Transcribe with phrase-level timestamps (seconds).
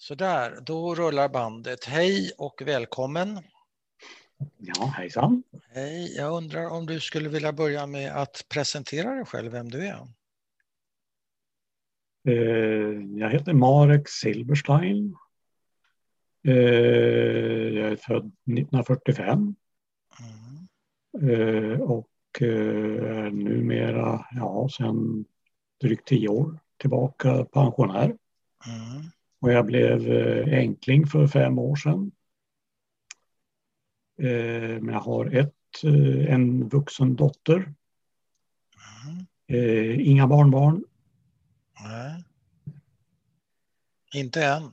[0.00, 1.84] Sådär, då rullar bandet.
[1.84, 3.38] Hej och välkommen.
[4.58, 5.42] Ja, hejsan.
[5.68, 9.86] Hej, jag undrar om du skulle vilja börja med att presentera dig själv, vem du
[9.86, 10.06] är?
[12.28, 15.16] Eh, jag heter Marek Silberstein.
[16.44, 19.54] Eh, jag är född 1945.
[20.20, 21.30] Mm.
[21.30, 22.08] Eh, och
[22.40, 25.24] är numera, ja, sedan
[25.80, 28.16] drygt tio år tillbaka pensionär.
[28.66, 29.10] Mm.
[29.40, 30.10] Och jag blev
[30.52, 32.12] enkling för fem år sedan.
[34.80, 35.54] Men jag har ett,
[36.28, 37.74] en vuxen dotter.
[39.48, 40.00] Mm.
[40.00, 40.84] Inga barnbarn
[41.84, 42.24] Nej.
[44.14, 44.72] Inte än?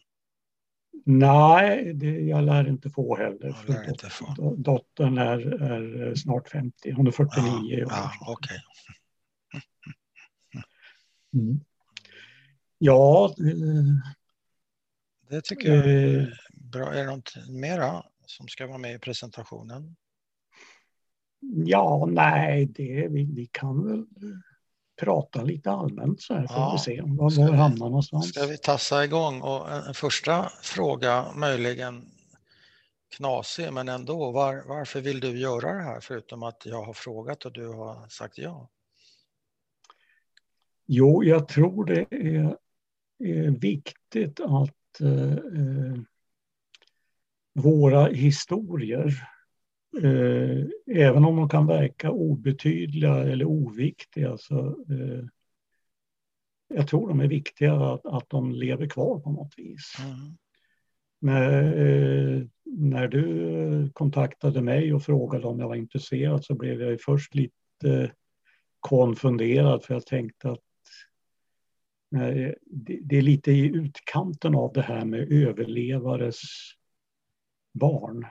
[1.05, 3.55] Nej, det, jag lär inte få heller.
[3.67, 4.55] Jag lär inte få.
[4.57, 7.91] Dottern är, är snart 50, hon är 49 år.
[7.91, 8.57] Ja, okay.
[11.33, 11.59] mm.
[12.77, 13.35] Ja.
[15.29, 16.93] Det tycker jag är eh, bra.
[16.93, 19.95] Är det något mera som ska vara med i presentationen?
[21.65, 24.05] Ja, nej, det, vi, vi kan väl
[24.99, 26.71] prata lite allmänt så här får ja.
[26.71, 28.29] vi se var, var hamnar någonstans.
[28.29, 29.41] Ska vi tassa igång?
[29.41, 32.05] Och en första fråga, möjligen
[33.15, 34.31] knasig, men ändå.
[34.31, 38.07] Var, varför vill du göra det här förutom att jag har frågat och du har
[38.09, 38.69] sagt ja?
[40.85, 42.57] Jo, jag tror det är,
[43.23, 46.01] är viktigt att eh,
[47.53, 49.13] våra historier
[50.03, 55.23] Eh, även om de kan verka obetydliga eller oviktiga så eh,
[56.67, 59.93] jag tror de är viktiga att, att de lever kvar på något vis.
[59.99, 60.37] Mm.
[61.19, 67.01] När, eh, när du kontaktade mig och frågade om jag var intresserad så blev jag
[67.01, 68.11] först lite
[68.79, 70.63] konfunderad för jag tänkte att
[72.09, 72.55] det,
[73.01, 76.41] det är lite i utkanten av det här med överlevares
[77.73, 78.25] barn.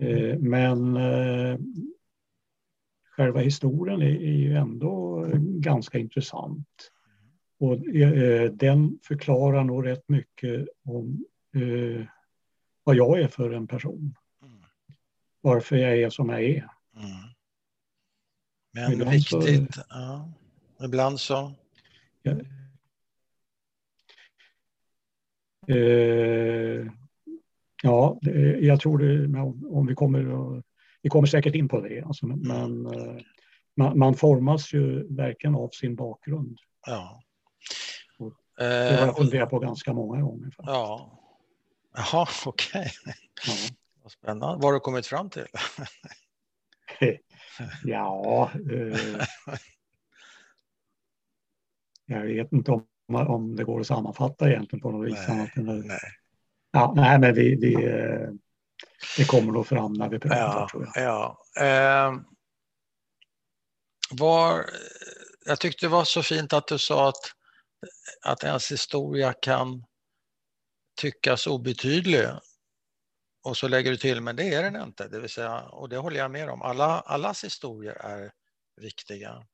[0.00, 0.08] Mm.
[0.32, 1.58] Eh, men eh,
[3.16, 6.90] själva historien är, ju ändå ganska intressant.
[7.58, 11.24] Och eh, den förklarar nog rätt mycket om
[12.84, 14.14] vad jag är för en person.
[15.40, 16.68] Varför jag är som jag är.
[16.96, 17.08] Mm.
[18.98, 20.32] Men viktigt, så, ja.
[20.84, 21.52] Ibland så...
[22.28, 22.36] Ja.
[25.74, 26.86] Eh,
[27.82, 28.18] Ja,
[28.60, 30.22] jag tror det, om vi kommer,
[31.02, 33.16] vi kommer säkert in på det, alltså, men eh,
[33.76, 36.58] man, man, formas ju verkligen av sin bakgrund.
[36.86, 37.22] Ja.
[38.56, 40.44] det har jag eh, funderat på ganska många gånger.
[40.44, 40.66] Faktiskt.
[40.66, 41.20] Ja.
[41.94, 42.90] Jaha, okej.
[43.02, 43.14] Okay.
[43.46, 43.54] Ja.
[44.02, 44.56] Vad spännande.
[44.56, 45.46] Vad har du kommit fram till?
[47.84, 49.26] ja, eh,
[52.08, 55.18] jag vet inte om, om det går att sammanfatta egentligen på något vis.
[55.28, 55.98] Nej, nej.
[56.70, 57.74] Ja, nej, men vi, vi,
[59.16, 61.04] det kommer nog fram när vi pratar ja, tror jag.
[61.04, 61.38] Ja.
[61.60, 62.14] Eh,
[64.10, 64.64] var,
[65.46, 67.32] jag tyckte det var så fint att du sa att,
[68.24, 69.84] att ens historia kan
[71.00, 72.26] tyckas obetydlig.
[73.44, 75.08] Och så lägger du till, men det är den inte.
[75.08, 76.62] Det vill säga, och det håller jag med om.
[76.62, 78.32] Alla, allas historier är
[78.80, 79.46] viktiga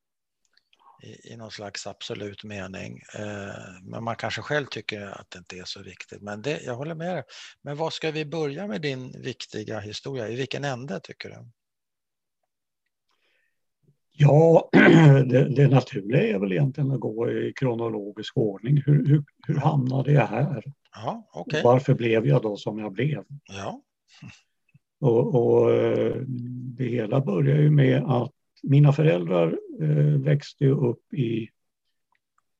[1.05, 3.01] i, i någon slags absolut mening.
[3.19, 6.23] Eh, men man kanske själv tycker att det inte är så viktigt.
[6.23, 7.25] Men det, jag håller med dig.
[7.63, 10.29] Men var ska vi börja med din viktiga historia?
[10.29, 11.37] I vilken ände tycker du?
[14.17, 14.69] Ja,
[15.27, 18.83] det, det naturliga är väl egentligen att gå i kronologisk ordning.
[18.87, 20.65] Hur, hur, hur hamnade jag här?
[20.95, 21.63] Ja, okay.
[21.63, 23.25] Varför blev jag då som jag blev?
[23.45, 23.81] Ja.
[25.01, 26.17] Och, och eh,
[26.77, 28.34] det hela börjar ju med att
[28.69, 31.49] mina föräldrar eh, växte upp i,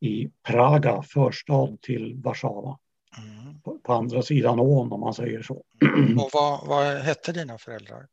[0.01, 2.79] i Praga, förstad till Warszawa.
[3.19, 3.61] Mm.
[3.61, 5.65] På, på, andra sidan ån om man säger så.
[5.97, 6.19] Mm.
[6.19, 8.07] Och vad, vad hette dina föräldrar?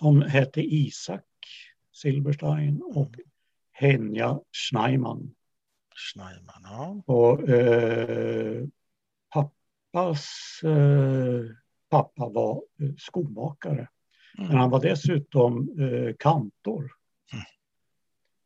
[0.00, 1.24] De hette Isak
[1.92, 3.20] Silberstein och mm.
[3.72, 5.34] Henja Schneiman.
[5.94, 7.02] Schneiman, ja.
[7.06, 8.64] Och eh,
[9.28, 10.28] pappas
[10.64, 11.44] eh,
[11.90, 13.88] pappa var eh, skomakare.
[14.38, 14.48] Mm.
[14.48, 16.90] Men han var dessutom eh, kantor.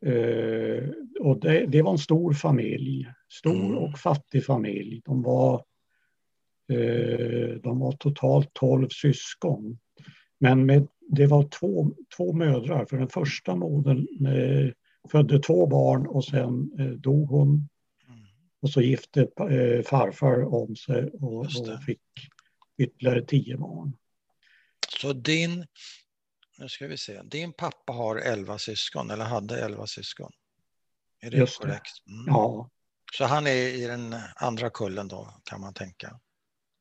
[0.07, 0.89] Eh,
[1.21, 3.79] och det, det, var en stor familj, stor mm.
[3.79, 5.03] och fattig familj.
[5.05, 5.65] De var,
[6.73, 9.79] eh, de var totalt tolv syskon.
[10.39, 14.73] Men med, det var två, två mödrar, för den första modern eh,
[15.11, 17.49] födde två barn och sen dog hon.
[17.49, 18.21] Mm.
[18.63, 19.29] Och så gifte
[19.87, 22.01] farfar om sig och, och fick
[22.79, 23.97] ytterligare tio barn.
[25.01, 25.67] Så din
[26.61, 27.23] nu ska vi se.
[27.23, 30.33] Din pappa har elva syskon, eller hade elva syskon.
[31.21, 32.07] Är det Just korrekt?
[32.07, 32.25] Mm.
[32.27, 32.71] Ja.
[33.13, 36.21] Så han är i den andra kullen då, kan man tänka?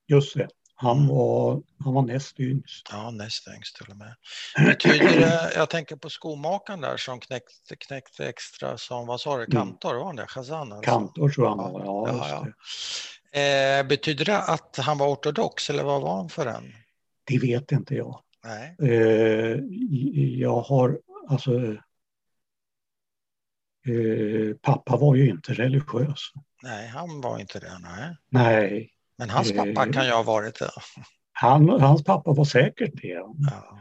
[0.07, 0.47] Just det.
[0.75, 1.09] Han Mm.
[1.09, 2.87] var, han var näst yngst.
[2.91, 4.15] Ja, näst yngst till och med.
[4.65, 9.45] Betyder det, jag tänker på skomakaren där som knäckte, knäckte extra som, vad sa du,
[9.45, 10.27] kantor, var han det?
[10.27, 10.91] Chazan alltså?
[10.91, 11.85] Kantor tror jag han var.
[11.85, 12.47] Ja, ja, ja.
[13.31, 13.77] det.
[13.79, 16.73] Eh, betyder det att han var ortodox eller vad var han för en?
[17.23, 18.21] det vet inte jag.
[18.44, 18.75] Nej.
[18.91, 19.57] Eh,
[20.39, 21.59] jag har, alltså...
[23.88, 26.19] Eh, pappa var ju inte religiös.
[26.63, 27.80] Nej, han var inte det.
[27.81, 28.15] Nej.
[28.30, 30.69] Nej, Men hans pappa Eh, kan ju ha varit det.
[31.31, 33.07] han, hans pappa var säkert det.
[33.07, 33.80] Ja.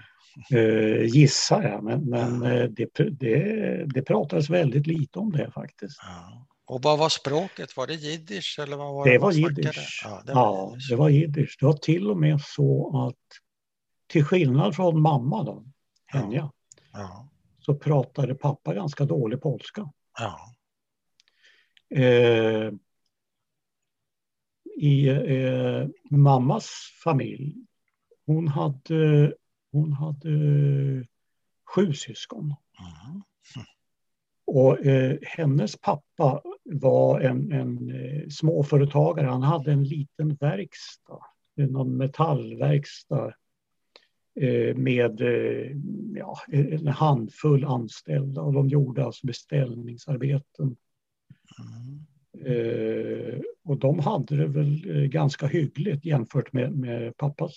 [0.58, 2.68] Eh, gissar jag, men, men Ja.
[2.68, 2.88] det,
[3.20, 5.98] det, det pratades väldigt lite om det faktiskt.
[6.02, 6.46] Ja.
[6.66, 7.76] Och vad var språket?
[7.76, 10.02] Var det jiddisch eller vad var Det man var jiddisch.
[10.04, 10.40] Ja, det var
[10.90, 11.56] Ja, det jiddisch.
[11.60, 13.38] Det var till och med så att
[14.08, 15.64] till skillnad från mamma då,
[16.12, 16.18] Ja.
[16.18, 16.52] Henja,
[16.92, 17.28] Ja.
[17.58, 19.92] så pratade pappa ganska dålig polska.
[21.94, 22.72] Eh,
[24.76, 26.70] I eh, mammas
[27.04, 27.56] familj,
[28.26, 29.34] hon hade,
[29.72, 30.28] hon hade
[31.74, 32.44] sju syskon.
[32.44, 33.22] Mm.
[34.46, 39.26] Och eh, hennes pappa var en, en eh, småföretagare.
[39.26, 41.20] Han hade en liten verkstad,
[41.54, 43.32] någon metallverkstad
[44.76, 45.70] med eh,
[46.14, 50.76] ja, en handfull anställda och de gjorde alltså beställningsarbeten.
[51.58, 52.04] Mm.
[52.46, 57.54] Eh, och de hade det väl eh, ganska hyggligt jämfört med, med pappas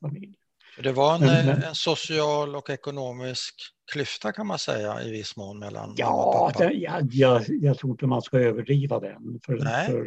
[0.00, 0.34] familj.
[0.82, 3.54] Det var en, Men- eh, en social och ekonomisk
[3.92, 6.68] klyfta kan man säga i viss mån mellan mamma och Ja, pappa.
[6.68, 9.40] det, ja, jag, jag tror inte man ska överdriva den.
[9.46, 9.86] För, Nej.
[9.86, 10.00] för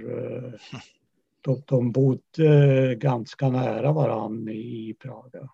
[0.45, 0.53] eh,
[1.41, 5.49] de, de bodde ganska nära varann i Praga.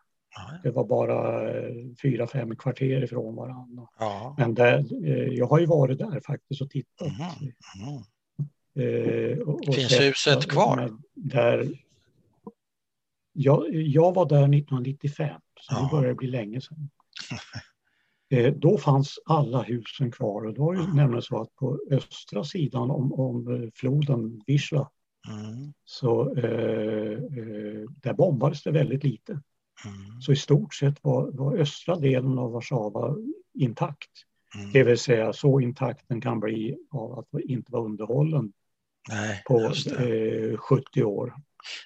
[0.63, 3.87] Det var bara eh, fyra, fem kvarter ifrån varann.
[3.99, 4.35] ja.
[4.37, 4.77] Men där,
[5.07, 7.07] eh, jag har ju varit där faktiskt och tittat.
[7.07, 8.01] Mm.
[8.79, 10.97] Eh, och, och Finns sett huset kvar?
[11.13, 11.69] Där,
[13.33, 15.81] jag, jag var där 1995, så Ja.
[15.91, 16.89] det börjar bli länge sedan.
[18.55, 20.93] Då fanns alla husen kvar och det var ju Ja.
[20.93, 24.89] nämligen så att på östra sidan om, om floden Wisla
[25.27, 25.73] Mm.
[25.85, 27.19] så eh,
[28.01, 29.41] där bombades det väldigt lite.
[29.85, 30.21] Mm.
[30.21, 33.15] Så i stort sett var, var östra delen av Warszawa
[33.53, 34.09] intakt.
[34.55, 34.71] Mm.
[34.71, 38.51] Det vill säga så intakt den kan bli av att inte vara underhållen
[39.09, 39.59] Nej, på
[39.99, 41.33] eh, 70 år.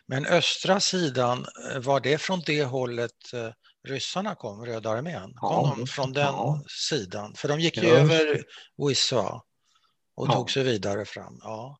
[0.08, 1.46] Men östra sidan,
[1.76, 3.50] eh, var det från det hållet eh,
[3.88, 5.34] ryssarna kom, Röda armén?
[5.36, 6.64] Kom Ja, de just från den Ja.
[6.90, 7.34] sidan?
[7.36, 8.44] För de gick ju Ja, över
[8.88, 9.42] Wisła
[10.16, 11.40] och tog sig vidare fram.
[11.44, 11.80] Ja.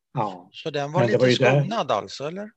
[0.52, 2.50] Så den var lite var ju där- skonad alltså, eller?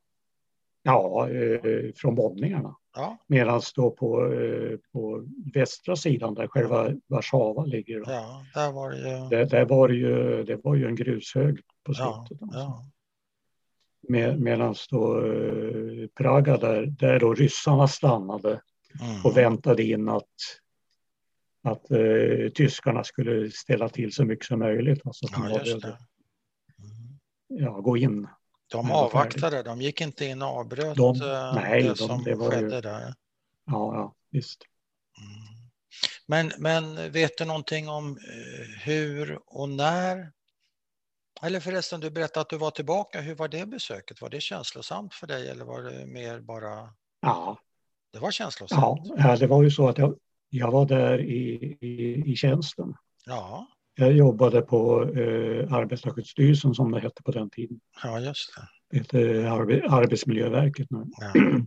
[0.84, 2.76] Ja eh, från bombningarna.
[2.96, 8.72] Ja, Medan då på, eh, på västra sidan där själva Warszawa ligger, då, ja där
[8.72, 9.30] var det ju...
[9.30, 12.44] där, där var det ju, det var ju en grushög på Ja, slutet.
[12.44, 12.60] alltså.
[12.60, 12.86] ja.
[14.10, 18.62] Med, Medan då eh, Praga där, där då ryssarna stannade
[19.02, 19.22] Mm.
[19.26, 20.26] och väntade in att,
[21.64, 25.02] att eh, tyskarna skulle ställa till så mycket som möjligt.
[25.06, 25.76] Alltså de Ja, det.
[25.76, 27.64] att, Mm.
[27.64, 28.28] ja, gå in.
[28.74, 32.36] De avvaktade, de gick inte in och avbröt De- eh, nej, det de- som det
[32.36, 33.02] var ju- skedde där.
[33.66, 34.64] Ja, ja visst.
[35.18, 35.54] Mm.
[36.28, 40.32] Men, men vet du någonting om eh, hur och när?
[41.42, 43.22] Eller förresten, du berättade att du var tillbaka.
[43.22, 44.22] Hur var det besöket?
[44.22, 46.94] Var det känslosamt för dig eller var det mer bara...
[47.22, 47.58] Ja,
[48.14, 49.02] Det var känslosamt?
[49.18, 50.16] ja, det var ju så att jag,
[50.50, 52.94] jag var där i, i, i tjänsten.
[53.26, 57.80] Ja, Jag jobbade på eh, Arbetarskyddsstyrelsen som det hette på den tiden.
[58.04, 58.62] ja just det.
[58.90, 61.06] Det heter Arbe, Arbetsmiljöverket nu.
[61.18, 61.42] Ja.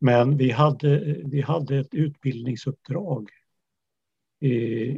[0.00, 3.30] Men vi hade, vi hade ett utbildningsuppdrag
[4.40, 4.50] i,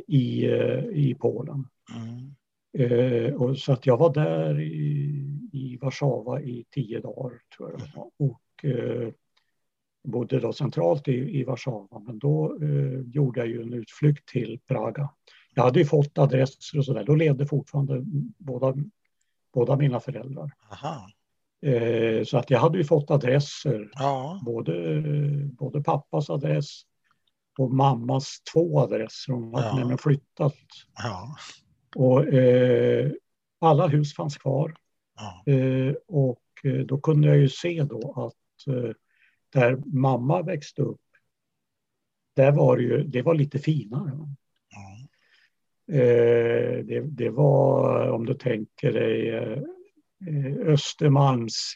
[0.06, 0.46] i,
[0.92, 1.64] i Polen.
[1.94, 2.34] Mm.
[2.78, 5.04] Eh, och så att jag var där i,
[5.52, 8.10] i Warszawa i tio dagar tror jag var.
[8.18, 9.12] Och eh,
[10.04, 11.98] bodde då centralt i, i Warszawa.
[12.06, 15.10] Men då eh, gjorde jag ju en utflykt till Praga.
[15.54, 17.04] Jag hade ju fått adresser och sådär.
[17.04, 18.02] Då levde fortfarande
[18.38, 18.74] båda,
[19.54, 20.50] båda mina föräldrar.
[20.70, 21.08] Aha.
[21.66, 23.90] Eh, så att jag hade ju fått adresser.
[23.94, 24.74] Ja, Både,
[25.58, 26.82] både pappas adress
[27.58, 29.32] och mammas två adresser.
[29.32, 29.74] Hon hade Ja.
[29.76, 30.54] nämligen flyttat.
[30.96, 31.36] ja,
[31.96, 33.10] Och, eh,
[33.60, 34.74] alla hus fanns kvar.
[35.16, 35.52] ja.
[35.52, 38.90] Eh, och eh, då kunde jag ju se då att eh,
[39.52, 41.00] där mamma växte upp,
[42.36, 44.12] där var det ju, det var lite finare.
[45.92, 49.58] Eh, det, det var, om du tänker dig, eh,
[50.28, 51.74] eh, Östermalms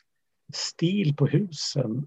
[0.55, 2.07] stil på husen.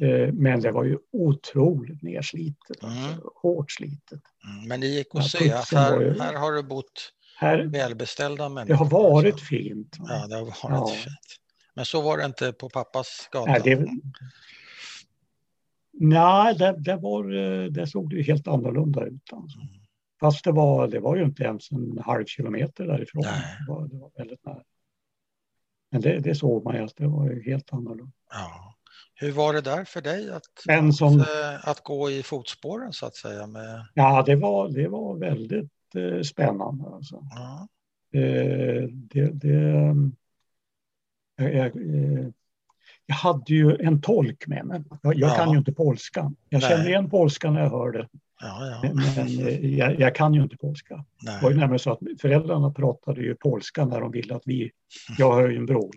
[0.00, 3.20] Eh, men det var ju otroligt nerslitet, alltså, Mm.
[3.42, 4.20] hårt slitet.
[4.48, 4.68] Mm.
[4.68, 8.84] Men det gick att se här, ju- här har det bott Här, välbeställda människor.
[8.84, 9.46] det har varit alltså.
[9.46, 9.96] fint.
[9.98, 10.86] Ja, det har varit Ja.
[10.86, 11.16] fint.
[11.74, 13.50] Men så var det inte på pappas gata?
[13.50, 13.86] Nej, det,
[15.92, 17.24] nej det, det, var,
[17.70, 19.32] det såg ju helt annorlunda ut.
[19.32, 19.58] Alltså.
[19.58, 19.68] Mm.
[20.20, 23.22] Fast det var, det var ju inte ens en halv kilometer därifrån.
[23.22, 24.62] Det var, det var väldigt nära.
[25.90, 28.12] Men det, det såg man ju att det var helt annorlunda.
[28.30, 28.76] Ja.
[29.14, 33.06] Hur var det där för dig att, som, att, eh, att, gå i fotspåren så
[33.06, 33.46] att säga?
[33.46, 33.86] Med...
[33.94, 36.84] Ja, det var, det var väldigt eh, spännande.
[36.84, 37.24] Alltså.
[37.30, 37.68] Ja.
[38.20, 39.94] Eh, det, det,
[41.36, 42.28] jag, jag, eh,
[43.06, 44.84] jag, hade ju en tolk med mig.
[45.02, 45.34] Jag, jag ja.
[45.34, 46.32] kan ju inte polska.
[46.48, 46.70] Jag Nej.
[46.70, 48.08] känner igen polska när jag hör det.
[48.40, 48.80] Ja, ja.
[48.82, 51.04] Men, men eh, jag, jag, kan ju inte polska.
[51.22, 51.36] Nej.
[51.36, 54.70] Det var ju nämligen så att föräldrarna pratade ju polska när de ville att vi,
[55.18, 55.94] jag har ju en bror,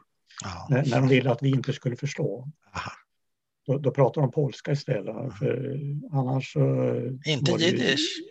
[0.69, 2.47] när, när de ville att vi inte skulle förstå.
[3.65, 5.33] Då, då pratar de polska istället.
[5.39, 5.79] För
[6.11, 6.55] annars...
[7.25, 8.21] Inte jiddisch?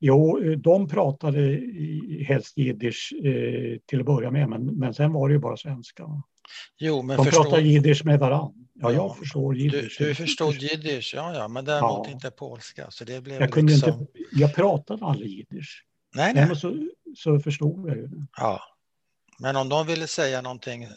[0.00, 1.60] Jo, de pratade
[2.26, 6.04] helst jiddisch eh, till att börja med, men, men sen var det ju bara svenska.
[6.78, 7.44] Jo, men de förstår...
[7.44, 8.52] pratar jiddisch med varandra.
[8.74, 9.96] Ja, jag förstår jiddisch.
[9.98, 12.12] Du, du förstod jiddisch, ja, ja, men däremot ja.
[12.12, 12.86] inte polska.
[12.90, 13.92] Så det blev jag, kunde liksom...
[13.92, 15.84] inte, jag pratade aldrig jiddisch.
[16.14, 16.46] Nej, nej.
[16.46, 18.26] Men så, så förstod jag ju det.
[18.36, 18.60] Ja.
[19.38, 20.88] Men om de ville säga någonting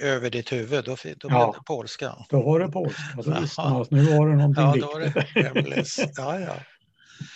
[0.00, 1.54] över ditt huvud, då, då blev ja.
[1.58, 2.14] det polska.
[2.30, 3.02] Då var det polska.
[3.24, 5.96] Då visste man att nu var det någonting ja, då viktigt.
[5.96, 6.54] det ja, ja.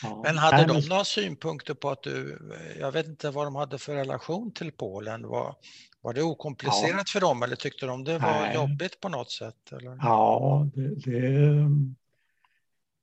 [0.03, 0.21] Ja.
[0.25, 2.39] Men hade de några synpunkter på att du,
[2.81, 5.55] jag vet inte vad de hade för relation till Polen, var,
[6.01, 7.05] var det okomplicerat ja.
[7.13, 8.55] för dem eller tyckte de det var Nej.
[8.55, 9.73] jobbigt på något sätt?
[9.73, 9.99] Eller?
[10.03, 11.69] Ja, det, det,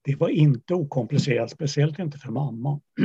[0.01, 2.79] det, var inte okomplicerat, speciellt inte för mamma.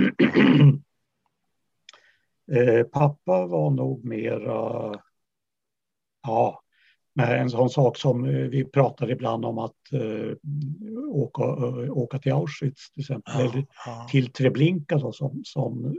[2.52, 4.94] eh, pappa var nog mera,
[6.22, 6.62] ja,
[7.18, 10.32] med en sån sak som eh, vi pratade ibland om att uh,
[11.08, 14.06] åka, uh, åka till Auschwitz till exempel, ja, eller ja.
[14.10, 15.96] till Treblinka då, som, som,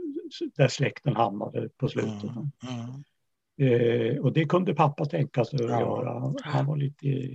[0.56, 2.22] där släkten hamnade på slutet.
[2.22, 4.12] Mm, mm.
[4.12, 5.80] Uh, och det kunde pappa tänka sig att ja.
[5.80, 6.34] göra.
[6.42, 7.28] Han var lite,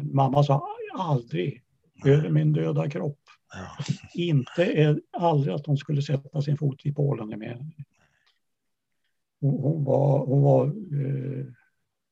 [0.00, 0.68] mamma sa
[0.98, 1.62] aldrig
[2.04, 3.20] över min döda kropp.
[4.14, 7.72] Inte, aldrig att hon skulle sätta sin fot i Polen med.
[9.40, 10.72] Hon, hon var, hon var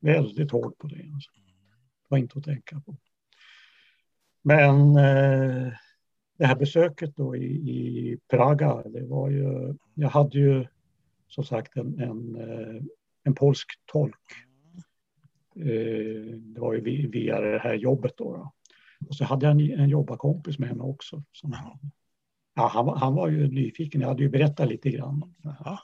[0.01, 1.11] väldigt hård på det.
[1.15, 1.31] Alltså.
[1.35, 2.97] Det var inte att tänka på.
[4.43, 5.73] Men eh,
[6.39, 10.67] det här besöket då i, i, Praga, det var ju, jag hade ju
[11.29, 12.83] som sagt en, en, eh,
[13.23, 14.33] en polsk tolk.
[15.57, 18.33] Eh, det var ju via det här jobbet då.
[18.33, 18.53] då.
[19.09, 21.23] Och så hade jag en, en jobbarkompis med mig också.
[21.33, 21.57] Som,
[22.55, 25.35] ja, han, han var ju nyfiken, jag hade ju berättat lite grann.
[25.43, 25.79] Ja.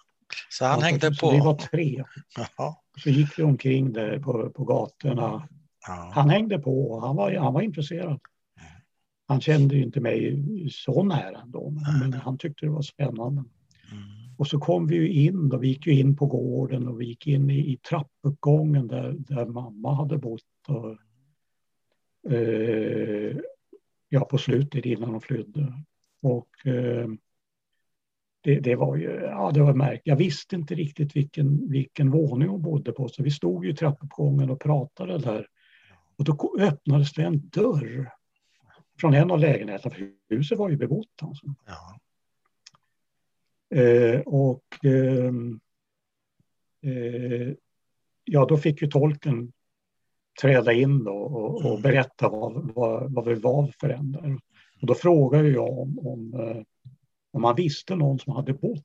[0.50, 1.14] Så han hängde på?
[1.14, 2.04] Så vi var tre.
[2.36, 2.74] Jaha.
[2.98, 5.48] Så gick vi omkring där på, på gatorna.
[5.86, 6.10] Ja.
[6.14, 8.20] Han hängde på, han var, han var intresserad.
[9.26, 13.44] Han kände inte mig så nära ändå, men, men han tyckte det var spännande.
[13.92, 14.34] Mm.
[14.38, 17.06] Och så kom vi ju in, då, vi gick ju in på gården och vi
[17.06, 20.42] gick in i, i trappuppgången där, där mamma hade bott.
[20.68, 20.96] Och,
[22.32, 23.36] eh,
[24.08, 25.72] ja, på slutet innan hon flydde.
[26.22, 27.08] Och eh,
[28.42, 30.02] det, det, var ju, ja det var märkligt.
[30.04, 34.50] Jag visste inte riktigt vilken, vilken våning hon bodde på så vi stod i trappuppgången
[34.50, 35.46] och pratade där.
[36.18, 38.12] Och då öppnades det en dörr
[39.00, 41.22] från en av lägenheterna, för huset var ju bebott.
[41.22, 41.46] Alltså.
[41.66, 41.98] Ja.
[43.80, 45.32] Eh, och eh,
[46.92, 47.54] eh,
[48.24, 49.52] ja, då fick ju tolken
[50.40, 51.82] träda in då och, och mm.
[51.82, 54.38] berätta vad, vad, vad vi var för en där.
[54.80, 56.62] Och då frågade jag om, om eh,
[57.32, 58.84] om man visste någon som hade bott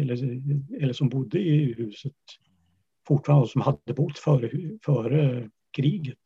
[0.00, 0.12] eller,
[0.82, 2.12] eller som bodde i huset
[3.06, 4.50] fortfarande som hade bott före,
[4.84, 6.18] före kriget.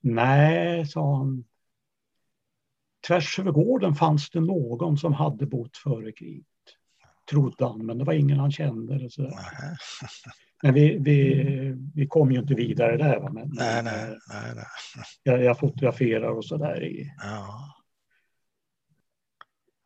[0.00, 1.44] Nej, sa han.
[3.06, 6.46] Tvärs över gården fanns det någon som hade bott före kriget.
[7.30, 8.94] Trodde han, men det var ingen han kände.
[8.94, 9.30] Eller så.
[10.62, 11.44] Men vi, vi,
[11.94, 13.20] vi kom ju inte vidare där.
[13.20, 13.30] Va?
[13.32, 14.64] Men, nej, nej, nej, nej.
[15.22, 17.06] Jag, jag fotograferar och så där.
[17.18, 17.74] Ja.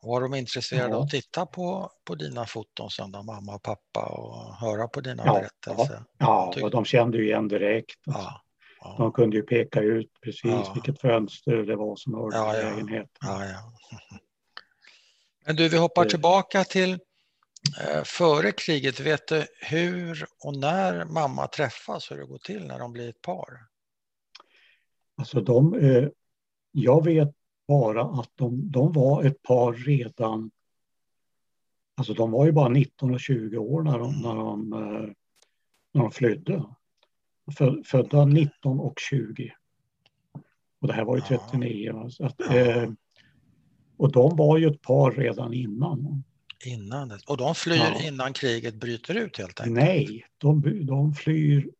[0.04, 0.96] Var de intresserade ja.
[0.96, 5.00] av att titta på, på dina foton sen då, mamma och pappa och höra på
[5.00, 6.04] dina ja, berättelser?
[6.18, 8.00] Ja, ja och de kände ju igen direkt.
[8.04, 8.42] Ja,
[8.80, 8.94] ja.
[8.99, 13.08] De kunde ju peka ut precis vilket fönster det var som hörde ja, till lägenheten.
[15.46, 19.00] Men du, vi hoppar tillbaka till eh, före kriget.
[19.00, 23.23] Vet du hur och när mamma träffas, hur det går till när de blir ett
[23.23, 23.49] par?
[25.16, 26.08] Alltså de, eh,
[26.73, 27.34] jag vet
[27.68, 30.50] bara att de, de var ett par redan,
[31.97, 35.11] alltså de var ju bara 19 och 20 år när de, när de, eh,
[35.92, 36.64] när de flydde.
[37.85, 39.52] Födda 19 och 20.
[40.80, 42.06] Och det här var ju 39.
[42.11, 42.90] Så att, eh,
[43.97, 46.25] och de var ju ett par redan innan.
[46.64, 48.02] Innan, och de flyr ja.
[48.02, 49.75] innan kriget bryter ut helt enkelt?
[49.75, 51.71] Nej, de, de flyr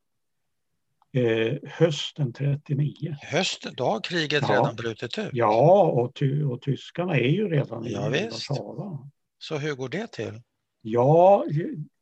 [1.15, 3.17] Eh, hösten 39.
[3.23, 4.55] Hösten, då har kriget Ja.
[4.55, 5.31] redan brutit ut?
[5.33, 8.51] Ja, och, ty, och tyskarna är ju redan Ja, i visst.
[8.51, 9.11] Warszawa.
[9.39, 10.41] Så hur går det till?
[10.83, 11.45] Ja,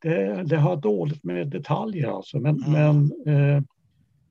[0.02, 2.38] det, det har dåligt med detaljer alltså.
[2.38, 2.72] Men, Mm.
[3.24, 3.62] men eh,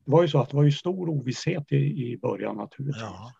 [0.06, 3.02] det var ju så att det var ju stor ovisshet i, i början naturligtvis.
[3.02, 3.32] Ja,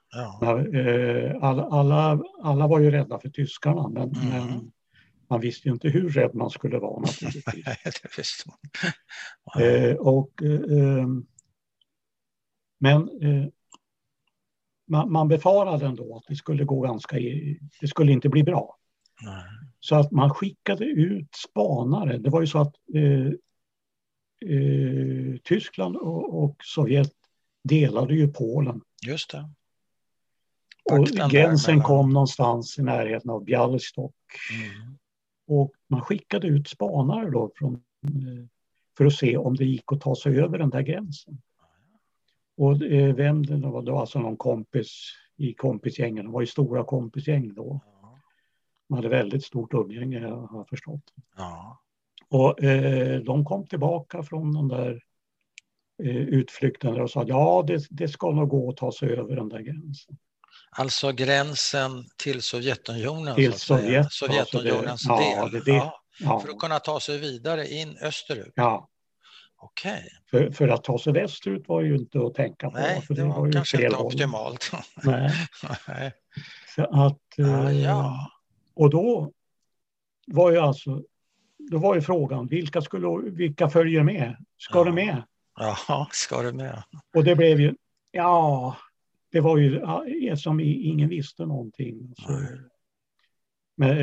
[0.42, 0.80] ja.
[0.80, 4.30] Eh, alla, alla, alla var ju rädda för tyskarna, men, Mm.
[4.30, 4.72] men
[5.30, 7.46] man visste ju inte hur rädd man skulle vara naturligtvis.
[7.66, 8.58] Nej, det visste man.
[9.56, 9.62] Ja.
[9.62, 11.08] eh, och, eh, eh,
[12.82, 13.48] men eh,
[14.88, 17.18] man, man befarade ändå att det skulle gå ganska,
[17.82, 18.78] det skulle inte bli bra.
[19.22, 19.44] Nej.
[19.80, 22.18] Så att man skickade ut spanare.
[22.18, 23.28] Det var ju så att eh,
[24.52, 27.12] eh, Tyskland och, och Sovjet
[27.64, 28.82] delade ju Polen.
[29.08, 29.50] Just det.
[30.92, 34.16] Och gränsen kom någonstans i närheten av Bialystok.
[34.54, 34.98] Mm.
[35.48, 38.48] Och man skickade ut spanare då från, eh,
[38.98, 41.42] för att se om det gick att ta sig över den där gränsen.
[42.62, 46.26] Och eh, vem det var, det var alltså någon kompis i kompisgängen.
[46.26, 47.80] Det var ju stora kompisgäng då.
[48.90, 51.04] De hade väldigt stort umgänge jag har förstått.
[51.38, 51.82] Ja.
[52.30, 55.02] Och eh, de kom tillbaka från den där
[56.04, 59.50] eh, utflykten och sa ja, det, det ska nog gå att ta sig över den
[59.50, 60.18] där gränsen.
[60.72, 63.36] Alltså gränsen till Sovjetunionen?
[63.36, 63.54] Till.
[63.54, 65.52] Sovjet, alltså det- Sovjetunionens ja, del?
[65.52, 68.54] det- det- Ja, för att kunna ta sig vidare in österut?
[68.56, 68.88] ja
[69.62, 70.04] Okej.
[70.32, 72.78] för, för att ta sig västerut var ju inte att tänka på.
[72.78, 74.06] Nej, för det var ju kanske inte håll.
[74.06, 74.72] optimalt.
[75.04, 75.32] Nej,
[75.88, 76.14] Nej.
[76.76, 78.32] så att, eh, Ja, ja.
[78.74, 79.32] Och då
[80.28, 81.04] var ju alltså
[81.72, 84.46] då var ju frågan, vilka, skulle, vilka följer med?
[84.58, 84.84] Ska Ja.
[84.84, 85.24] du med?
[85.88, 86.84] ja, ska du med?
[87.16, 87.76] Och det blev ju,
[88.12, 88.78] ja,
[89.32, 89.82] det var ju
[90.38, 92.14] som ingen visste någonting.
[92.18, 92.48] Så, Nej.
[93.78, 93.98] men,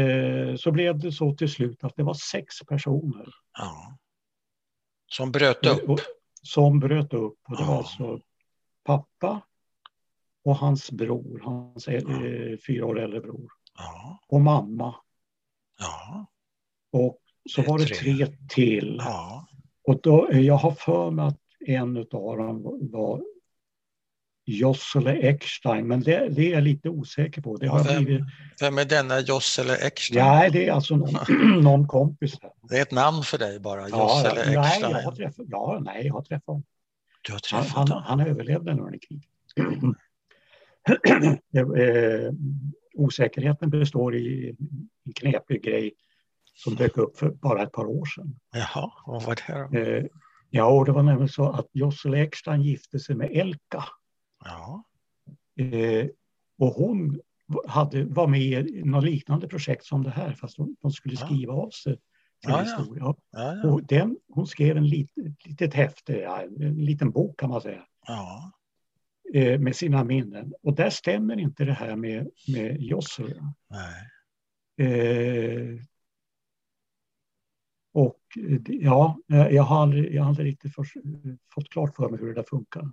[0.48, 3.26] eh, så blev det så till slut att det var sex personer
[3.58, 3.96] Ja.
[5.08, 6.00] Som bröt upp?
[6.42, 7.38] som bröt upp.
[7.48, 8.20] Och det var alltså
[8.84, 9.40] pappa
[10.44, 13.48] och hans bror, hans eh, fyra år äldre bror.
[14.28, 14.94] Och mamma.
[16.92, 17.18] Och
[17.50, 18.26] så var det tre.
[18.48, 19.00] till.
[19.84, 23.22] Och då, jag har för mig att en av dem var
[24.50, 27.56] Jossele Eckstein, men det, det är jag lite osäker på.
[27.56, 28.24] Det Ja, har vem- blivit,
[28.60, 30.18] Vem är denna Jossele Eckstein?
[30.26, 31.14] ja, det är alltså någon,
[31.62, 32.38] någon kompis.
[32.38, 32.50] Där.
[32.68, 34.90] Det är ett namn för dig bara, Ja, Jossele nej, Eckstein.
[34.92, 36.62] jag har träffat, ja, nej, jag har träffat honom.
[37.22, 38.02] Du har Han, träffat han, honom?
[38.06, 39.24] han överlevde under kriget.
[41.56, 42.32] eh,
[42.94, 44.56] osäkerheten består i
[45.06, 45.92] en knepig grej
[46.54, 48.36] som dök upp för bara ett par år sedan.
[48.52, 49.78] Jaha, vad var det då?
[49.78, 50.04] Eh,
[50.50, 53.84] ja, och det var nämligen så att Jossele Eckstein gifte sig med Elka.
[54.44, 54.84] Ja.
[55.64, 56.06] Eh,
[56.58, 57.20] och hon
[57.66, 61.26] hade, var med i något liknande projekt som det här, fast hon, de skulle Ja.
[61.26, 61.98] skriva av sig
[62.40, 63.16] Ja, ja.
[63.30, 63.68] Ja, ja.
[63.68, 65.10] Och den, hon skrev en lit,
[65.44, 68.52] litet häfte, ja, en liten bok kan man säga, ja.
[69.34, 70.54] eh, med sina minnen.
[70.62, 72.80] Och där stämmer inte det här med, med.
[73.68, 74.10] Nej.
[74.88, 75.80] Eh,
[77.92, 80.86] och eh, ja, jag har aldrig, jag har aldrig riktigt för,
[81.54, 82.90] fått klart för mig hur det där funkar.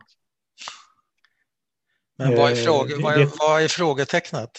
[2.17, 4.51] Men vad är, Eh, fråge, vad, är, vad är frågetecknet?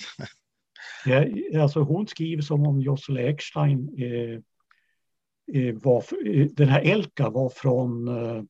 [1.60, 4.40] Alltså hon skriver som om Jossel Eckstein eh,
[5.62, 8.42] eh, var, eh, den här Elka var från, eh,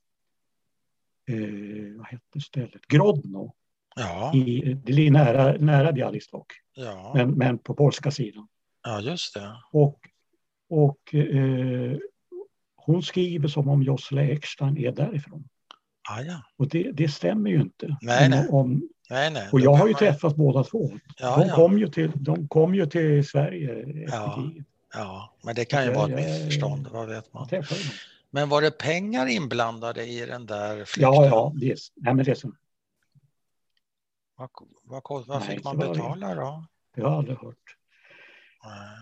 [1.97, 3.55] vad hette stället, Grodno,
[3.99, 8.49] Ja, i, det ligger nära, nära Bialystok, ja, men, men på polska sidan.
[8.83, 9.57] ja, just det.
[9.73, 10.01] Och,
[10.69, 11.97] och eh,
[12.77, 15.49] hon skriver som om Jossel Eckstein är därifrån.
[16.11, 16.43] Ah, ja.
[16.57, 17.97] Och det, det stämmer ju inte.
[18.01, 18.49] Nej, nej.
[18.51, 19.49] Om, Nej, nej.
[19.53, 20.91] och jag har ju man- träffat båda två.
[21.19, 23.73] Ja, De, ja, kom ju till, de kom ju till Sverige
[24.05, 24.35] efter Ja.
[24.37, 24.67] kriget.
[24.95, 27.49] ja, men det kan ju vara ett missförstånd, vad vet man.
[28.31, 31.15] Men var det pengar inblandade i den där flykten?
[31.15, 32.57] Ja, ja, det, är- nej, men det, är som,
[34.37, 34.51] Vad,
[34.85, 36.65] vad, vad, Nej, fick så man var det betala då?
[36.95, 37.57] det har jag aldrig hört.
[38.65, 38.99] Nej,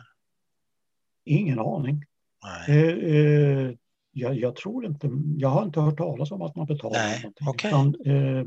[1.24, 2.04] Ingen aning.
[2.42, 2.78] nej.
[2.88, 3.72] Eh, eh,
[4.12, 7.48] jag, jag tror inte, jag har inte hört talas om att man betalar Nej, någonting.
[7.48, 7.68] okej.
[7.70, 8.44] Utan, eh,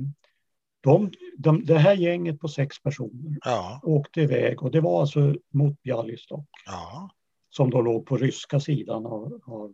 [0.82, 5.36] de, de, det här gänget på sex personer Ja, åkte iväg och det var alltså
[5.54, 7.10] mot Bialystok ja,
[7.50, 9.74] som då låg på ryska sidan av, av,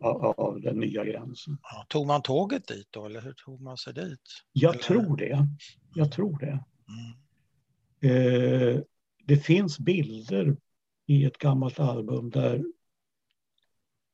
[0.00, 1.58] av, av den nya gränsen.
[1.62, 1.86] Ja.
[1.88, 4.20] Tog man tåget dit då, eller hur tog man sig dit?
[4.52, 5.46] Jag Eller- tror det.
[5.94, 6.64] Jag tror det.
[6.88, 7.14] Mm.
[8.76, 8.80] Eh,
[9.24, 10.56] det finns bilder
[11.06, 12.64] i ett gammalt album där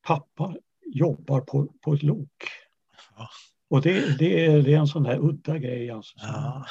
[0.07, 0.57] pappa
[0.87, 2.45] jobbar på, på ett lok.
[3.71, 5.91] Och det, det, är, det är en sån där udda grej.
[5.91, 6.65] Alltså, Ja.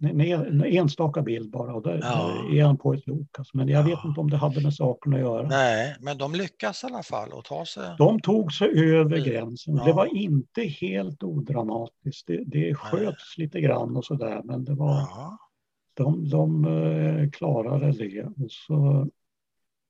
[0.00, 2.32] en, en enstaka bild bara och där, Ja.
[2.52, 3.38] är han på ett lok.
[3.38, 3.56] Alltså.
[3.56, 3.96] Men jag Ja.
[3.96, 5.48] vet inte om det hade med saken att göra.
[5.48, 7.94] Nej, men de lyckas i alla fall att ta sig.
[7.98, 9.28] De tog sig över Mm.
[9.28, 9.76] gränsen.
[9.76, 9.84] Ja.
[9.84, 12.26] Det var inte helt odramatiskt.
[12.26, 15.38] Det, det sköts lite grann och sådär men det var, Ja,
[15.94, 18.22] de, de eh, klarade det.
[18.24, 19.06] Och, så,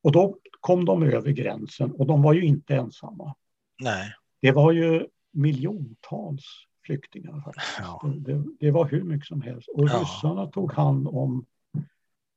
[0.03, 3.35] och då kom de över gränsen och de var ju inte ensamma.
[3.81, 4.13] nej.
[4.43, 6.45] Det var ju miljontals
[6.87, 7.41] flyktingar.
[7.45, 7.77] Faktiskt.
[7.79, 8.01] Ja.
[8.05, 9.69] Det, det, det var hur mycket som helst.
[9.69, 10.01] Och Ja.
[10.01, 11.47] ryssarna tog hand om,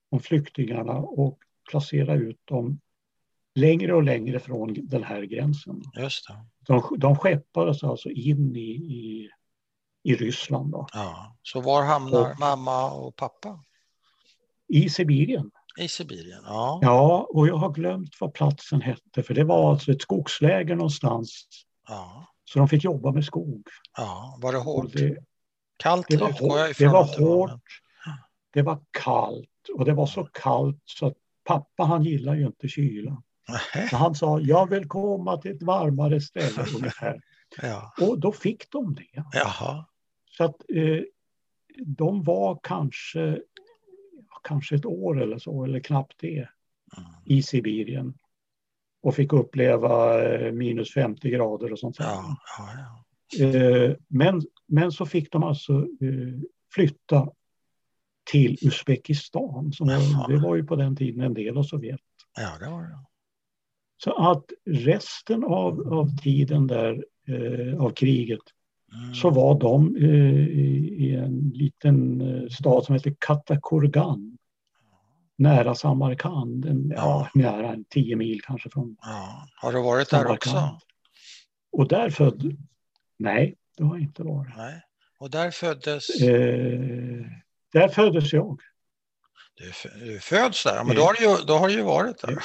[0.10, 2.80] om flyktingarna och placerade ut dem
[3.56, 5.82] längre och längre från den här gränsen.
[6.00, 6.46] Just det.
[6.68, 9.30] De, de skeppades alltså in i, i,
[10.04, 11.38] i Ryssland, då, Ja.
[11.42, 13.64] Så var hamnar Och- mamma och pappa?
[14.68, 15.52] i Sibirien.
[15.80, 16.42] I Sibirien?
[16.46, 16.80] Ja.
[16.82, 21.48] Ja, och jag har glömt vad platsen hette, för det var alltså ett skogsläger någonstans.
[21.88, 22.28] Ja.
[22.50, 23.68] Så de fick jobba med skog.
[23.98, 24.38] ja.
[24.42, 24.94] Var det hårt?
[24.94, 25.18] det,
[25.78, 27.62] Kallt det var hårt, det var hårt.
[28.54, 32.68] det var kallt och det var så kallt så att pappa han gillar ju inte
[32.68, 33.24] kyla.
[33.90, 37.22] Så han sa, jag vill komma till ett varmare ställe ungefär.
[37.62, 37.94] Ja.
[38.02, 39.24] Och då fick de det.
[39.34, 39.86] Jaha.
[40.38, 41.02] Så att eh,
[41.86, 43.40] de var kanske,
[44.44, 46.50] kanske ett år eller så, eller knappt det,
[46.98, 47.10] Mm.
[47.26, 48.14] i Sibirien.
[49.02, 51.96] Och fick uppleva eh, minus 50 grader och sånt.
[52.00, 52.70] Ja, ja,
[53.40, 53.46] ja.
[53.46, 56.40] Eh, men, men så fick de alltså eh,
[56.74, 57.30] flytta
[58.32, 59.72] till Uzbekistan.
[59.74, 62.00] Som var, det var ju på den tiden en del av Sovjet.
[62.38, 63.00] ja det var det.
[64.04, 68.42] Så att resten av, av tiden där, eh, av kriget,
[68.94, 69.14] Mm.
[69.14, 74.38] så var de eh, i, i en liten stad som heter Katakurgan.
[75.38, 77.30] Nära Samarkand, en, ja.
[77.34, 79.48] nära en tio mil kanske från Ja.
[79.56, 80.50] Har du varit där också?
[80.50, 80.82] Samarkand.
[81.72, 82.56] Och där födde...
[83.20, 84.58] Nej, det har jag inte varit.
[84.58, 84.82] Nej.
[85.20, 86.10] Och där föddes...
[86.22, 87.26] Eh,
[87.74, 88.60] där föddes jag.
[89.56, 89.72] Du,
[90.06, 90.96] du föds där, men Eh.
[90.96, 92.38] då har du ju, då har du ju varit där.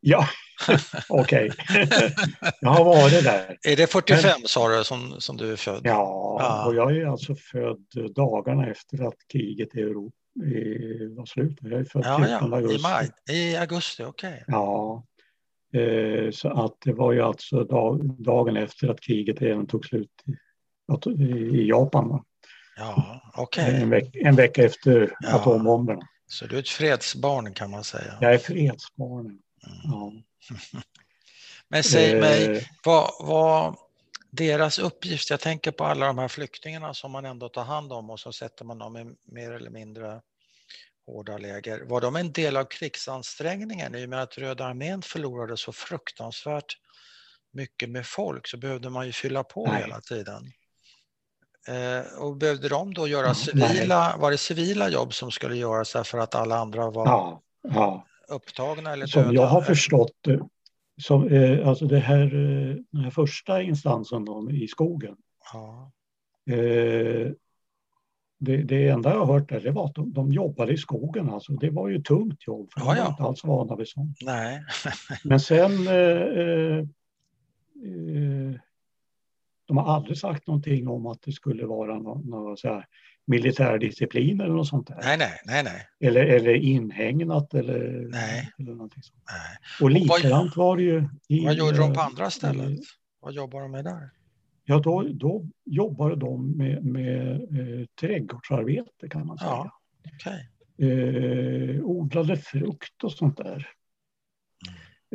[0.00, 0.28] Ja,
[1.08, 1.50] okej.
[2.60, 3.58] jag har varit där.
[3.62, 5.80] Är det 45 sa du som, som du är född?
[5.84, 6.66] Ja, Ja.
[6.66, 11.58] och jag är alltså född dagarna efter att kriget i Europa eh, var slut.
[11.60, 12.56] Jag född ja, 14 ja.
[12.56, 12.78] augusti.
[12.78, 13.10] I maj?
[13.30, 14.44] I augusti, okej.
[14.46, 15.04] Ja,
[15.74, 20.10] eh, så att det var ju alltså dag, dagen efter att kriget redan tog slut
[21.06, 22.08] i, i Japan.
[22.08, 22.24] Va?
[22.76, 23.82] Ja, okej.
[23.82, 25.34] En, veck, en vecka efter Ja.
[25.34, 26.08] atombomberna.
[26.26, 28.14] Så du är ett fredsbarn kan man säga.
[28.20, 29.26] Jag är fredsbarn.
[29.26, 29.38] Mm.
[29.84, 30.12] Ja.
[31.68, 33.76] Men säg mig, Eh, vad, vad
[34.32, 38.10] deras uppgift, jag tänker på alla de här flyktingarna som man ändå tar hand om
[38.10, 40.20] och så sätter man dem i mer eller mindre
[41.06, 41.80] hårda läger.
[41.80, 43.94] Var de en del av krigsansträngningen?
[43.94, 46.76] I och med att Röda armén förlorade så fruktansvärt
[47.52, 49.80] mycket med folk så behövde man ju fylla på Nej.
[49.82, 50.52] hela tiden.
[51.68, 56.18] Eh, och behövde de då göra civila, var det civila jobb som skulle göras därför
[56.18, 58.06] att alla andra var ja, ja.
[58.28, 59.34] upptagna eller Som döda?
[59.34, 60.40] jag har förstått det,
[61.00, 65.16] som, eh, alltså det här, eh, den här första instansen då, i skogen.
[65.52, 65.92] Ja,
[66.46, 67.32] Eh,
[68.38, 71.30] det, det enda jag har hört där, det var att de, de jobbade i skogen.
[71.30, 71.52] Alltså.
[71.52, 73.08] Det var ju tungt jobb, för de var ja.
[73.08, 74.18] inte alls vana vid sånt.
[74.22, 74.64] nej.
[75.24, 76.78] Men sen, eh, eh,
[77.84, 78.60] eh,
[79.74, 82.82] de har aldrig sagt någonting om att det skulle vara någon, någon så
[83.26, 84.98] militärdisciplin eller något sånt där.
[85.02, 88.50] nej, nej, nej, nej, Eller, eller inhägnat eller, Nej.
[88.58, 89.22] eller någonting sånt.
[89.30, 89.58] nej.
[89.82, 91.08] Och likadant var det ju.
[91.28, 92.70] I, Vad gjorde de på eh, andra stället?
[92.70, 92.82] i-
[93.20, 94.10] Vad jobbar de med där?
[94.64, 99.50] Ja, då, då jobbade de med, med eh, trädgårdsarbete kan man säga.
[99.50, 99.70] Ja.
[100.14, 100.48] Okej.
[100.90, 103.68] Eh, odlade frukt och sånt där.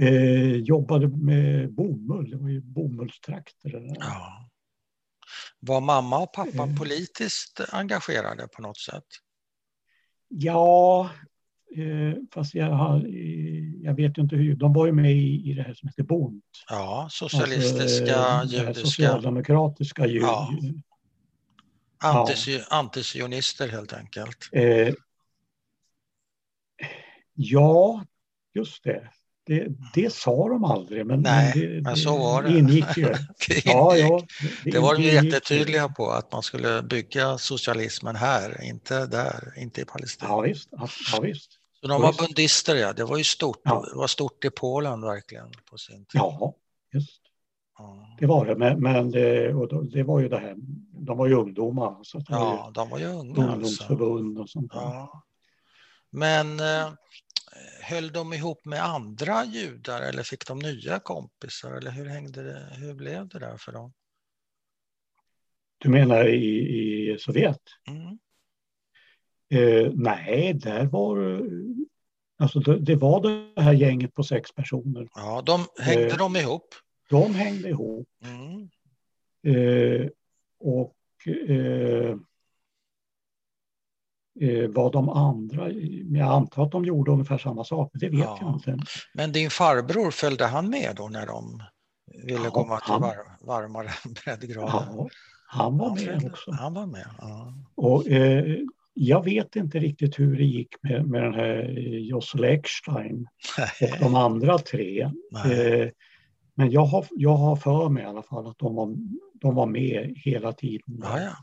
[0.02, 3.88] Eh, jobbade med bomull, det var ju bomullstrakter.
[4.00, 4.47] Ja.
[5.60, 6.78] Var mamma och pappa Eh.
[6.78, 9.04] politiskt engagerade på något sätt?
[10.28, 11.10] Ja,
[11.76, 13.08] eh, fast jag, har,
[13.84, 14.56] jag vet inte hur.
[14.56, 16.44] De var ju med i, i det här som heter Bond.
[16.70, 20.50] Ja, socialistiska, alltså, det här judiska, Socialdemokratiska ju, Ja.
[20.62, 20.82] ju-
[22.04, 24.50] antisy- antisionister helt enkelt.
[24.52, 24.94] Eh,
[27.34, 28.06] ja,
[28.54, 29.12] just det.
[29.48, 29.68] Det.
[29.94, 32.58] Det sa de aldrig, men, Nej, men, det, men så var det.
[32.60, 33.04] ingick ju.
[33.48, 34.12] Det, Ja, ingick.
[34.64, 35.16] ja, det var de ju ju.
[35.16, 40.30] jättetydliga på, att man skulle bygga socialismen här, inte där, inte i Palestina.
[40.30, 40.70] Ja, visst.
[40.72, 41.52] Ja, ja, visst.
[41.82, 42.94] Så de var bundister, ja.
[42.94, 43.62] Det var ju stort.
[43.64, 43.86] Ja.
[43.92, 46.08] Det var stort i Polen verkligen på sin tid.
[46.14, 46.56] Ja,
[46.94, 47.22] just.
[47.78, 48.16] Ja.
[48.20, 48.56] Det var det.
[48.56, 50.56] Men, men det, och det var ju det här.
[50.92, 51.98] De var ju ungdomar.
[52.04, 53.42] Så det var Ja, de var ju ju unga alltså.
[53.54, 54.72] ungdomsförbund och sånt.
[54.74, 55.24] Ja.
[56.12, 56.90] Men eh,
[57.82, 62.76] höll de ihop med andra judar eller fick de nya kompisar eller hur hängde det,
[62.78, 63.94] hur blev det där för dem?
[65.78, 66.46] Du menar i,
[67.12, 67.62] i Sovjet?
[67.88, 68.20] Mm.
[69.50, 71.42] Eh, nej, där var
[72.38, 75.08] alltså det, det, var det här gänget på sex personer.
[75.16, 76.76] Ja, de hängde eh, de ihop?
[77.10, 78.08] De hängde ihop.
[78.24, 78.70] Mm.
[79.56, 80.10] Eh,
[80.60, 80.96] och
[84.42, 85.72] eh, eh, vad de andra,
[86.20, 88.38] jag antar att de gjorde ungefär samma sak, det vet ja.
[88.42, 88.86] jag inte.
[89.14, 91.64] Men din farbror, följde han med då när de
[92.26, 93.90] ville ja, komma till var, varmare
[94.26, 94.72] breddgrader?
[94.72, 95.08] Ja,
[95.48, 96.52] han var med också.
[96.52, 97.54] Han var med, ja.
[97.76, 98.58] Och, eh,
[99.00, 101.64] jag vet inte riktigt hur det gick med, med den här
[102.00, 103.28] Jossel Eckstein
[103.94, 105.02] och de andra tre.
[105.46, 105.90] Eh,
[106.56, 108.96] men jag har, jag har för mig i alla fall att de var,
[109.34, 111.00] de var med hela tiden.
[111.02, 111.36] Ja, ja.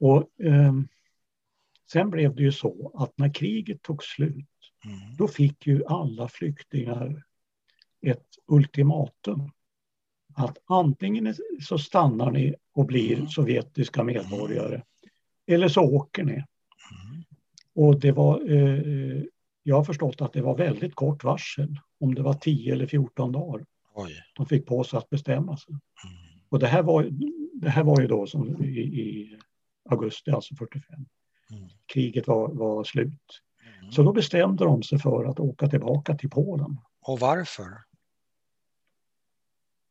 [0.00, 0.72] Och eh,
[1.92, 4.46] Sen blev det ju så att när kriget tog slut,
[4.84, 5.16] mm.
[5.18, 7.22] då fick ju alla flyktingar
[8.06, 9.50] ett ultimatum.
[10.34, 13.28] Att antingen så stannar ni och blir mm.
[13.28, 14.82] sovjetiska medborgare mm.
[15.46, 16.32] eller så åker ni.
[16.32, 16.44] Mm.
[17.74, 19.22] Och det var, eh,
[19.62, 23.32] jag har förstått att det var väldigt kort varsel, om det var 10 eller 14
[23.32, 23.66] dagar.
[23.94, 24.12] Oj.
[24.36, 25.72] De fick på sig att bestämma sig.
[25.72, 26.40] Mm.
[26.48, 27.08] Och det här var,
[27.54, 29.38] det här var ju då som i, i
[29.90, 31.06] augusti, alltså 45.
[31.50, 31.68] Mm.
[31.86, 33.42] Kriget var, var slut.
[33.80, 33.92] Mm.
[33.92, 36.78] Så då bestämde de sig för att åka tillbaka till Polen.
[37.00, 37.68] Och varför?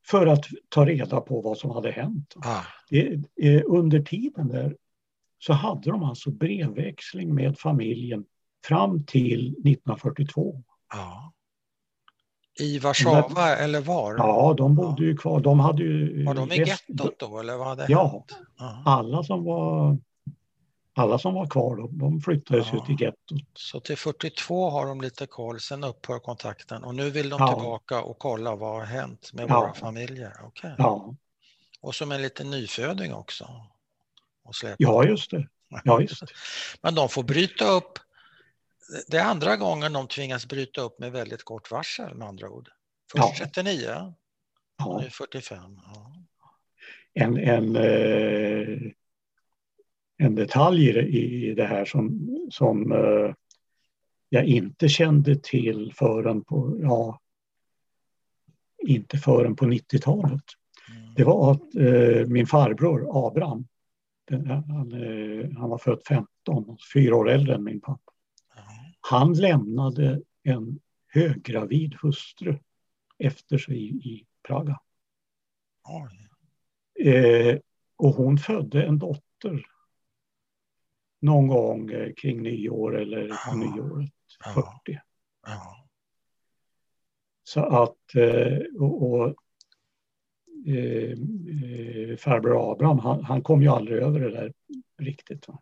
[0.08, 2.36] För att ta reda på vad som hade hänt.
[2.38, 2.64] Ah.
[3.66, 4.78] under tiden där
[5.40, 8.26] så hade de alltså brevväxling med familjen
[8.66, 10.64] fram till 1942.
[10.94, 11.34] Ja.
[12.60, 14.16] I Warszawa eller var?
[14.18, 15.10] Ja, de bodde ja.
[15.10, 15.40] ju kvar.
[15.40, 16.26] De hade ju...
[16.26, 18.40] Var de i gettot då eller vad hade Ja, hänt?
[18.86, 19.98] alla som var
[20.98, 22.78] alla som var kvar då, de flyttades ja.
[22.78, 23.50] ut i gettot.
[23.54, 27.48] Så till 42 har de lite koll, sen upphör kontakten och nu vill de ja.
[27.48, 29.60] tillbaka och kolla vad har hänt med ja.
[29.60, 30.46] våra familjer.
[30.46, 30.72] Okay.
[30.78, 31.16] Ja.
[31.82, 33.50] Och som en liten nyföding också.
[34.78, 35.48] ja, just det.
[35.84, 36.28] Ja, just det.
[36.82, 38.00] Men de får bryta upp.
[39.08, 42.70] Det är andra gången de tvingas bryta upp med väldigt kort varsel med andra ord.
[43.12, 43.46] Först ja.
[43.46, 44.14] 39
[44.78, 44.86] ja.
[44.86, 45.80] och nu 45.
[45.86, 46.14] Ja.
[47.14, 48.92] En, en eh
[50.18, 53.34] en detalj i det här som, som eh,
[54.30, 57.20] jag inte kände till förrän på, ja,
[58.88, 60.44] inte förrän på 90-talet.
[60.90, 61.14] Mm.
[61.16, 63.68] Det var att eh, min farbror Abraham,
[64.28, 68.12] den, han, eh, han, var född 15, fyra år äldre än min pappa.
[68.56, 68.94] Mm.
[69.02, 72.60] Han lämnade en höggravid hustru
[73.18, 74.80] efter sig i, i Praga.
[77.00, 77.60] Eh,
[77.98, 79.66] och hon födde en dotter
[81.28, 84.12] någon gång eh, kring nyår eller på nyåret
[84.54, 85.00] 40.
[85.48, 85.88] Ja.
[87.44, 89.28] Så att, eh, och, och
[90.68, 91.18] eh,
[92.18, 94.54] farbror Abraham, han, han, kom ju aldrig över det där
[94.98, 95.48] riktigt.
[95.48, 95.60] Va?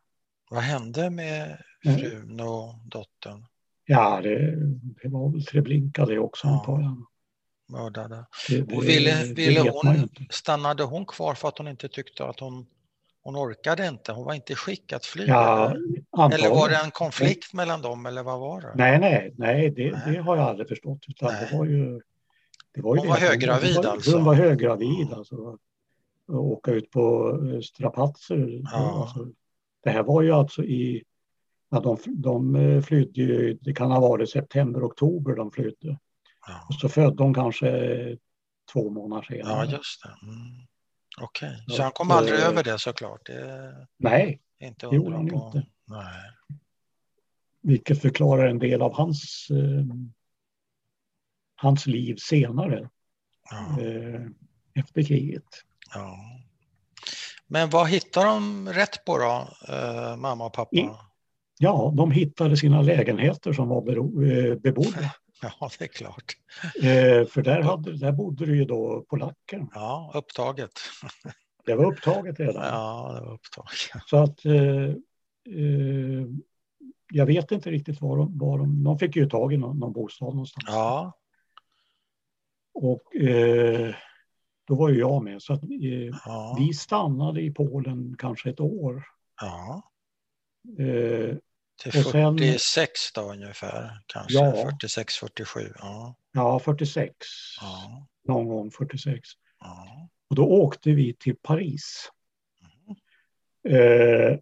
[0.49, 3.45] Vad hände med frun och dottern?
[3.85, 4.55] Ja, det,
[5.01, 6.53] det var väl Treblinka det också ja.
[6.53, 7.05] antar jag.
[7.67, 8.25] Mördade.
[8.49, 12.39] Det, det, och ville, ville hon, stannade hon kvar för att hon inte tyckte att
[12.39, 12.65] hon
[13.25, 15.33] hon orkade inte, hon var inte i skick att flyga.
[15.33, 17.65] Ja, eller var det en konflikt nej.
[17.65, 18.73] mellan dem eller vad var det?
[18.75, 20.01] Nej, nej, nej, det, nej.
[20.05, 20.99] det har jag aldrig förstått.
[21.07, 22.01] Utan det var ju,
[22.73, 24.15] det var ju hon var höggravid hon, alltså?
[24.15, 25.35] Hon var höggravid alltså.
[26.27, 28.61] Och åka ut på eh, strapatser.
[28.63, 29.01] Ja.
[29.01, 29.27] Alltså,
[29.83, 31.03] det här var ju alltså i,
[31.69, 35.97] ja, de, de eh, flydde ju, det kan ha varit september, oktober de flydde.
[36.47, 36.65] Ja.
[36.69, 38.17] Och så födde de kanske
[38.73, 39.65] två månader senare.
[39.65, 40.27] Ja, just det.
[40.27, 40.67] Mm.
[41.17, 41.75] Okej, okay.
[41.75, 43.25] så han kom aldrig över det såklart?
[43.25, 45.35] Det nej, inte det gjorde han på.
[45.35, 45.67] inte.
[45.87, 46.31] Nej.
[47.61, 49.95] Vilket förklarar en del av hans, eh,
[51.55, 52.89] hans liv senare.
[53.49, 53.81] Ja.
[53.81, 54.21] Eh,
[54.75, 55.43] efter kriget.
[55.93, 56.17] Ja.
[57.47, 60.75] Men vad hittar de rätt på då, eh, mamma och pappa?
[60.75, 60.89] I,
[61.59, 65.13] ja, de hittade sina lägenheter som var bero, eh, bebodda.
[65.59, 66.37] Ja, det är klart.
[66.83, 69.67] Eh, för där, hade, där bodde det ju då polacker.
[69.73, 70.71] Ja, upptaget.
[71.65, 72.63] Det var upptaget redan.
[72.63, 74.03] Ja, det var upptaget.
[74.05, 74.89] Så att eh,
[75.55, 76.27] eh,
[77.13, 79.93] jag vet inte riktigt var de, var de, de fick ju tag i någon, någon
[79.93, 80.65] bostad någonstans.
[80.67, 81.13] Ja.
[82.73, 83.95] Och eh,
[84.67, 86.55] då var ju jag med så att eh, ja.
[86.59, 89.03] vi stannade i Polen kanske ett år.
[89.41, 89.91] Ja.
[91.83, 94.69] Till 46 då ungefär, kanske ja.
[94.71, 95.59] 46, 47.
[95.79, 97.11] Ja, ja 46.
[97.61, 98.07] Ja.
[98.27, 99.29] Någon gång 46.
[99.59, 100.09] Ja.
[100.29, 102.09] Och då åkte vi till Paris.
[103.65, 103.81] Mm.
[103.81, 104.39] Eh,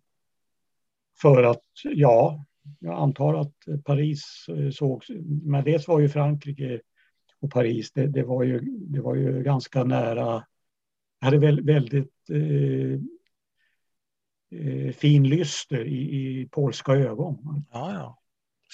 [1.21, 2.45] för att, ja,
[2.79, 5.03] jag antar att Paris eh, såg,
[5.43, 6.81] men dels var ju Frankrike
[7.41, 10.43] och Paris, det, det, var, ju, det var ju ganska nära
[11.23, 12.99] hade väl, väldigt eh,
[14.59, 17.65] eh, fin lyster i, i polska ögon.
[17.71, 18.19] Ja, ja.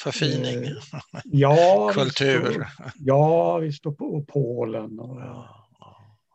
[0.03, 0.63] Förfining.
[0.63, 0.71] Eh,
[1.23, 2.67] ja, Kultur.
[2.95, 4.99] ja, vi står på Polen.
[4.99, 5.59] Och, ja.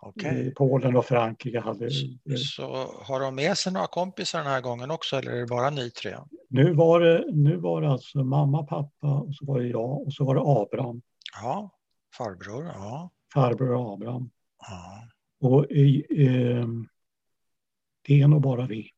[0.04, 0.50] Okay.
[0.50, 1.90] Polen och Frankrike hade...
[2.37, 5.70] Så har de med sig några kompisar den här gången också eller är det bara
[5.70, 6.16] ni tre?
[6.48, 10.12] Nu var det, nu var det alltså mamma, pappa och så var det jag och
[10.12, 11.02] så var det Abraham.
[11.42, 11.70] Ja,
[12.16, 12.64] farbror.
[12.64, 13.11] Ja.
[13.35, 14.30] Farbror Abraham.
[14.59, 15.09] Ja.
[15.40, 16.66] Och eh,
[18.07, 18.90] det är nog bara vi.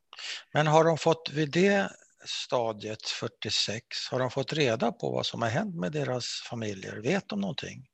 [0.53, 1.91] Men har de fått vid det
[2.25, 6.97] stadiet 46, har de fått reda på vad som har hänt med deras familjer?
[6.97, 7.87] Vet de någonting?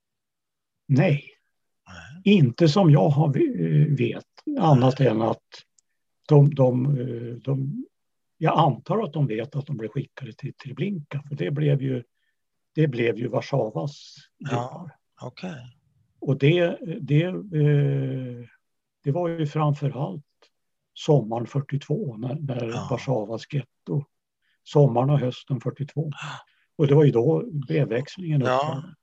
[0.89, 1.29] Nej.
[2.25, 3.29] Inte som jag har,
[3.97, 4.25] vet,
[4.61, 5.09] annat Nej.
[5.09, 5.43] än att
[6.29, 6.95] de, de,
[7.45, 7.85] de,
[8.39, 12.05] jag antar att de vet att de blev skickade till Treblinka, för det blev ju,
[12.75, 14.91] det blev ju Warszawas ja,
[15.23, 15.61] okay.
[16.21, 18.49] Och det, det, eh,
[19.05, 20.25] det var ju framför allt
[20.95, 22.89] sommaren 42 när, när ja.
[22.91, 24.05] Warszawas getto,
[24.65, 26.11] sommaren och hösten 42.
[26.77, 28.95] Och det var ju då brevväxlingen upphörde.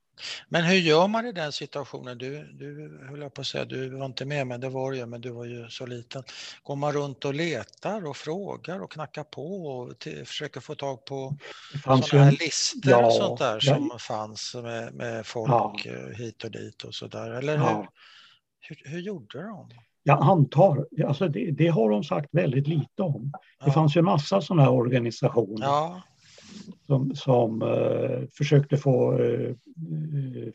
[0.48, 2.18] Men hur gör man i den situationen?
[2.18, 5.06] Du, du höll jag på att säga, du var inte med, men det var ju,
[5.06, 6.22] men du var ju så liten.
[6.62, 11.04] Går man runt och letar och frågar och knackar på och till, försöker få tag
[11.04, 11.36] på
[11.84, 13.98] sådana här listor ja, och sånt där som ja.
[13.98, 15.74] fanns med, med folk ja.
[15.86, 17.30] Eh, hit och dit och så där?
[17.30, 17.88] Eller hur,
[18.60, 19.70] hur, hur gjorde de?
[20.02, 23.32] Jag antar, alltså det, det, har de sagt väldigt lite om.
[23.64, 25.66] Det fanns ju massa sådana här organisationer.
[25.66, 26.02] Ja
[26.86, 29.54] som, som uh, försökte få uh,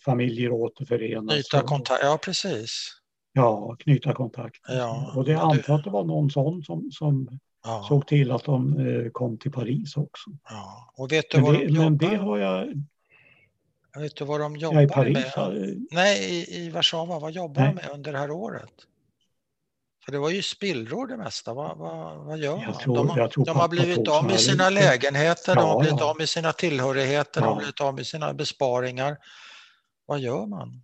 [0.05, 1.33] familjer återförenas.
[1.33, 2.91] Knyta kontakt, ja precis.
[3.33, 4.61] Ja, knyta kontakt.
[4.67, 7.85] Ja, och det antar att det var någon sån som, som ja.
[7.87, 10.29] såg till att de uh, kom till Paris också.
[10.49, 10.93] Ja.
[10.97, 12.83] Och vet du men, det, de men det har jag...
[13.97, 15.23] Vet du vad de jobbar i Paris, med?
[15.23, 15.75] Har...
[15.91, 17.19] Nej, i, i Warszawa.
[17.19, 18.71] Vad jobbar de med under det här året?
[20.05, 21.53] För det var ju spillror det mesta.
[21.53, 22.77] Vad, vad, vad gör man?
[22.77, 26.09] Tror, de, har, de har blivit av med sina lägenheter, ja, de har blivit ja.
[26.09, 27.45] av med sina tillhörigheter, ja.
[27.45, 29.17] de har blivit av med sina besparingar.
[30.05, 30.81] Vad gör man?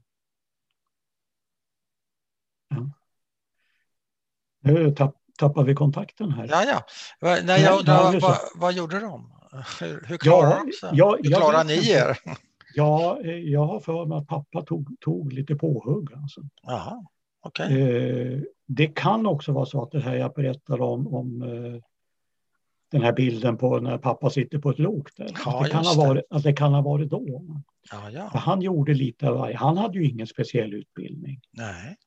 [2.69, 2.89] Ja.
[4.61, 6.47] Nu tapp, tappar vi kontakten här.
[6.51, 6.63] Ja,
[7.19, 7.41] ja.
[7.43, 9.33] Nej, jag undrar, vad, vad, gjorde de?
[9.79, 10.89] Hur, hur klarar de sig?
[10.93, 12.17] Ja, hur klarar ni er?
[12.75, 16.13] Ja, eh, jag har för mig att pappa tog, tog lite påhugg.
[16.13, 16.41] Alltså.
[16.67, 17.05] Aha,
[17.43, 17.79] okay.
[17.79, 21.81] Eh, det kan också vara så att det här jag berättar om, om eh,
[22.91, 25.31] den här bilden på när pappa sitter på ett lok där.
[25.45, 27.43] Ja, att, det kan ha varit, att det kan ha varit då.
[27.91, 28.29] Ja, ja.
[28.33, 29.57] Han gjorde lite av varje.
[29.57, 31.39] Han hade ju ingen speciell utbildning.
[31.51, 31.97] Nej.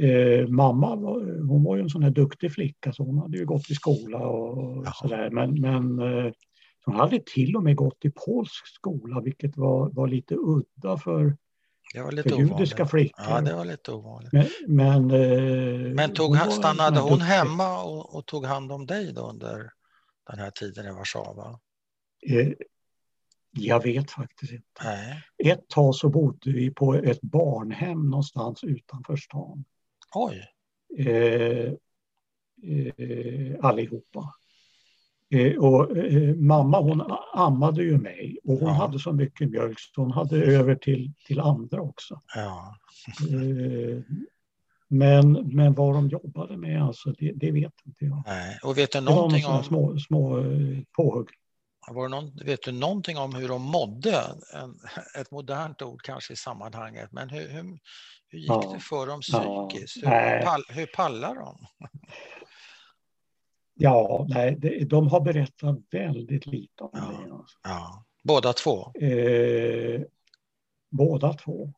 [0.00, 3.44] Eh, mamma var, hon var ju en sån här duktig flicka så hon hade ju
[3.44, 4.92] gått i skola och ja.
[4.94, 5.30] sådär.
[5.30, 6.32] Men, men eh,
[6.84, 11.36] hon hade till och med gått i polsk skola vilket var, var lite udda för
[11.94, 13.24] det var lite för judiska flickor.
[13.28, 14.32] Ja, det var lite ovanligt.
[14.32, 19.12] Men, men, eh, men tog, hon stannade hon hemma och, och, tog hand om dig
[19.12, 19.70] då under
[20.30, 21.60] den här tiden i Warszawa?
[22.26, 22.52] Eh,
[23.50, 24.64] jag vet faktiskt inte.
[24.84, 25.22] Nej.
[25.52, 29.64] Ett tag så bodde vi på ett barnhem någonstans utanför stan.
[30.14, 30.44] Oj.
[30.98, 31.72] Eh,
[32.62, 34.34] eh, allihopa.
[35.30, 37.02] Eh, och eh, mamma hon
[37.34, 38.74] ammade ju mig och hon ja.
[38.74, 42.20] hade så mycket mjölk så hon hade över till, till andra också.
[42.34, 42.76] Ja.
[43.30, 44.02] eh,
[44.88, 48.22] men, men vad de jobbade med alltså, det, det vet inte jag.
[48.26, 48.58] Nej.
[48.62, 49.64] Och vet du någonting om...
[49.64, 50.44] Små, små
[50.96, 51.28] påhugg.
[51.90, 54.22] Var någon, vet du någonting om hur de mådde?
[54.54, 54.74] En,
[55.20, 57.78] ett modernt ord kanske i sammanhanget, men hur, hur,
[58.28, 58.70] hur gick ja.
[58.74, 59.96] det för dem psykiskt?
[59.96, 61.66] Hur, pall, hur pallar de?
[63.80, 67.32] Ja, nej, de har berättat väldigt lite om ja, det.
[67.32, 67.58] Alltså.
[67.62, 68.04] Ja.
[68.24, 68.92] Båda två?
[68.94, 70.00] Eh,
[70.90, 71.62] båda två.
[71.62, 71.72] Mm.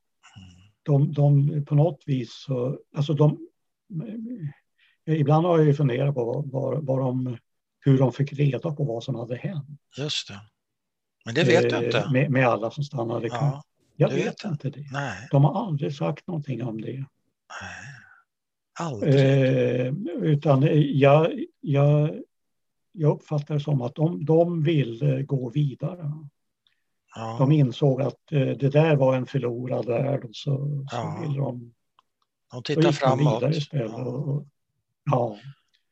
[0.83, 3.39] De, de, på något vis så, alltså de,
[5.07, 7.39] ibland har jag ju funderat på vad, vad, vad de,
[7.81, 9.81] hur de fick reda på vad som hade hänt.
[9.99, 10.41] Just det.
[11.25, 12.09] Men det vet eh, du inte?
[12.13, 13.41] Med, med, alla som stannade kvar.
[13.41, 13.63] Ja,
[13.97, 14.87] jag vet, vet inte det.
[14.93, 15.29] Nej.
[15.31, 16.93] De har aldrig sagt någonting om det.
[16.93, 17.07] Nej.
[18.79, 19.15] Aldrig.
[19.15, 22.23] Eh, utan jag, jag,
[22.93, 26.13] jag uppfattar det som att de, de vill gå vidare.
[27.15, 27.37] Ja.
[27.39, 31.17] De insåg att eh, det där var en förlorad värld och så, ja.
[31.17, 31.75] så vill de...
[32.51, 33.43] De tittar framåt.
[33.43, 33.91] Istället.
[33.91, 34.05] Ja.
[34.05, 34.47] Och,
[35.05, 35.37] ja.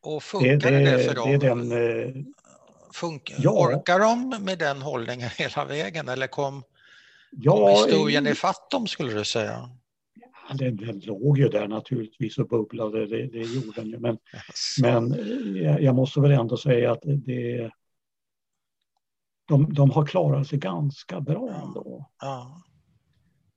[0.01, 1.31] och funkar det, det, det för dem?
[1.31, 2.25] Det är den, eh,
[2.93, 3.51] Funkar, ja.
[3.51, 6.63] Orkar de med den hållningen hela vägen eller kom,
[7.31, 9.71] ja, kom historien i fatt dem skulle du säga?
[10.57, 13.99] Den, den låg ju där naturligtvis och bubblade, det, det gjorde den ju.
[13.99, 14.19] Men,
[14.83, 15.15] men
[15.57, 17.71] jag, jag, måste väl ändå säga att det,
[19.49, 22.11] de, de har klarat sig ganska bra ändå.
[22.21, 22.63] Ja.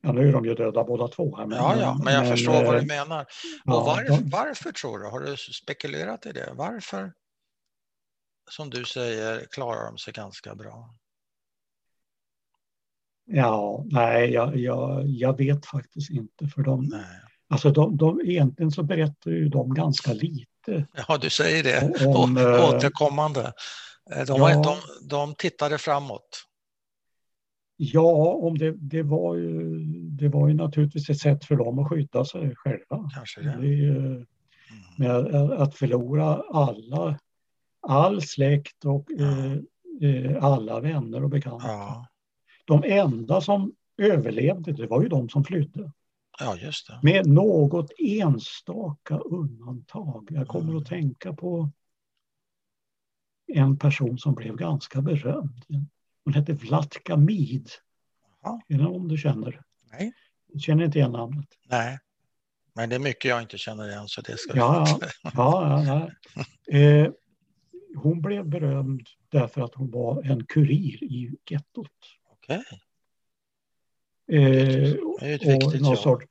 [0.04, 1.36] Ja, nu är de ju döda båda två.
[1.38, 3.26] Här, men, ja, ja, men jag men, förstår vad du eh, menar.
[3.66, 5.06] Ja, och de, varför tror du?
[5.06, 6.54] Har du spekulerat i det?
[6.56, 7.14] Varför,
[8.50, 10.96] som du säger, klarar de sig ganska bra?
[13.26, 16.48] Ja, nej, jag, jag, jag vet faktiskt inte.
[16.48, 17.02] För de, nej.
[17.50, 20.88] Alltså de, de, egentligen så berättar ju de ganska lite.
[21.08, 22.06] Ja, du säger det.
[22.06, 23.54] Om, Återkommande.
[24.16, 26.48] Eh, de, ja, de, de tittade framåt.
[27.78, 31.90] Ja, om det, det, var ju, det var ju naturligtvis ett sätt för dem att
[31.90, 33.10] skydda sig själva.
[33.16, 33.58] Kanske det.
[33.62, 34.26] det mm.
[34.98, 37.20] med att förlora alla,
[37.88, 40.08] all släkt och ja.
[40.08, 41.68] eh, alla vänner och bekanta.
[41.68, 42.08] Ja.
[42.66, 45.92] De enda som överlevde, det var ju de som flydde.
[46.40, 47.00] Ja, just det.
[47.04, 50.28] Med något enstaka undantag.
[50.32, 50.78] Jag kommer mm.
[50.78, 51.72] att tänka på
[53.48, 55.66] en person som blev ganska berömd.
[56.26, 57.70] Hon hette Vlatka Mid.
[58.68, 59.62] Är det någon du känner?
[59.92, 60.14] Nej.
[60.48, 61.48] Jag känner inte igen namnet.
[61.70, 62.00] Nej,
[62.76, 66.78] men det är mycket jag inte känner igen så det ska ja, ja, ja, ja.
[66.78, 67.12] Eh,
[67.96, 71.88] Hon blev berömd därför att hon var en kurir i gettot.
[72.44, 72.64] Okej.
[74.32, 75.98] Eh, är ett viktigt jobb.
[75.98, 76.26] Sorts,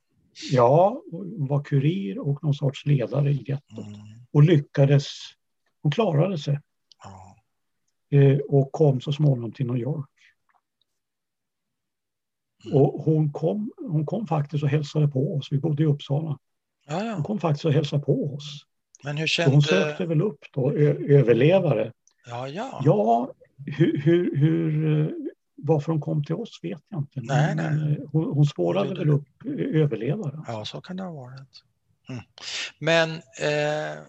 [0.51, 1.01] ja,
[1.37, 3.87] var kurir och någon sorts ledare i gettot.
[3.87, 3.99] Mm.
[4.31, 5.07] Och lyckades,
[5.81, 6.59] hon klarade sig.
[7.03, 7.37] Ja.
[8.17, 10.09] Eh, och kom så småningom till New York.
[12.65, 12.77] Mm.
[12.77, 15.47] Och hon kom, hon kom faktiskt och hälsade på oss.
[15.51, 16.39] Vi bodde i Uppsala.
[16.87, 17.13] Ja, ja.
[17.13, 18.65] Hon kom faktiskt och hälsade på oss.
[19.03, 19.51] Men hur kände...
[19.51, 21.93] hon sökte väl upp då, överlevare.
[22.25, 22.81] Ja, ja.
[22.85, 23.33] Ja,
[23.65, 25.30] hur, hur, hur,
[25.63, 27.21] varför hon kom till oss vet jag inte.
[27.21, 27.65] Nej, nej.
[27.65, 30.43] Eh, hon, hon spårade väl upp överlevare.
[30.47, 31.63] Ja, så kan det ha varit.
[32.09, 32.23] Mm.
[32.79, 34.03] Men eh,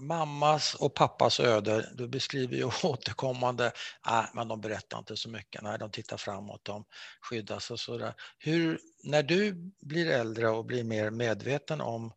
[0.00, 3.72] mammas och pappas öde, du beskriver ju återkommande,
[4.06, 6.84] nej, men de berättar inte så mycket, nej, de tittar framåt, de
[7.20, 8.14] skyddas och sådär.
[8.38, 12.12] Hur, när du blir äldre och blir mer medveten om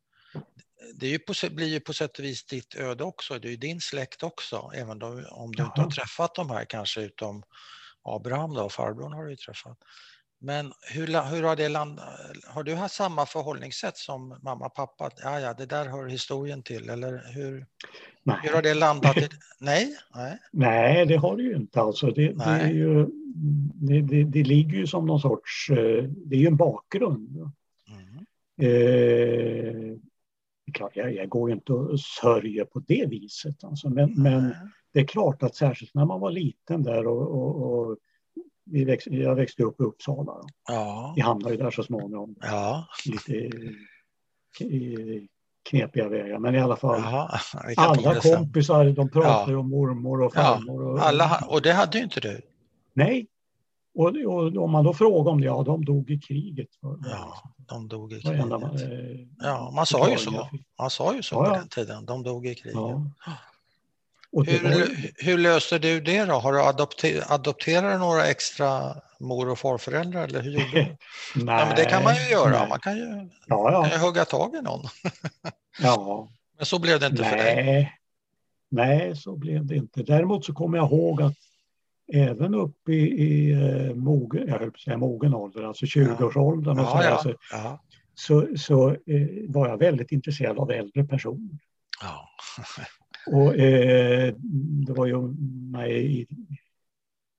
[0.95, 3.57] det ju på, blir ju på sätt och vis ditt öde också, det är ju
[3.57, 5.67] din släkt också, även om du Jaha.
[5.67, 7.43] inte har träffat de här kanske utom
[8.03, 9.77] Abraham då, farbrorn har du ju träffat.
[10.43, 12.05] Men hur, hur har det landat?
[12.47, 15.09] Har du haft samma förhållningssätt som mamma och pappa?
[15.23, 16.89] Ja, ja, det där hör historien till.
[16.89, 17.65] Eller hur,
[18.23, 18.37] Nej.
[18.43, 19.17] hur har det landat?
[19.17, 19.29] I,
[19.59, 19.97] nej?
[20.15, 20.37] Nej.
[20.51, 21.81] Nej, det har det ju inte.
[21.81, 23.07] Alltså, det, det, är ju,
[23.73, 25.69] det, det, det, ligger ju som någon sorts...
[25.69, 27.51] Eh, det är ju en bakgrund.
[27.87, 28.25] Mm.
[28.61, 29.97] Eh,
[30.93, 33.63] jag, jag går ju inte och sörjer på det viset.
[33.63, 34.55] Alltså, men, men
[34.93, 37.97] det är klart att särskilt när man var liten där och, och, och
[38.65, 40.33] vi växt, jag växte upp i Uppsala.
[40.67, 41.13] Ja.
[41.15, 42.35] Vi hamnade ju där så småningom.
[42.41, 42.87] Ja.
[43.05, 43.49] Lite
[45.69, 46.99] knepiga vägar, men i alla fall.
[46.99, 47.39] Jaha,
[47.77, 49.57] alla kompisar, de pratar ja.
[49.57, 50.81] om mormor och farmor.
[50.81, 52.41] Och, alla, och det hade ju inte du?
[52.93, 53.27] Nej.
[53.95, 56.69] Och, och om man då frågar om det, ja de dog i kriget.
[56.81, 58.47] Ja, de dog i kriget.
[58.47, 60.49] Man, eh, ja, man sa ju så.
[60.79, 62.77] Man sa ju så ja, på den tiden, de dog i kriget.
[64.32, 66.34] Hur, hur löste du det då?
[66.34, 70.97] Har du adopter, adopterat några extra mor och farföräldrar eller hur gjorde du?
[71.43, 72.69] nej, ja, det kan man ju göra, nej.
[72.69, 73.84] man kan ju, ja, ja.
[73.84, 74.86] Kan ju hugga tag i någon.
[75.82, 76.29] ja.
[76.57, 77.29] Men så blev det inte nej.
[77.29, 77.97] för dig?
[78.69, 80.03] Nej, så blev det inte.
[80.03, 81.34] Däremot så kommer jag ihåg att
[82.13, 86.79] även upp i, i uh, mogen, jag höll på att säga mogen ålder, alltså 20-årsåldern
[86.79, 87.36] och ja, så, alltså,
[88.13, 91.59] så, så eh, var jag väldigt intresserad av äldre personer.
[92.01, 92.29] Ja.
[93.28, 94.34] Och eh,
[94.88, 95.22] det var ju
[95.72, 96.28] mig,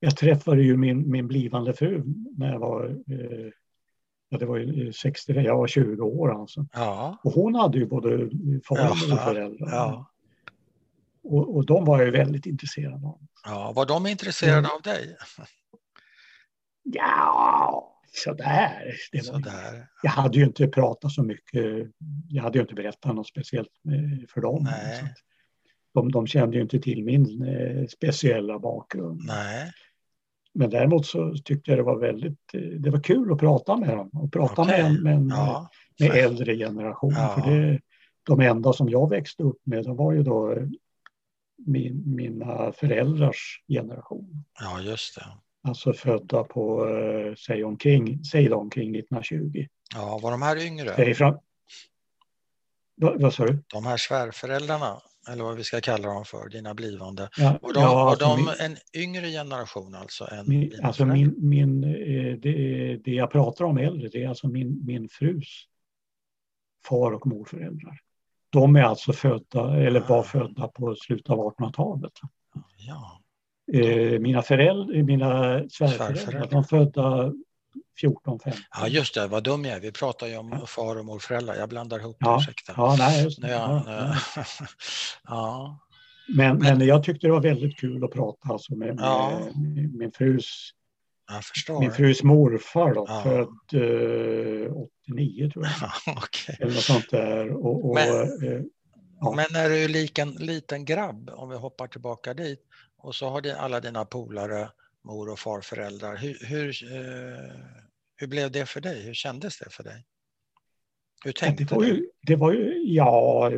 [0.00, 2.02] jag träffade ju min, min blivande fru
[2.36, 3.50] när jag var, eh,
[4.28, 6.66] ja, det var ju 60, jag var 20 år alltså.
[6.72, 7.20] Ja.
[7.24, 8.30] Och hon hade ju både
[8.68, 9.68] far och föräldrar.
[9.70, 10.10] Ja.
[11.24, 13.20] Och, och de var jag väldigt intresserade av.
[13.44, 14.70] Ja, var de intresserade mm.
[14.70, 15.16] av dig?
[16.82, 18.94] Ja, sådär.
[19.12, 19.88] Det var, sådär.
[20.02, 21.90] Jag hade ju inte pratat så mycket.
[22.28, 23.70] Jag hade ju inte berättat något speciellt
[24.34, 24.64] för dem.
[24.64, 25.14] Nej
[25.94, 29.20] de, de kände ju inte till min eh, speciella bakgrund.
[29.26, 29.72] Nej.
[30.54, 33.96] Men däremot så tyckte jag det var väldigt, eh, det var kul att prata med
[33.96, 34.82] dem och prata okay.
[34.82, 35.70] med, med, ja.
[36.00, 37.14] med äldre generation.
[37.16, 37.28] Ja.
[37.28, 37.80] För det,
[38.22, 40.56] de enda som jag växte upp med, de var ju då
[41.66, 44.44] min, mina föräldrars generation.
[44.60, 45.26] Ja, just det.
[45.68, 49.66] Alltså födda på, eh, säg omkring, säg omkring 1920.
[49.94, 50.94] Ja, var de här yngre?
[50.96, 51.34] Säg fram,
[53.02, 53.62] vad, vad sa du?
[53.66, 57.28] De här svärföräldrarna, eller vad vi ska kalla dem för, dina blivande.
[57.36, 60.28] Ja, var de, ja, alltså de min, en yngre generation alltså?
[60.32, 64.48] Än min, alltså min, min, eh, det, det jag pratar om äldre, det är alltså
[64.48, 65.64] min, min frus
[66.88, 68.00] far och morföräldrar.
[68.50, 70.22] De är alltså födda, eller var ah.
[70.22, 72.12] födda på slutet av 1800-talet.
[72.76, 73.20] Ja.
[73.72, 77.32] Eh, mina, föräldrar, mina svärföräldrar, de födda
[78.00, 78.62] 14, 15.
[78.70, 79.80] Ja, just det, vad dum jag är.
[79.80, 80.66] Vi pratar ju om ja.
[80.66, 81.54] far och morföräldrar.
[81.54, 82.38] Jag blandar ihop ja.
[82.40, 82.72] ursäkta.
[82.76, 83.50] Ja, nej, just det.
[83.50, 84.16] Ja, ja,
[85.24, 85.78] ja.
[86.28, 89.40] Men, men, men, jag tyckte det var väldigt kul att prata alltså med, med, Ja.
[89.54, 90.70] med min frus
[91.80, 93.22] min frus morfar då, Ja.
[93.22, 93.82] född
[94.66, 94.72] eh,
[95.06, 96.16] 89 tror jag.
[96.16, 96.56] Okej.
[96.60, 97.52] Eller något sånt där.
[97.52, 98.62] Och, och, Men- eh,
[99.22, 99.32] Ja.
[99.36, 102.60] Men när du är liten, liten grabb, om vi hoppar tillbaka dit,
[102.98, 104.68] och så har din, alla dina polare
[105.04, 106.16] mor och farföräldrar.
[106.16, 107.54] Hur, hur, eh,
[108.16, 109.02] hur blev det för dig?
[109.02, 110.04] Hur kändes det för dig?
[111.24, 111.88] Hur tänkte det, var du?
[111.88, 113.50] ju, det var ju, ja,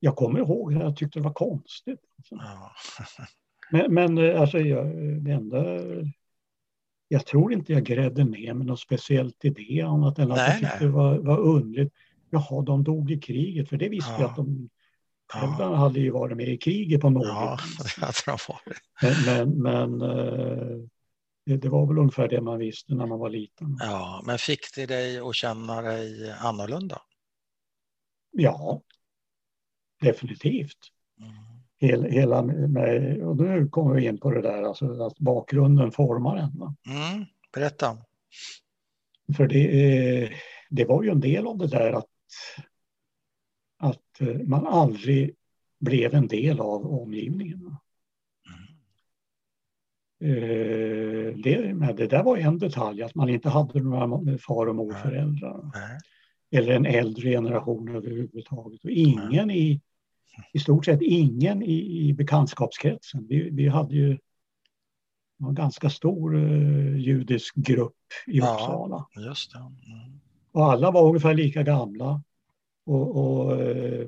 [0.00, 2.00] jag kommer ihåg att jag tyckte det var konstigt.
[2.18, 2.34] Alltså.
[2.34, 2.72] Ja.
[3.72, 4.86] Men, men eh, alltså, jag,
[5.24, 5.64] det enda,
[7.08, 10.46] jag tror inte jag grädde ner med något speciellt i det annat än att Nej,
[10.46, 10.86] jag tyckte nej.
[10.86, 11.94] det var, var underligt.
[12.30, 14.20] Jaha, de dog i kriget, för det visste Ja.
[14.20, 14.68] jag att de
[15.32, 17.58] Föräldrarna hade ju varit med i kriget på något Ja.
[19.02, 20.76] Men, men, men eh,
[21.46, 23.76] det, det var väl ungefär det man visste när man var liten.
[23.80, 27.02] Ja, men fick det dig att känna dig annorlunda?
[28.32, 28.82] Ja,
[30.00, 30.78] definitivt.
[31.20, 31.32] Mm.
[31.78, 36.36] Hela, hela med, och nu kommer vi in på det där, alltså att bakgrunden formar
[36.36, 36.62] en.
[36.96, 37.98] Mm, berätta.
[39.36, 40.30] För det,
[40.70, 42.06] det var ju en del av det där att,
[43.80, 45.34] att eh, man aldrig
[45.80, 47.76] blev en del av omgivningen.
[50.22, 54.74] Eh, Det, men det där var en detalj, att man inte hade några far och
[54.76, 55.70] morföräldrar.
[55.74, 55.98] Nej.
[56.52, 58.84] eller en äldre generation överhuvudtaget.
[58.84, 59.80] Och ingen i,
[60.52, 63.26] i stort sett ingen i, i bekantskapskretsen.
[63.28, 64.18] Vi, vi hade ju
[65.40, 68.54] en ganska stor eh, judisk grupp i Ja.
[68.54, 69.06] Uppsala.
[69.26, 69.58] Just det.
[69.58, 70.20] Mm.
[70.52, 72.22] Och alla var ungefär lika gamla.
[72.90, 74.06] Och, och eh,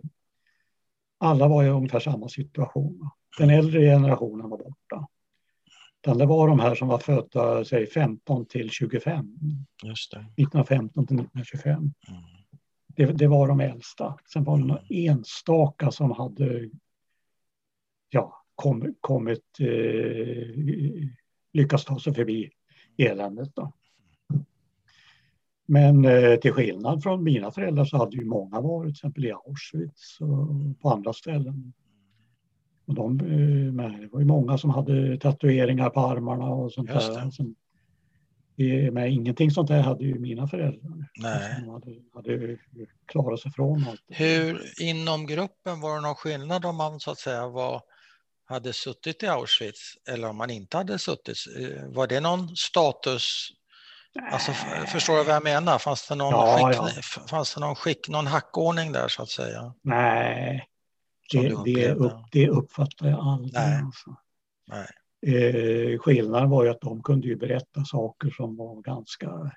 [1.18, 3.10] alla var i ungefär samma situation.
[3.38, 5.08] Den äldre generationen var borta.
[6.02, 9.36] Utan det var de här som var födda, säg 15 till 25.
[9.84, 10.18] Just det.
[10.18, 11.78] 1915 till 1925.
[11.78, 11.92] Mm.
[12.86, 14.18] Det, det var de äldsta.
[14.32, 16.70] Sen var det några enstaka som hade
[18.10, 19.66] ja, kom, kommit, eh,
[21.52, 22.50] lyckats ta sig förbi
[22.98, 23.54] eländet.
[23.54, 23.72] Då.
[25.72, 29.32] Men eh, till skillnad från mina föräldrar så hade ju många varit till exempel i
[29.32, 31.72] Auschwitz och på andra ställen.
[32.86, 36.90] Och de, eh, men det var ju många som hade tatueringar på armarna och sånt
[36.94, 37.30] Just där.
[37.30, 37.54] Som,
[38.56, 41.08] eh, men ingenting sånt där hade ju mina föräldrar.
[41.16, 41.62] Nej.
[41.64, 42.56] De hade, hade
[43.06, 44.02] klarat sig från allt.
[44.08, 47.82] Hur inom gruppen var det någon skillnad om man så att säga var,
[48.44, 51.36] hade suttit i Auschwitz eller om man inte hade suttit?
[51.58, 53.52] Eh, Var det någon status?
[54.20, 54.52] Alltså,
[54.92, 55.78] förstår du vad jag menar?
[55.78, 57.22] Fanns det någon, Ja, skick, ja.
[57.26, 59.74] Fanns det någon, skick, någon hackordning där så att säga?
[59.82, 60.68] Nej,
[61.32, 63.52] det, det, upp, det uppfattar jag aldrig.
[63.52, 63.82] Nej.
[63.82, 64.16] Alltså.
[64.66, 64.86] Nej.
[65.26, 69.50] Eh, skillnaden var ju att de kunde ju berätta saker som var ganska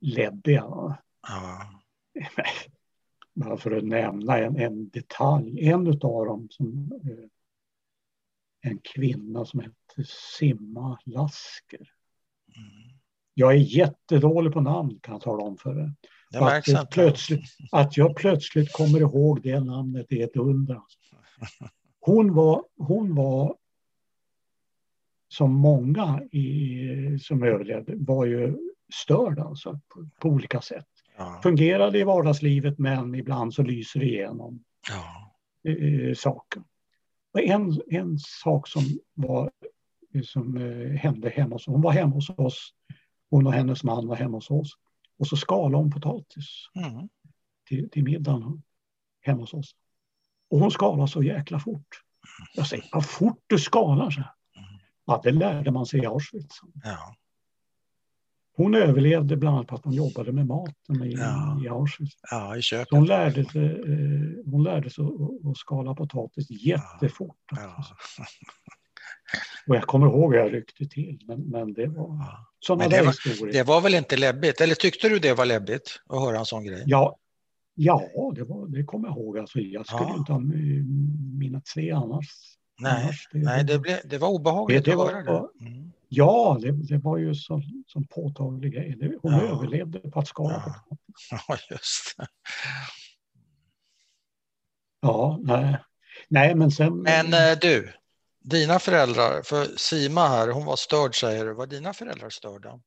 [0.00, 0.66] läbbiga.
[0.66, 0.98] va.
[1.28, 1.70] Ja.
[3.34, 5.68] Bara för att nämna en, en detalj.
[5.68, 7.28] En av dem som eh,
[8.70, 11.88] en kvinna som hette Simma Lasker.
[12.56, 13.01] Mm.
[13.34, 15.92] Jag är jättedålig på namn kan jag tala om för.
[16.30, 16.86] Det Att inte.
[16.90, 20.80] plötsligt, att jag plötsligt kommer ihåg det namnet är ett under.
[22.00, 23.56] Hon var, hon var
[25.28, 28.56] som många i, som överlevde, var ju
[28.94, 30.86] störd alltså på, på olika sätt.
[31.16, 31.40] Ja.
[31.42, 35.70] Fungerade i vardagslivet men ibland så lyser det igenom Ja.
[35.70, 36.64] eh, saken.
[37.32, 38.82] Och en, en sak som,
[39.14, 39.50] var,
[40.24, 42.70] som eh, hände hemma hos hon var hemma hos oss,
[43.32, 44.72] hon och hennes man var hemma hos oss.
[45.18, 47.08] Och så skalade hon potatis Mm.
[47.68, 48.62] till, till middagen
[49.20, 49.74] hemma hos oss.
[50.50, 51.86] Och hon skalade så jäkla fort.
[52.54, 54.22] Jag säger, vad fort du skalar så.
[55.06, 56.60] Ja, det lärde man sig i Auschwitz.
[56.84, 57.16] Ja.
[58.56, 61.60] Hon överlevde bland annat på att hon jobbade med maten i, Ja.
[61.64, 62.12] i Auschwitz.
[62.30, 62.88] ja, i Så köket.
[62.90, 67.36] hon lärde sig, eh, hon lärde sig att, att skala potatis jättefort.
[67.50, 67.74] Ja.
[67.76, 67.94] Alltså.
[69.66, 72.18] Och jag kommer ihåg hur jag ryckte till, men, men det var
[72.60, 73.52] sådana Men det där var- historier.
[73.52, 74.60] Det var väl inte läbbigt?
[74.60, 76.82] Eller tyckte du det var läbbigt att höra en sån grej?
[76.86, 77.16] Ja,
[77.74, 79.38] ja det, var, det kommer jag ihåg.
[79.38, 80.16] Alltså, jag skulle Ja.
[80.18, 80.40] inte ha
[81.38, 82.28] minnats det annars.
[82.80, 83.28] Nej, annars.
[83.32, 85.66] Det, nej det, blev, det var obehagligt Det- det att var- höra det.
[85.66, 85.92] Mm.
[86.08, 89.18] Ja, det, det var ju så, som påtaglig grej.
[89.22, 89.40] Hon Ja.
[89.42, 90.96] överlevde på att skala Ja.
[91.48, 92.26] Ja, just det.
[95.00, 95.76] Ja, nej.
[96.28, 97.02] nej, men sen...
[97.02, 97.92] Men eh, du,
[98.42, 101.54] dina föräldrar, för Sima här, hon var störd säger du.
[101.54, 102.80] Var dina föräldrar störda?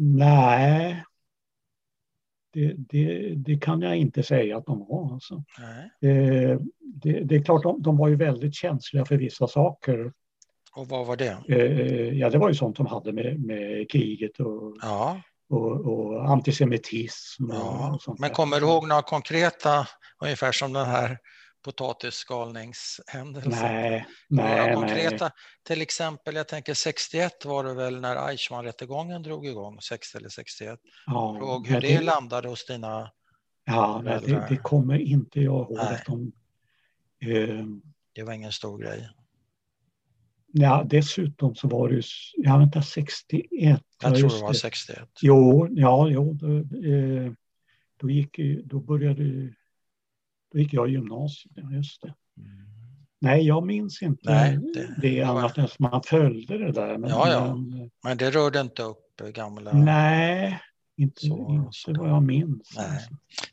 [0.00, 1.04] Nej.
[2.52, 5.12] Det, det, det kan jag inte säga att de var.
[5.12, 5.44] Alltså.
[5.58, 6.12] Nej.
[6.12, 10.12] Eh, det, det är klart, de, de var ju väldigt känsliga för vissa saker.
[10.72, 11.36] Och vad var det?
[11.48, 16.30] Eh, ja, det var ju sånt som hade med, med kriget och, Ja, och, och
[16.30, 17.50] antisemitism.
[17.50, 17.98] Ja.
[18.06, 19.86] och Men kommer du ihåg några konkreta,
[20.22, 21.18] ungefär som den här
[21.62, 23.52] potatisskalningshändelsen?
[23.52, 24.74] Nej, Några nej, nej.
[24.74, 25.30] konkreta,
[25.62, 30.78] till exempel, jag tänker 61 var det väl när Eichmann-rättegången drog igång, 60 eller 61.
[31.06, 33.10] Ja, Fråg hur nej, det landade hos dina...
[33.64, 35.78] ja, nej, det, det kommer inte jag ihåg.
[35.78, 36.32] Att de,
[37.20, 37.64] eh,
[38.14, 39.08] Det var ingen stor grej.
[40.52, 42.02] ja, dessutom så var det ju,
[42.36, 43.48] ja vänta, 61.
[43.60, 45.08] Jag ja, tror det var 61.
[45.22, 47.32] Jo, ja, jo, då, eh,
[48.00, 49.54] då, gick, då började
[50.52, 52.14] då gick jag i gymnasiet, ja, just det.
[52.36, 52.48] Mm.
[53.20, 56.98] Nej, jag minns inte Nej, det, det- annat än att man följde det där.
[56.98, 57.54] Men, Ja, ja.
[57.54, 59.72] men, Men det rörde inte upp gamla...
[59.72, 60.60] nej,
[60.96, 62.74] inte, Så- inte vad jag minns.
[62.76, 62.86] Nej.
[62.90, 63.10] alltså.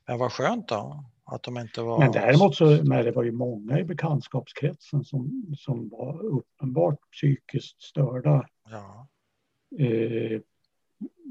[0.07, 1.99] Men vad skönt då, att de inte var...
[1.99, 7.81] Men däremot så, men det var ju många i bekantskapskretsen som, som var uppenbart psykiskt
[7.81, 8.47] störda.
[8.69, 9.07] Ja,
[9.79, 10.39] Eh,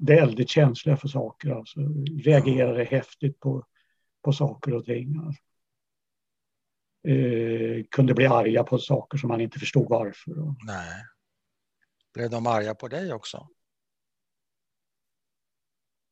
[0.02, 1.80] väldigt känsliga för saker, alltså
[2.24, 3.64] reagerade häftigt på,
[4.24, 5.16] på saker och ting.
[5.26, 5.42] Alltså.
[7.08, 10.54] Eh, kunde bli arga på saker som man inte förstod varför.
[10.66, 11.04] Nej.
[12.14, 13.48] Blev de arga på dig också?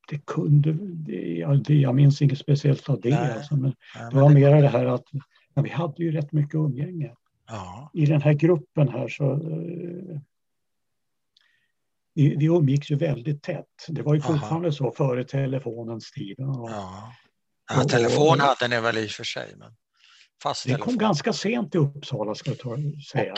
[0.07, 3.09] det kunde, det, jag, det, jag minns inget speciellt av det.
[3.09, 3.31] Nej.
[3.31, 5.05] Alltså, men Nej, det var mer det här att
[5.53, 7.15] ja, vi hade ju rätt mycket umgänge.
[7.47, 10.19] Ja, I den här gruppen här så eh,
[12.13, 13.85] vi, vi umgicks ju väldigt tätt.
[13.87, 14.33] Det var ju Aha.
[14.33, 16.39] fortfarande så före telefonens tid.
[16.39, 17.13] Och ja.
[17.69, 19.75] ja Och- telefon hade ni väl i och för sig, men
[20.43, 22.77] fast Det kom ganska sent i Uppsala ska jag ta,
[23.11, 23.33] säga.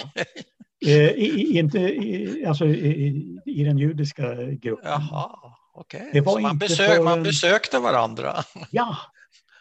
[0.85, 3.07] Eh, i, inte i, alltså, i,
[3.45, 4.91] i- den judiska gruppen.
[4.91, 5.29] Jaha.
[6.13, 8.33] Det var Så man, besök, man besökte varandra?
[8.71, 8.97] Ja,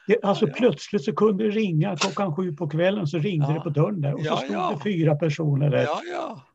[0.06, 0.56] det, alltså Ja, ja.
[0.58, 3.52] plötsligt så kunde det ringa klockan sju på kvällen så ringde Ja.
[3.54, 5.88] det på dörren där och så stod det fyra personer där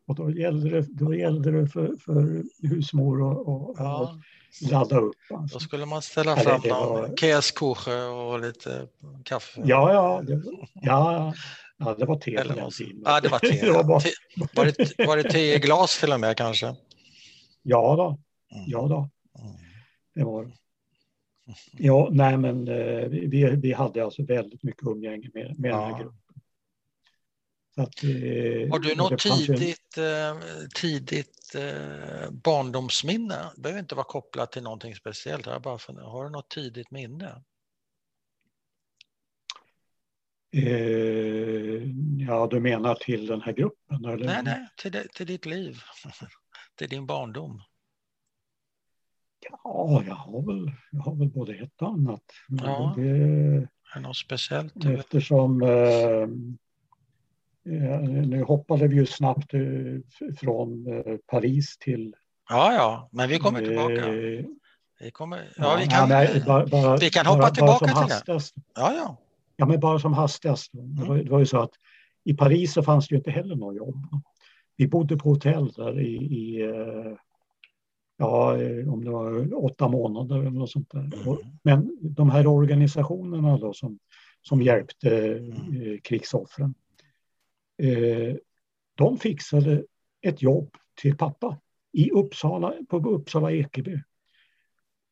[0.07, 3.69] och då gällde det, då gällde det för, för husmor och, och,
[4.01, 4.09] och
[4.61, 5.15] ladda upp.
[5.29, 5.59] Då Alltså.
[5.59, 7.09] skulle man ställa Ja, fram det någon var-
[8.33, 8.87] och lite
[9.23, 9.61] kaffe.
[9.65, 10.41] Ja, ja, det,
[10.73, 11.33] ja,
[11.77, 12.73] ja, det var te Eller något.
[13.05, 13.47] Ja, det var te.
[13.65, 13.99] det var bara,
[14.55, 16.75] Var det, var det te i glas till och med kanske?
[17.63, 18.17] ja, då,
[18.55, 18.65] Mm.
[18.67, 19.55] ja då, Mm.
[20.15, 20.51] det var.
[21.71, 25.89] Ja, nej men eh, vi, vi hade alltså väldigt mycket umgänge med, med den här
[25.89, 25.97] Ja.
[25.97, 26.17] gruppen.
[27.75, 28.09] Att, eh,
[28.71, 30.37] Har du något ju en- tidigt, eh,
[30.75, 33.51] tidigt eh, barndomsminne?
[33.55, 35.45] Det behöver inte vara kopplat till någonting speciellt.
[35.45, 37.43] Jag bara funderar, har du något tidigt minne?
[40.55, 41.83] Eh,
[42.27, 44.05] ja, du menar till den här gruppen?
[44.05, 44.25] Eller?
[44.25, 45.77] Nej, nej, till, det, till ditt liv.
[46.75, 47.61] till din barndom.
[49.63, 52.23] Ja, jag har väl, jag har väl både ett och annat.
[52.47, 52.93] Men Ja.
[52.97, 54.85] det, Är något speciellt?
[54.85, 56.27] Eftersom eh,
[57.65, 59.61] nu hoppade vi ju snabbt eh,
[60.39, 62.15] från eh, Paris till...
[62.49, 64.07] Ja, ja, men vi kommer tillbaka.
[64.07, 64.45] eh,
[64.99, 68.41] Vi, kommer, ja, vi kan, nej, bara, bara, vi kan hoppa bara, tillbaka till det.
[68.75, 69.17] ja, ja.
[69.55, 70.69] Ja, men bara som hastigast.
[70.73, 71.71] Det, var, det var ju så att
[72.23, 74.07] i Paris så fanns det ju inte heller något jobb.
[74.77, 77.13] Vi bodde på hotell där i, i eh,
[78.17, 80.99] ja, eh, om det var åtta månader eller något sånt där.
[80.99, 81.37] Mm.
[81.63, 83.99] men de här organisationerna då som,
[84.41, 86.73] som hjälpte eh, krigsoffren,
[87.83, 88.35] eh,
[88.95, 89.83] de fixade
[90.21, 91.57] ett jobb till pappa
[91.91, 93.99] i Uppsala, på Uppsala Ekeby.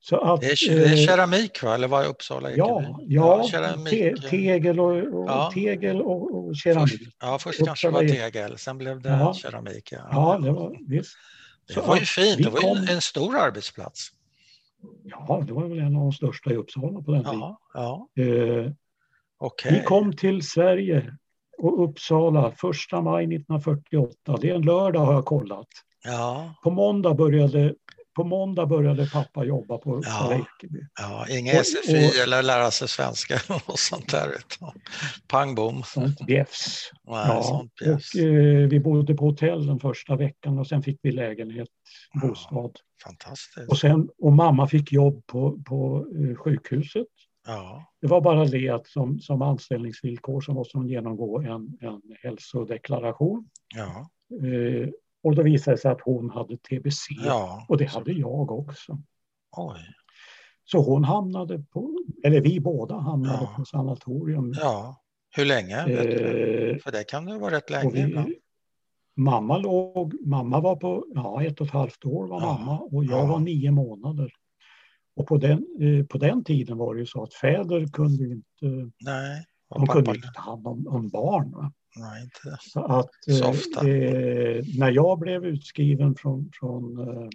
[0.03, 1.75] Så att, Det är, det är eh, keramik, va?
[1.75, 2.49] eller vad är Uppsala?
[2.49, 2.61] Ekeby?
[2.63, 3.89] Ja, ja, keramik.
[3.89, 5.51] te, tegel och, och, Ja.
[5.53, 6.89] tegel och, och keramik.
[6.91, 8.01] Först, ja, först Uppsala kanske det var
[8.31, 9.33] tegel, sen blev det Ja.
[9.33, 9.91] keramik.
[9.91, 10.07] Ja.
[10.11, 11.13] Ja, det var visst.
[11.67, 14.09] det så var ju fint, det var ju en, kom- en stor arbetsplats.
[15.03, 17.39] Ja, det var väl en av de största i Uppsala på den tiden.
[17.39, 18.23] Ja, ja.
[18.23, 18.71] Eh,
[19.37, 19.71] okej.
[19.73, 21.17] Vi kom till Sverige
[21.63, 22.55] och Uppsala 1
[23.03, 24.37] maj 1948.
[24.41, 25.67] Det är en lördag har jag kollat.
[26.03, 27.73] Ja, På måndag började,
[28.15, 30.33] på måndag började pappa jobba på Ja.
[30.33, 30.79] Ekeby.
[30.99, 33.35] ja, inga Och- SFI och- eller lära sig svenska
[33.65, 34.31] och sånt där.
[35.27, 35.83] Pang bom.
[35.85, 36.91] Sånt bjäfs.
[37.03, 38.13] Ja, sånt bjäss.
[38.13, 41.69] och eh, vi bodde på hotell den första veckan och sen fick vi lägenhet,
[42.13, 42.27] Ja.
[42.27, 42.71] bostad.
[43.03, 43.69] Fantastiskt.
[43.69, 47.07] Och, sen, och mamma fick jobb på, på eh, sjukhuset.
[47.47, 52.01] Ja, Det var bara det att som, som anställningsvillkor så måste hon genomgå en, en
[52.23, 53.49] hälsodeklaration.
[53.75, 54.09] ja,
[54.43, 54.89] Eh,
[55.23, 57.07] och då visade det sig att hon hade tbc.
[57.25, 57.65] ja.
[57.69, 58.97] Och det hade jag också.
[59.57, 59.79] Oj,
[60.63, 63.53] Så hon hamnade på, eller vi båda hamnade Ja.
[63.57, 64.53] på sanatorium.
[64.55, 64.97] ja.
[65.35, 65.77] Hur länge?
[65.77, 68.33] Eh, För det kan det vara rätt länge ibland.
[69.15, 72.45] mamma låg, mamma var på, ja ett och ett halvt år var Ja.
[72.57, 73.25] mamma och jag Ja.
[73.25, 74.33] var nio månader.
[75.15, 78.91] Och på den, eh, på den tiden var det ju så att fäder kunde inte
[78.99, 81.51] Nej, De kunde inte ta hand om, om barn.
[81.51, 81.73] Va?
[81.95, 83.89] Nej, inte så att så ofta.
[83.89, 87.29] Eh, när jag blev utskriven från, från eh,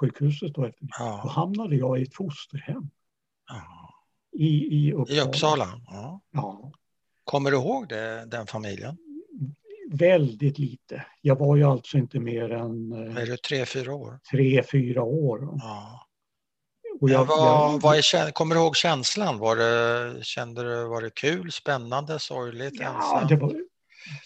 [0.00, 1.20] sjukhuset då, ja.
[1.24, 2.90] då hamnade jag i ett fosterhem.
[3.48, 3.94] Ja.
[4.32, 5.22] I, i Uppsala.
[5.22, 5.80] I Uppsala?
[5.86, 6.20] Ja.
[6.30, 6.72] ja.
[7.24, 8.96] Kommer du ihåg det, den familjen?
[9.92, 11.06] Väldigt lite.
[11.20, 12.92] Jag var ju alltså inte mer än...
[12.92, 14.18] Eh, är det tre, fyra år?
[14.30, 15.58] Tre, fyra år.
[15.58, 16.06] Ja.
[17.02, 19.38] Och jag, vad, vad är, kommer du ihåg känslan?
[19.38, 23.28] Var det, kände du, var det kul, spännande, sorgligt, ja, ensam?
[23.28, 23.54] Det var,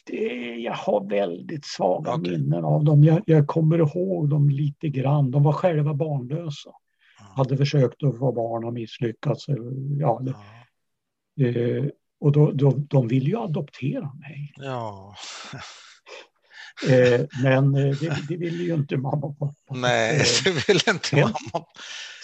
[0.04, 0.16] det,
[0.54, 2.38] jag har väldigt svaga okay.
[2.38, 3.04] minnen av dem.
[3.04, 5.30] Jag, jag, kommer ihåg dem lite grann.
[5.30, 6.70] De var själva barnlösa.
[7.20, 7.32] Mm.
[7.36, 9.44] Hade försökt att få barn och misslyckats.
[10.00, 10.34] Ja, det,
[11.44, 11.84] mm.
[11.84, 14.52] eh, och då, då, de ville ju adoptera mig.
[14.56, 15.14] Ja.
[16.90, 19.74] eh, men eh, det, det ville ju inte mamma och pappa.
[19.74, 21.66] Nej, det ville inte mamma.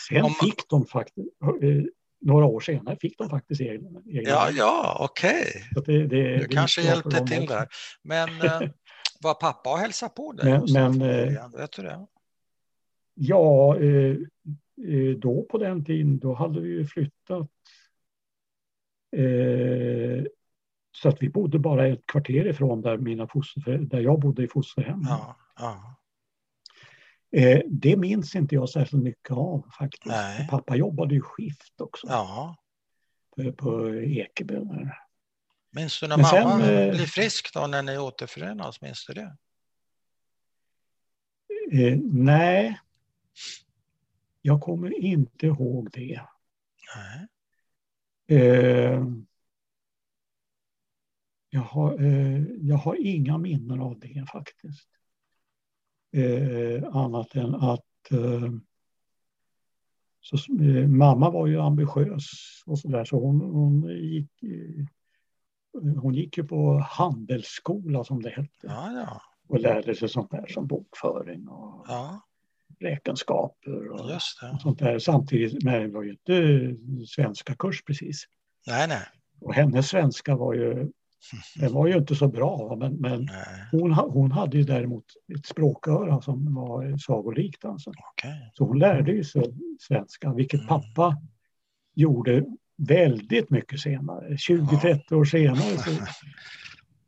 [0.08, 0.30] Sen Om...
[0.30, 1.28] fick de faktiskt,
[1.62, 1.84] eh,
[2.20, 4.00] några år senare fick de faktiskt egna.
[4.06, 5.52] egna ja, ja, okej.
[5.76, 6.06] Okay.
[6.06, 7.68] du kanske hjälpte till där.
[8.02, 8.60] Men eh,
[9.22, 10.60] var pappa och hälsade på dig?
[10.72, 12.06] Men, men, eh, vet du det?
[13.14, 13.76] Ja,
[15.16, 17.48] då på den tiden, då hade vi ju flyttat
[20.96, 24.48] så att vi bodde bara ett kvarter ifrån där, mina foster, där jag bodde i
[24.48, 25.00] fosterhem.
[25.08, 26.01] Ja, ja.
[27.32, 30.06] Eh, det minns inte jag särskilt mycket av faktiskt.
[30.06, 30.48] Nej.
[30.50, 32.06] Pappa jobbade ju skift också.
[32.10, 32.56] Ja.
[33.36, 34.54] På, på Ekeby.
[35.70, 38.80] Minns du när Men mamma sen, eh, blev frisk då när ni återförenas?
[38.80, 39.36] Minns du det?
[41.72, 42.80] Eh, nej.
[44.42, 46.22] Jag kommer inte ihåg det.
[46.96, 47.26] Nej.
[48.40, 49.04] Eh,
[51.50, 54.88] jag, har, eh, jag har inga minnen av det faktiskt
[56.12, 58.50] eh, annat än att eh,
[60.20, 62.30] så, eh, mamma var ju ambitiös
[62.66, 64.84] och så där så hon, hon, gick, eh,
[65.96, 68.50] hon gick ju på handelsskola som det hette.
[68.62, 69.22] Ja, ja.
[69.48, 72.20] Och lärde sig sånt där som bokföring och ja.
[72.80, 74.22] räkenskaper och, och,
[74.60, 74.98] sånt där.
[74.98, 78.24] Samtidigt, men det var ju inte svenska kurs precis.
[78.66, 79.02] Nej, nej.
[79.40, 80.90] Och hennes svenska var ju
[81.56, 83.28] den var ju inte så bra, men, men
[83.70, 85.04] hon, hon hade ju däremot
[85.38, 87.64] ett språköra som var sagolikt.
[87.64, 87.90] Alltså.
[87.90, 88.50] Okay.
[88.54, 90.68] Så hon lärde ju sig svenska, vilket mm.
[90.68, 91.16] pappa
[91.94, 92.44] gjorde
[92.76, 94.28] väldigt mycket senare.
[94.28, 95.78] 20-30 år senare.
[95.78, 95.90] Så,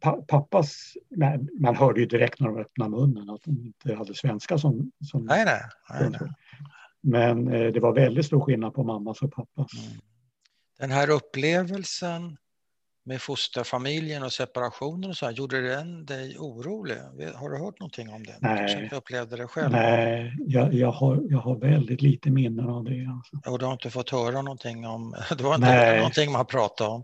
[0.01, 4.15] pa, pappas, nej, man hörde ju direkt när de öppnade munnen att de inte hade
[4.15, 4.93] svenska som...
[5.01, 5.61] som nej, nej,
[5.91, 6.31] nej, nej.
[7.01, 9.73] Men eh, det var väldigt stor skillnad på mammas och pappas.
[9.87, 10.01] Mm.
[10.79, 12.37] Den här upplevelsen
[13.07, 16.97] med fosterfamiljen och separationen och så här, gjorde den dig orolig?
[17.35, 18.37] Har du hört någonting om det?
[18.41, 19.73] Nej, du inte upplevde det själv?
[19.73, 23.07] Nej, jag, jag, har, jag har väldigt lite minnen av det.
[23.11, 23.51] Alltså.
[23.51, 25.97] Och du har inte fått höra någonting om, det var inte nej.
[25.97, 27.03] någonting man pratade om?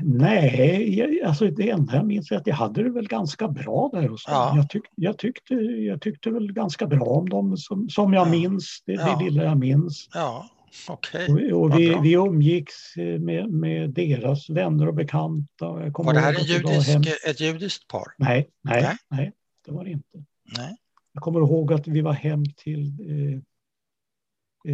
[0.00, 3.90] Nej, jag, alltså det enda jag minns är att jag hade det väl ganska bra
[3.92, 4.08] där.
[4.16, 4.30] Så.
[4.30, 4.52] Ja.
[4.56, 8.30] Jag, tyck, jag, tyckte, jag tyckte väl ganska bra om dem som, som jag ja.
[8.30, 9.16] minns, det, ja.
[9.18, 10.08] det lilla jag minns.
[10.14, 10.48] Ja.
[10.88, 11.52] Okay.
[11.52, 15.68] Och, och vi, vi umgicks eh, med, med deras vänner och bekanta.
[15.68, 18.06] var det här en judisk, ett judiskt par?
[18.18, 19.32] Nej, nej, nej, nej,
[19.66, 20.24] det var det inte.
[20.56, 20.76] Nej.
[21.12, 23.40] Jag kommer ihåg att vi var hem till, eh,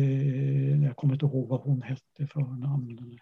[0.00, 3.18] eh, jag kommer inte ihåg vad hon hette för namn.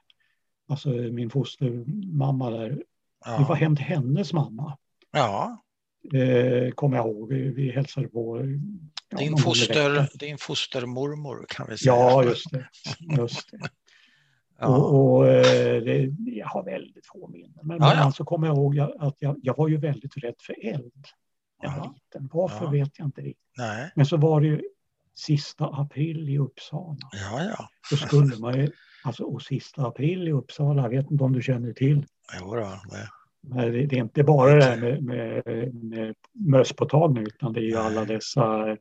[0.69, 2.83] Alltså min fostermamma där.
[3.25, 3.37] Ja.
[3.39, 4.79] Vi var hem till hennes mamma.
[5.11, 5.63] Ja.
[6.15, 7.33] Eh, kommer jag ihåg.
[7.33, 8.39] Vi, vi hälsade på
[9.19, 11.95] din, foster, din fostermormor kan vi säga.
[11.95, 12.69] Ja, just det.
[13.19, 13.59] Just det.
[14.59, 14.67] ja.
[14.67, 17.59] Och, och eh, det, jag har väldigt få minnen.
[17.63, 18.01] Men, ja, ja.
[18.01, 21.07] alltså kommer jag ihåg att jag, jag var ju väldigt rädd för eld.
[21.63, 22.31] Jag var liten.
[22.33, 23.53] Varför vet jag inte riktigt.
[23.59, 23.93] Nej.
[23.95, 24.63] Men så var det ju
[25.15, 27.09] sista april i Uppsala.
[27.13, 27.69] Ja, ja.
[27.91, 28.71] Då skulle man ju,
[29.05, 32.07] alltså och sista april i Uppsala, jag vet inte om du känner till.
[32.41, 33.09] Jo då, det.
[33.43, 38.05] Det är inte bara det här med, med, med mösspåtagning utan det är ju alla
[38.05, 38.77] dessa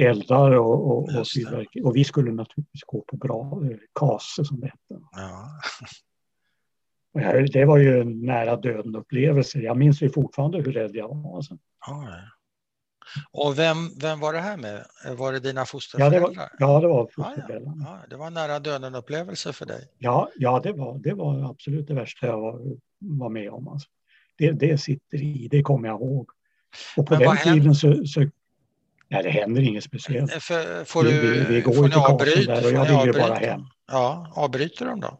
[0.00, 1.84] eldar och, och, och.
[1.84, 5.02] Och vi skulle naturligtvis gå på bra eh, kase som det hette.
[5.12, 5.48] Ja.
[7.52, 9.58] Det var ju en nära döden upplevelse.
[9.58, 11.36] Jag minns ju fortfarande hur rädd jag var.
[11.36, 11.58] Alltså.
[11.86, 12.08] Ja.
[13.30, 14.84] Och vem, vem var det här med?
[15.18, 16.20] Var det dina fosterföräldrar?
[16.20, 17.84] Ja, det var, ja, det var fosterföräldrarna.
[17.84, 18.06] Ja, ja.
[18.10, 19.88] det var en nära döden upplevelse för dig?
[19.98, 22.60] Ja, ja det, var, det var absolut det värsta jag var,
[23.02, 23.68] var med om.
[23.68, 23.88] Alltså.
[24.38, 26.30] Det, det sitter i, det kommer jag ihåg.
[26.96, 28.30] Och på Men den tiden så, så
[29.12, 30.32] Nej, det händer inget speciellt.
[30.32, 32.54] För, får du, vi, vi går får ni avbryta?
[32.54, 33.60] Där och jag vill ju bara hem.
[33.90, 35.18] Ja, avbryter de då?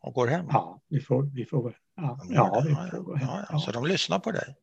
[0.00, 0.46] Och går hem?
[0.50, 3.28] Ja, vi får, vi får, ja, ja, vi får gå hem.
[3.28, 3.58] Ja, ja.
[3.58, 4.56] Så de lyssnar på dig?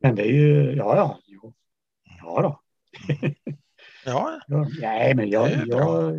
[0.00, 1.54] Men det är ju, ja, ja, jo.
[2.22, 2.60] ja då.
[4.04, 4.40] Ja.
[4.46, 6.14] ja nej, men jag, jag,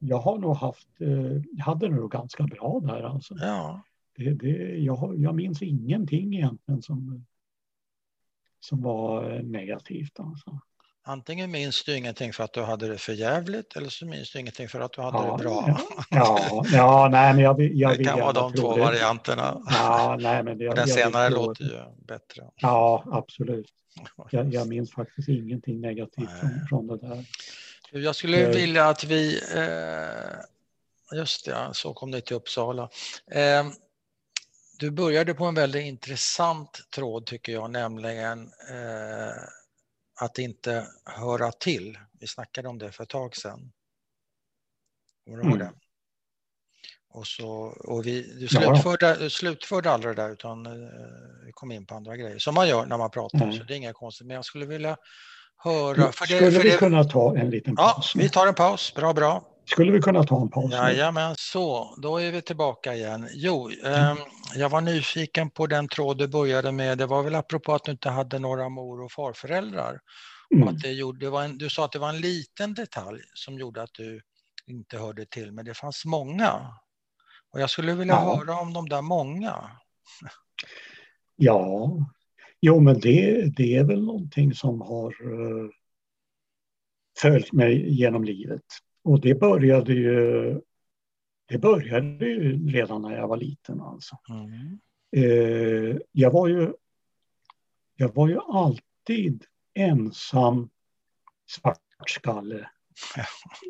[0.00, 3.34] jag har nog haft, eh, jag hade nog ganska bra där alltså.
[3.40, 3.82] Ja.
[4.16, 7.26] Det, det, jag, jag minns ingenting egentligen som,
[8.60, 10.20] som var eh, negativt.
[10.20, 10.60] Alltså.
[11.08, 14.38] Antingen minns du ingenting för att du hade det för jävligt eller så minns du
[14.40, 15.64] ingenting för att du hade Ja, det bra.
[16.10, 18.80] ja, ja, ja, nej, men jag, jag det kan vara de två det.
[18.82, 19.62] varianterna.
[19.66, 22.42] Ja, nej, men det, Och den jag senare tro låter ju bättre.
[22.56, 23.66] Ja, absolut.
[24.30, 27.24] Jag, jag minns faktiskt ingenting negativt från, från det där.
[27.92, 29.40] Jag skulle vilja att vi...
[29.54, 32.82] Eh, just det, så kom det till Uppsala.
[33.30, 33.66] Eh,
[34.78, 39.42] du började på en väldigt intressant tråd tycker jag, nämligen eh,
[40.20, 41.98] att inte höra till.
[42.20, 43.72] Vi snackade om det för ett tag sedan.
[45.24, 45.58] Kommer du ihåg Mm.
[45.66, 45.72] det?
[47.08, 47.48] Och, så,
[47.84, 48.60] och vi, du, Ja.
[48.60, 50.72] slutförde, du slutförde aldrig det där utan eh,
[51.50, 53.52] kom in på andra grejer som man gör när man pratar, Mm.
[53.52, 54.26] så det är inget konstigt.
[54.26, 54.96] Men jag skulle vilja
[55.56, 56.12] höra...
[56.12, 58.12] För det, Skulle för vi det, kunna ta en liten Ja, paus?
[58.16, 58.94] vi tar en paus.
[58.94, 59.52] Bra, bra.
[59.66, 60.72] Skulle vi kunna ta en paus?
[60.72, 63.28] Jajamän, så då är vi tillbaka igen.
[63.32, 64.16] Jo, ehm,
[64.54, 66.98] jag var nyfiken på den tråd du började med.
[66.98, 70.00] Det var väl apropå att du inte hade några mor och farföräldrar.
[70.50, 70.68] Och Mm.
[70.68, 73.82] att det gjorde, det en, du sa att det var en liten detalj som gjorde
[73.82, 74.20] att du
[74.66, 76.52] inte hörde till, men det fanns många.
[77.52, 78.36] Och jag skulle vilja Ja.
[78.36, 79.70] höra om de där många.
[81.36, 81.90] Ja,
[82.60, 85.70] jo men det, det är väl någonting som har eh,
[87.20, 88.62] följt mig genom livet.
[89.06, 90.60] Och det började ju,
[91.48, 94.18] det började ju redan när jag var liten alltså.
[94.28, 94.78] Mm.
[95.16, 96.72] Eh, jag var ju,
[97.96, 99.44] jag var ju alltid
[99.74, 100.68] ensam
[101.46, 102.68] svartskalle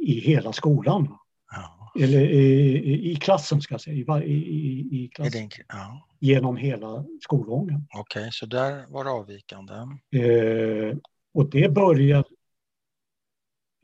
[0.02, 1.18] i hela skolan.
[1.52, 6.08] Ja, Eller i, i, i klassen ska jag säga, i, i, i, klassen, ja.
[6.18, 7.86] genom hela skolgången.
[7.94, 9.74] Okej, så där var det avvikande.
[9.74, 10.96] Eh,
[11.34, 12.28] och det började...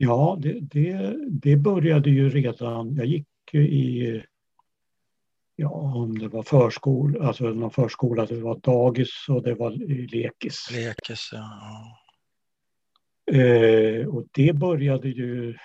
[0.03, 2.95] Ja, det, det, det började ju redan...
[2.95, 4.23] Jag gick ju i...
[5.55, 9.71] Ja, om det var förskola, alltså någon förskola, det var dagis och det var
[10.11, 10.69] lekis.
[10.71, 11.99] Lekis, ja.
[13.37, 15.57] Eh, och det började ju...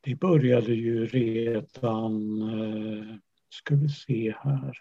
[0.00, 2.42] Det började ju redan...
[2.42, 3.16] Eh,
[3.48, 4.78] ska vi se här.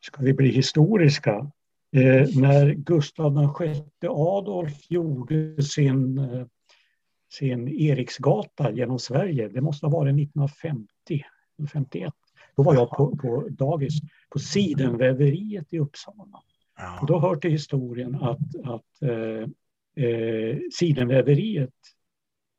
[0.00, 1.50] Ska vi bli historiska?
[1.96, 6.46] Eh, när Gustav VI Adolf gjorde sin, eh,
[7.32, 10.88] sin Eriksgata genom Sverige, det måste ha varit 1950
[11.58, 12.14] eller 51.
[12.56, 16.42] Då var jag på, på dagis på Sidenväveriet i Uppsala.
[17.00, 21.74] Och då hör till historien att, att eh, eh, Sidenväveriet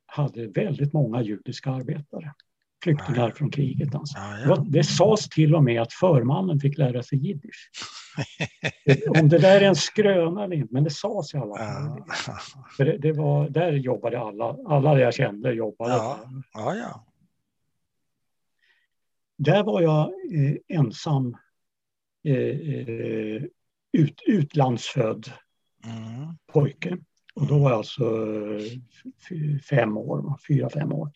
[0.06, 2.34] hade väldigt många judiska arbetare.
[2.82, 3.94] Flyktingar från kriget.
[3.94, 4.18] Alltså.
[4.18, 4.64] Ja, ja.
[4.68, 7.70] det sades till och med att förmannen fick lära sig jiddisch.
[9.20, 12.02] Om det där är en skröna eller inte, men det sades i alla fall.
[12.26, 12.38] Ja.
[12.76, 16.18] För det, det var, där jobbade alla, alla jag kände jobbade Ja.
[16.52, 17.04] ja, ja.
[19.38, 20.00] Där var jag
[20.34, 21.36] eh, ensam
[22.24, 23.42] eh, eh,
[23.92, 25.32] ut, utlandsfödd
[25.84, 26.36] Mm.
[26.52, 26.98] pojke.
[27.34, 28.04] Och då var jag alltså
[29.30, 31.10] eh, fem år, fyra, fem år.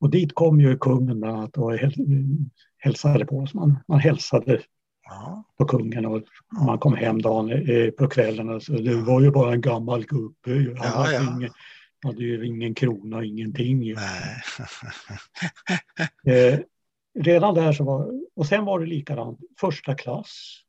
[0.00, 3.54] Och dit kom ju kungen bland annat och häl- hälsade på oss.
[3.54, 4.62] Man, man hälsade.
[5.58, 6.22] På kungen och
[6.66, 8.50] man kom hem dagen eh, på kvällen.
[8.50, 10.50] Alltså, det var ju bara en gammal gubbe.
[10.50, 11.36] Han Ja, hade, ja.
[11.36, 11.50] Ingen,
[12.02, 13.94] hade ju ingen krona, ingenting.
[16.26, 16.58] Eh,
[17.18, 20.60] redan där så var, och sen var det likadant, första klass,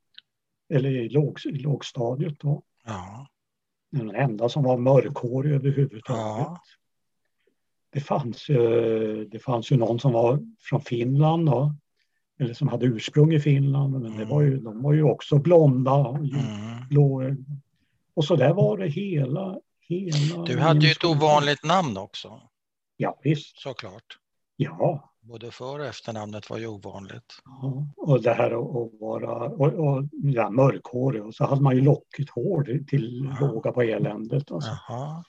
[0.74, 2.62] eller i, låg, lågstadiet då.
[2.84, 3.26] Ja.
[3.90, 6.46] Den enda som var mörkhårig överhuvudtaget.
[6.46, 6.60] Ja.
[7.92, 8.46] Det, fanns,
[9.30, 11.74] det fanns ju någon som var från Finland då,
[12.38, 14.28] eller som hade ursprung i Finland, men det Mm.
[14.28, 16.88] var ju, de var ju också blonda och Mm.
[16.90, 17.22] blå.
[18.14, 22.40] Och så där var det hela, hela Du hade ju ett ovanligt namn också,
[22.96, 23.58] Ja, visst.
[23.60, 24.18] såklart.
[24.56, 27.42] Ja, Både för och efternamnet var ju ovanligt.
[27.44, 31.82] Ja, och det här att vara och, och, ja, mörkhårig och så hade man ju
[31.82, 33.46] lockigt hår till Ja.
[33.46, 34.52] råga på eländet.
[34.52, 34.70] Alltså.
[34.88, 35.24] Jaha.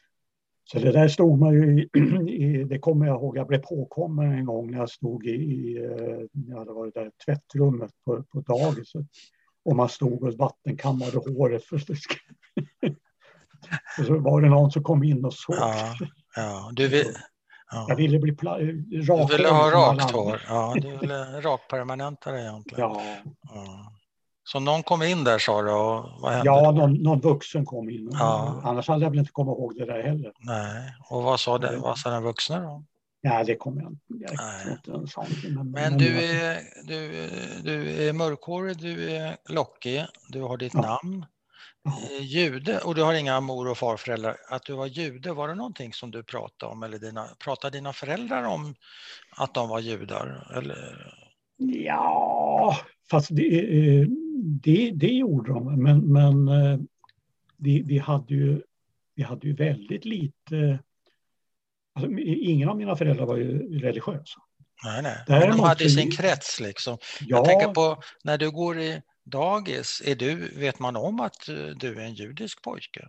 [0.71, 1.89] Så det där stod man ju i,
[2.43, 5.77] i, det kommer jag ihåg, jag blev påkommen en gång när jag stod i, i
[5.77, 9.05] eh, ja, det var det där tvättrummet på, på dagiset.
[9.65, 11.63] Och man stod och vattenkammade håret.
[11.63, 11.75] För
[13.99, 15.55] och så var det någon som kom in och såg.
[15.55, 15.95] Ja,
[16.35, 16.71] ja.
[16.73, 17.05] Du, vill,
[17.71, 17.85] ja.
[17.89, 20.41] Jag ville bli pla- du rak ville ha rakt hår.
[20.47, 22.89] Ja, du ville rakpermanenta egentligen.
[22.89, 23.93] Ja, Ja.
[24.51, 26.45] Så någon kom in där sa du och vad hände?
[26.45, 28.09] ja någon, någon vuxen kom in.
[28.13, 28.61] Ja.
[28.63, 30.31] Annars hade jag väl inte kommit ihåg det där heller.
[30.39, 32.83] Nej, och vad sa, det, vad sa den vuxna då?
[33.21, 34.35] Ja, det kommer jag inte.
[34.87, 35.07] Nej.
[35.07, 35.25] sån.
[35.55, 37.29] Men, Men du är, du,
[37.63, 40.81] du är mörkhårig, du är lockig, du har ditt Ja.
[40.81, 41.25] namn.
[41.85, 45.55] eh, jude och du har inga mor och farföräldrar, att du var jude, var det
[45.55, 48.75] någonting som du pratade om eller dina, pratade dina föräldrar om
[49.37, 50.51] att de var judar?
[50.57, 51.11] Eller?
[51.57, 52.77] Ja,
[53.11, 54.07] fast det, eh,
[54.37, 56.79] det, det gjorde de, men, men eh,
[57.57, 58.61] vi, vi, hade ju,
[59.15, 60.79] vi hade ju väldigt lite...
[61.93, 64.41] Alltså, ingen av mina föräldrar var ju religiösa.
[64.83, 65.17] Nej, nej.
[65.27, 66.97] Men de hade sin krets liksom.
[67.21, 67.25] Ja.
[67.27, 71.55] Jag tänker på när du går i dagis, är du, vet man om att eh,
[71.55, 73.07] du är en judisk pojke?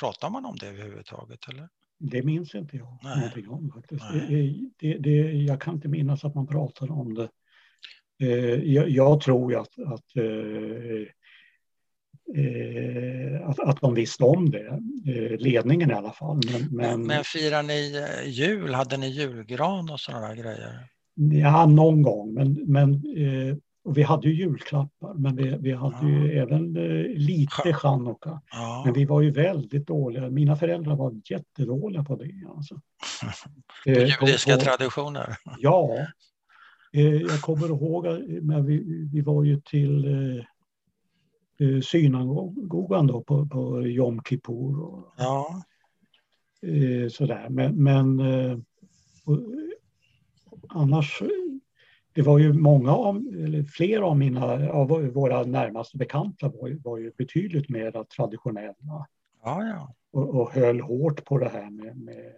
[0.00, 1.48] Pratar man om det överhuvudtaget?
[1.48, 1.68] Eller?
[1.98, 3.16] Det minns inte jag Nej.
[3.16, 4.04] någonting om faktiskt.
[4.12, 7.28] Det, det, det, jag kan inte minnas att man pratade om det.
[8.22, 8.28] Eh,
[8.72, 11.06] jag, jag, tror ju att, att, eh,
[13.48, 14.80] att, att de visste om det,
[15.38, 16.40] ledningen i alla fall.
[16.52, 18.74] Men, men, men firar ni jul?
[18.74, 20.88] Hade ni julgran och sådana grejer?
[21.14, 23.02] Ja, någon gång, men, men
[23.94, 26.08] vi hade ju julklappar, men vi, vi hade ja.
[26.08, 28.40] ju även eh, lite chanukka.
[28.50, 28.82] Ja.
[28.84, 30.30] Men vi var ju väldigt dåliga.
[30.30, 32.32] Mina föräldrar var jättedåliga på det.
[32.56, 32.74] Alltså.
[33.84, 35.36] på eh, judiska på, traditioner?
[35.58, 36.06] Ja.
[36.96, 38.04] Eh, jag kommer ihåg
[38.42, 40.44] när vi, vi var ju till eh,
[41.68, 44.82] eh synagogan då på, på Jom Kippur.
[44.82, 45.62] Och, ja.
[47.10, 47.48] Sådär.
[47.48, 48.20] Men, men
[49.24, 49.38] och,
[50.68, 51.22] annars
[52.12, 56.98] det var ju många av, eller fler av mina, av våra närmaste bekanta var, var
[56.98, 59.06] ju betydligt mer traditionella.
[59.44, 59.94] Ja, ja.
[60.10, 62.32] Och, och höll hårt på det här med, med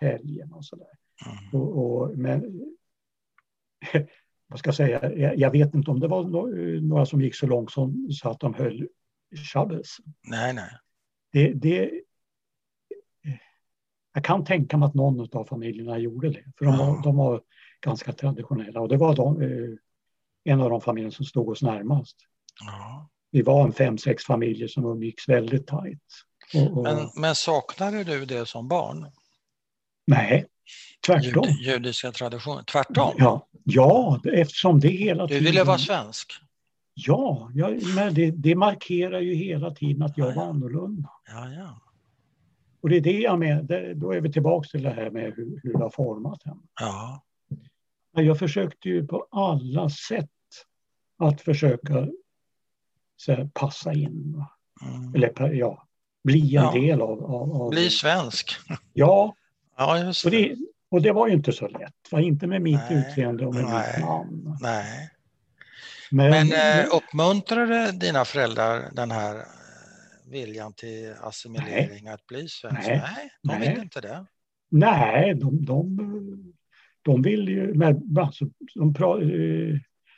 [0.00, 0.86] helgen och sådär.
[1.26, 1.62] Mm.
[1.62, 2.62] Och, och, men
[4.48, 6.24] vad ska jag säga, jag, vet inte om det var
[6.80, 8.88] några som gick så långt som så att de höll
[9.52, 9.96] Shabbos.
[10.22, 10.70] Nej, nej.
[11.32, 11.90] Det, det,
[14.14, 16.44] jag kan tänka mig att någon av familjerna gjorde det.
[16.58, 17.42] För de var, de var
[17.80, 19.78] ganska traditionella och det var de, eh,
[20.44, 22.16] en av de familjer som stod oss närmast.
[22.60, 23.08] Ja.
[23.30, 26.02] Vi var en fem, sex familjer som umgicks väldigt tajt.
[26.54, 26.82] Och, och...
[26.82, 29.06] Men, men saknade du det som barn?
[30.06, 30.46] Nej,
[31.06, 31.44] tvärtom.
[31.44, 33.14] Jud, judiska traditioner, tvärtom?
[33.18, 35.44] Ja, ja, eftersom det hela tiden...
[35.44, 36.32] Du ville vara svensk?
[36.94, 40.40] Ja, ja men det, det markerar ju hela tiden att jag ja, ja.
[40.40, 41.10] var annorlunda.
[41.26, 41.80] Ja, ja.
[42.80, 45.60] Och det är det jag menar, då är vi tillbaka till det här med hur,
[45.62, 46.60] hur det har format henne.
[46.80, 47.24] Ja.
[48.12, 50.30] Jag försökte ju på alla sätt
[51.18, 52.08] att försöka
[53.26, 54.44] här, passa in.
[54.82, 55.14] Mm.
[55.14, 55.86] Eller ja,
[56.24, 56.72] bli en ja.
[56.72, 57.70] del av, av, av...
[57.70, 58.52] Bli svensk.
[58.92, 59.34] Ja.
[59.76, 60.28] ja just det.
[60.28, 60.56] Och, det,
[60.90, 61.94] och det var ju inte så lätt.
[62.10, 62.20] Va?
[62.20, 62.98] Inte med mitt Nej.
[62.98, 63.92] utseende och med Nej.
[63.96, 64.56] mitt namn.
[64.60, 65.10] Nej.
[66.10, 69.42] Men, Men eh, uppmuntrade dina föräldrar den här eh,
[70.30, 72.14] viljan till assimilering, Nej.
[72.14, 72.88] att bli svensk?
[72.88, 73.68] Nej, Nej de Nej.
[73.68, 74.26] vill inte det.
[74.70, 76.54] Nej, de, de
[77.02, 79.76] de vill ju, med, alltså, de, pra, eh,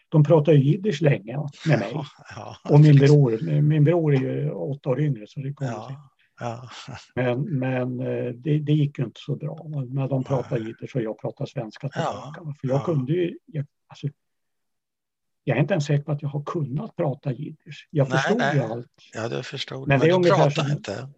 [0.09, 1.91] de pratar ju jiddisch länge med mig.
[1.93, 2.07] Ja,
[2.37, 6.11] ja, och min bror, min bror är ju åtta år yngre så det kommer ja,
[6.41, 6.71] ja.
[7.15, 11.03] Men, men eh, det, det, gick ju inte så bra när de pratar jiddisch och
[11.03, 12.41] jag pratar svenska tillbaka.
[12.61, 14.07] För jag kunde ju, jag, alltså,
[15.45, 17.89] jag är inte ens säker på att jag har kunnat prata jiddisch.
[17.91, 18.57] Jag nej, förstod nej.
[18.57, 18.87] ju allt.
[19.13, 19.89] Ja, du förstod.
[19.89, 21.09] Men, men det är du pratar som, inte.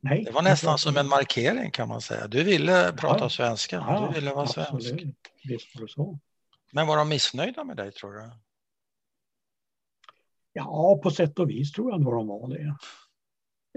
[0.00, 2.28] Nej, det var nästan som en markering kan man säga.
[2.28, 4.84] Du ville prata ja, svenska, ja, du ville vara absolut.
[4.84, 5.04] svensk.
[5.44, 6.18] Visst var det så.
[6.72, 8.30] Men var de missnöjda med dig tror du?
[10.52, 12.76] Ja, på sätt och vis tror jag nog de var det.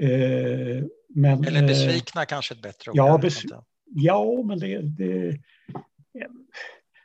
[0.01, 2.97] Eh, men, Eller eh, besvikna kanske ett bättre ord.
[2.97, 3.43] Ja, bes
[3.85, 5.39] ja men det, det,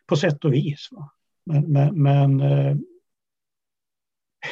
[0.07, 0.89] På sätt och vis.
[0.91, 1.11] Va?
[1.47, 2.77] Men, men, men eh,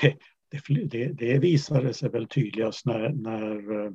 [0.51, 3.95] det, det, det visade sig väl tydligast när, när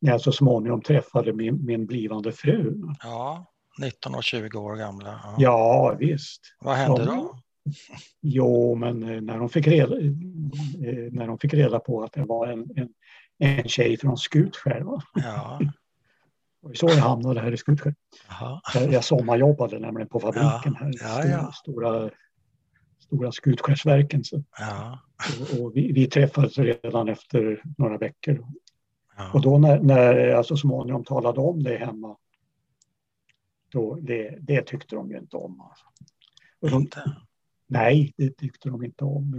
[0.00, 2.82] när jag så småningom träffade min, min blivande fru.
[3.02, 3.46] Ja,
[3.80, 5.20] 19 och 20 år gamla.
[5.24, 6.40] Ja, ja visst.
[6.60, 7.38] Vad hände de, då?
[8.20, 9.94] Jo, men när de fick reda,
[11.10, 12.88] när de fick reda på att det var en, en,
[13.40, 14.84] en tjej från Skutskär.
[15.14, 15.60] Ja.
[16.62, 17.94] Och så jag hamnade här i Skutskär.
[18.74, 20.92] Jag, jag sommarjobbade nämligen på fabriken här.
[21.00, 21.52] Ja, ja.
[21.52, 22.10] Stora,
[22.98, 24.22] stora Skutskärsverken.
[24.58, 24.98] Ja.
[25.40, 28.46] Och, och vi, vi, träffades redan efter några veckor.
[29.32, 32.16] Och då när, när jag så småningom talade om det hemma,
[33.72, 35.60] då det, det tyckte de ju inte om.
[35.60, 35.84] Alltså.
[36.60, 37.16] De, inte?
[37.72, 39.30] Nej, det tyckte de inte om.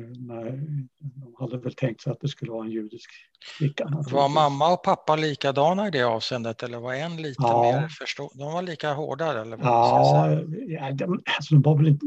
[0.99, 3.09] De hade väl tänkt sig att det skulle vara en judisk
[3.57, 4.03] flicka.
[4.11, 7.61] Var mamma och pappa likadana i det avseendet eller var en lite ja.
[7.61, 9.41] mer förstå De var lika hårda?
[9.41, 12.05] Eller vad ja, ja de, alltså de var väl inte...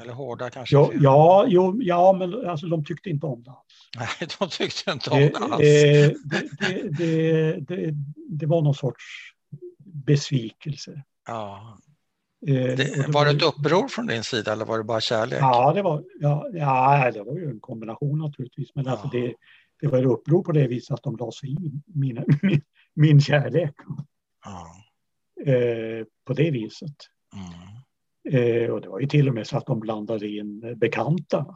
[0.00, 0.76] Eller hårda kanske?
[0.76, 3.90] Ja, ja, jo, ja men alltså, de tyckte inte om det alls.
[3.96, 5.58] Nej, de tyckte inte om det alls.
[5.58, 6.14] Det,
[6.98, 7.94] det, det,
[8.28, 9.04] det var någon sorts
[9.78, 11.02] besvikelse.
[11.26, 11.78] Ja.
[12.46, 15.38] Det, var det ett uppror från din sida eller var det bara kärlek?
[15.40, 18.70] Ja, det var, ja, ja, det var ju en kombination naturligtvis.
[18.74, 19.20] Men alltså ja.
[19.20, 19.34] alltså det,
[19.80, 22.24] det var ett uppror på det viset att de la sig i min, min,
[22.94, 23.74] min kärlek.
[24.44, 24.66] Ja.
[25.52, 26.96] Eh, på det viset.
[27.34, 27.74] Mm.
[28.38, 31.46] Eh, och det var ju till och med så att de blandade in bekanta.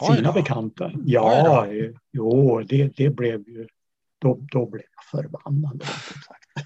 [0.00, 0.92] Oj Sina bekanta.
[1.04, 3.66] Ja, eh, jo, det, det blev ju...
[4.22, 5.84] Då, då blev jag förbannad.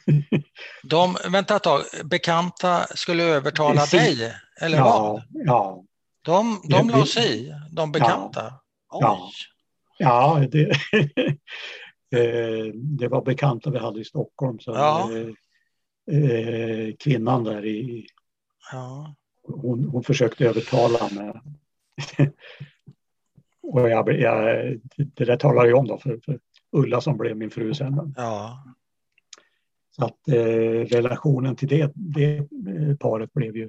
[0.82, 4.18] De, vänta ett tag, bekanta skulle övertala Precis.
[4.18, 4.94] dig, eller vad?
[4.94, 5.84] ja, ja,
[6.22, 8.54] De, de la sig i, de bekanta?
[8.90, 9.30] Ja.
[9.98, 10.70] ja, det,
[12.10, 14.58] eh, det var bekanta vi hade i Stockholm.
[14.58, 15.10] Så, Ja.
[16.12, 18.06] eh, eh, kvinnan där i,
[18.72, 19.14] Ja.
[19.42, 21.32] hon, hon försökte övertala mig.
[23.62, 24.44] Och jag, jag,
[24.96, 26.38] det där talar jag om då för, för
[26.76, 28.14] Ulla som blev min fru sen.
[28.16, 28.64] ja.
[29.90, 30.34] Så att eh,
[30.96, 33.68] relationen till det, det eh, paret blev ju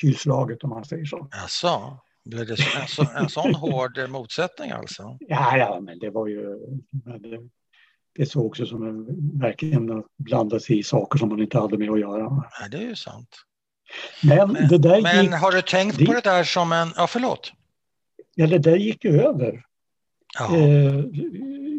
[0.00, 1.28] kylslaget om man säger så.
[1.42, 5.16] Alltså, blev det så, en, så, en sån hård motsättning alltså?
[5.20, 6.58] Ja, ja, men det var ju...
[6.90, 7.48] Det,
[8.18, 9.06] det såg också som en,
[9.40, 12.20] verkligen att blanda sig i saker som man inte hade med att göra.
[12.60, 13.28] Ja, det är ju sant.
[14.22, 16.88] Men, Men, men gick, har du tänkt det- på det där som en...
[16.96, 17.52] Ja, förlåt.
[18.34, 19.64] ja, det där gick ju över
[20.38, 21.04] Ja, eh,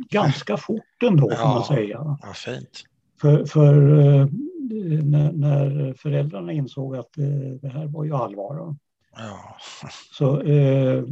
[0.09, 1.47] ganska fort ändå Ja.
[1.47, 2.17] man säga.
[2.23, 2.83] vad fint.
[3.21, 4.27] För, för eh,
[5.03, 7.25] när, när föräldrarna insåg att eh,
[7.61, 8.75] det här var ju allvar.
[9.15, 9.57] Ja.
[10.11, 11.03] Så, eh,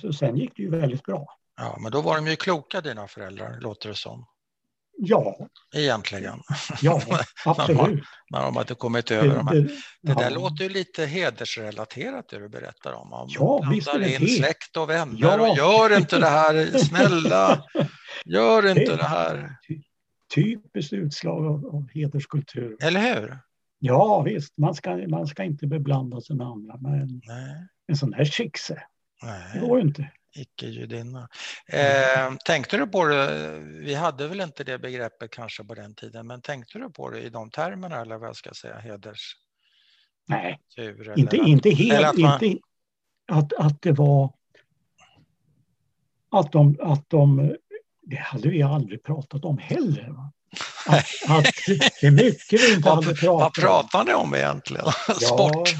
[0.00, 1.26] så sen gick det ju väldigt bra.
[1.56, 4.24] ja, men då var de ju kloka dina föräldrar, låter det som.
[4.98, 6.40] Ja, Egentligen.
[6.82, 7.00] ja
[7.44, 8.04] absolut.
[8.30, 9.54] När de hade kommit över de här.
[9.54, 9.68] det,
[10.02, 10.34] Det där ja.
[10.36, 13.12] låter ju lite hedersrelaterat det du berättar om.
[13.12, 14.28] om Ja, man visst in det.
[14.28, 15.50] släkt och vänner Ja.
[15.50, 17.64] och gör inte det här, snälla,
[18.24, 19.56] gör inte Det- det här.
[20.34, 22.76] Typiskt utslag av, av hederskultur.
[22.82, 23.38] Eller hur?
[23.78, 26.76] Ja visst, man ska, man ska inte beblanda sig med andra.
[26.76, 28.82] Men Nej, en sån här skixe,
[29.54, 30.10] det går ju inte.
[30.34, 31.28] Icke-judinna.
[31.66, 36.26] Eh, tänkte du på det, vi hade väl inte det begreppet kanske på den tiden,
[36.26, 39.38] men tänkte du på det i de termerna eller vad jag ska säga, hederstur?
[40.28, 42.06] Nej, eller inte, att- inte helt.
[42.06, 42.62] att man- Inte,
[43.32, 44.32] att, att det var...
[46.30, 47.56] Att de, att de...
[48.02, 50.08] Det hade vi aldrig pratat om heller.
[50.10, 50.32] Va?
[50.86, 51.44] Att, att
[52.00, 53.52] det är mycket vi inte hade Vad, pratat vad om.
[53.52, 54.84] pratar ni om egentligen?
[55.20, 55.76] Sport?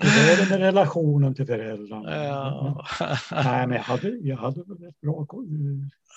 [0.00, 2.24] Det var det med relationen till föräldrarna.
[2.24, 2.86] Ja.
[3.32, 5.26] Nej, men jag hade, jag hade ett bra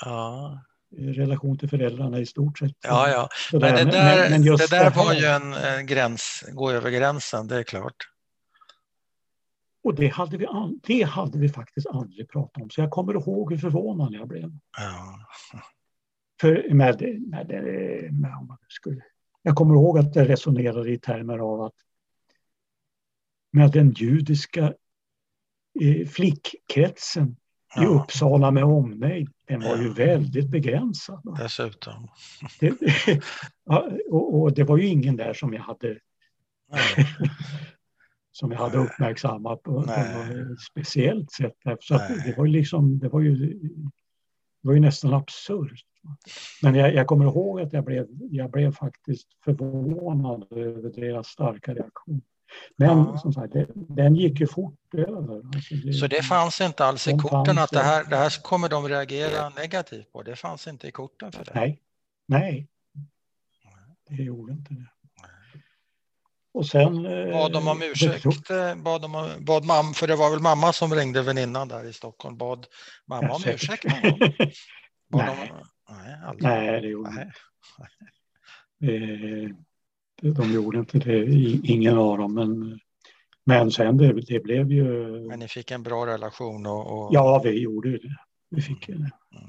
[0.06, 0.60] ja.
[0.98, 2.72] relation till föräldrarna i stort sett.
[2.84, 3.30] Ja, ja.
[3.52, 6.90] Men det där, men- men det där här- var ju en, en gräns, gå över
[6.92, 7.96] gränsen, det är klart.
[9.84, 10.48] Och det hade, vi,
[10.88, 12.70] det hade vi faktiskt aldrig pratat om.
[12.70, 14.52] Så jag kommer ihåg hur förvånad jag blev.
[14.78, 15.20] Ja.
[16.44, 17.48] För med, med,
[18.14, 19.02] med, om man skulle,
[19.42, 21.74] jag kommer ihåg att jag resonerade i termer av att
[23.52, 24.74] med den judiska
[25.82, 27.36] eh, flickkretsen i
[27.76, 31.22] Ja, Uppsala med omnejd, den var ju väldigt begränsad.
[31.24, 31.38] va.
[31.44, 32.08] dessutom.
[32.60, 32.74] Det,
[33.66, 36.00] ja, och, och det var ju ingen där som jag hade,
[38.32, 41.56] som jag hade uppmärksammat på, på något speciellt sätt.
[41.80, 41.94] Så
[42.26, 43.60] det var ju liksom, det var ju,
[44.64, 45.86] det var ju nästan absurt.
[46.62, 51.74] Men jag, jag kommer ihåg att jag blev, jag blev faktiskt förvånad över deras starka
[51.74, 52.22] reaktion.
[52.78, 53.18] Men Ja.
[53.18, 55.42] som sagt, det, den gick ju fort över.
[55.56, 58.70] Alltså det, Så det fanns inte alls i korten att det här, det här kommer
[58.70, 60.24] de reagera negativt på.
[60.24, 61.54] Det fanns inte i korten för dig.
[61.56, 61.80] Nej,
[62.26, 62.68] nej.
[64.10, 64.88] Det gjorde inte det.
[66.54, 67.06] Och sen...
[67.06, 68.26] eh, Bad de om det ursäkt?
[68.50, 71.94] eh, Bad de bad mam, för det var väl mamma som ringde väninnan där i
[71.94, 72.38] Stockholm.
[72.38, 72.66] Bad
[73.08, 74.20] mamma om ursäkt någon gång?
[75.10, 75.52] Bad Nej.
[75.88, 76.44] De, nej, aldrig.
[76.44, 77.32] Nej, det gjorde Nej.
[78.84, 79.50] Eh,
[80.34, 81.26] De gjorde inte det,
[81.64, 82.34] ingen av dem.
[82.34, 82.80] Men,
[83.46, 84.84] men sen det, det blev ju...
[85.28, 88.16] Men ni fick en bra relation och, och Ja, vi gjorde det.
[88.50, 89.12] Vi fick det.
[89.30, 89.40] Ja,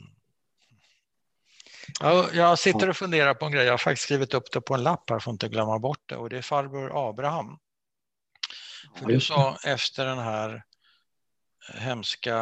[2.32, 3.64] jag sitter och funderar på en grej.
[3.64, 6.02] Jag har faktiskt skrivit upp det på en lapp här för att inte glömma bort
[6.06, 6.16] det.
[6.16, 7.58] Och det är farbror Abraham.
[8.98, 10.62] För du sa efter den här
[11.74, 12.38] hemska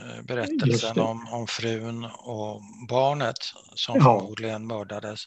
[0.00, 3.38] eh, berättelsen om, om frun och barnet
[3.74, 4.02] som Ja.
[4.02, 5.24] förmodligen mördades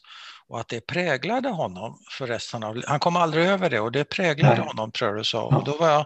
[0.48, 4.04] och att det präglade honom för resten av Han kom aldrig över det och det
[4.04, 4.68] präglade Nej.
[4.68, 5.48] honom tror jag du sa.
[5.52, 5.58] Ja.
[5.58, 6.06] Och då var jag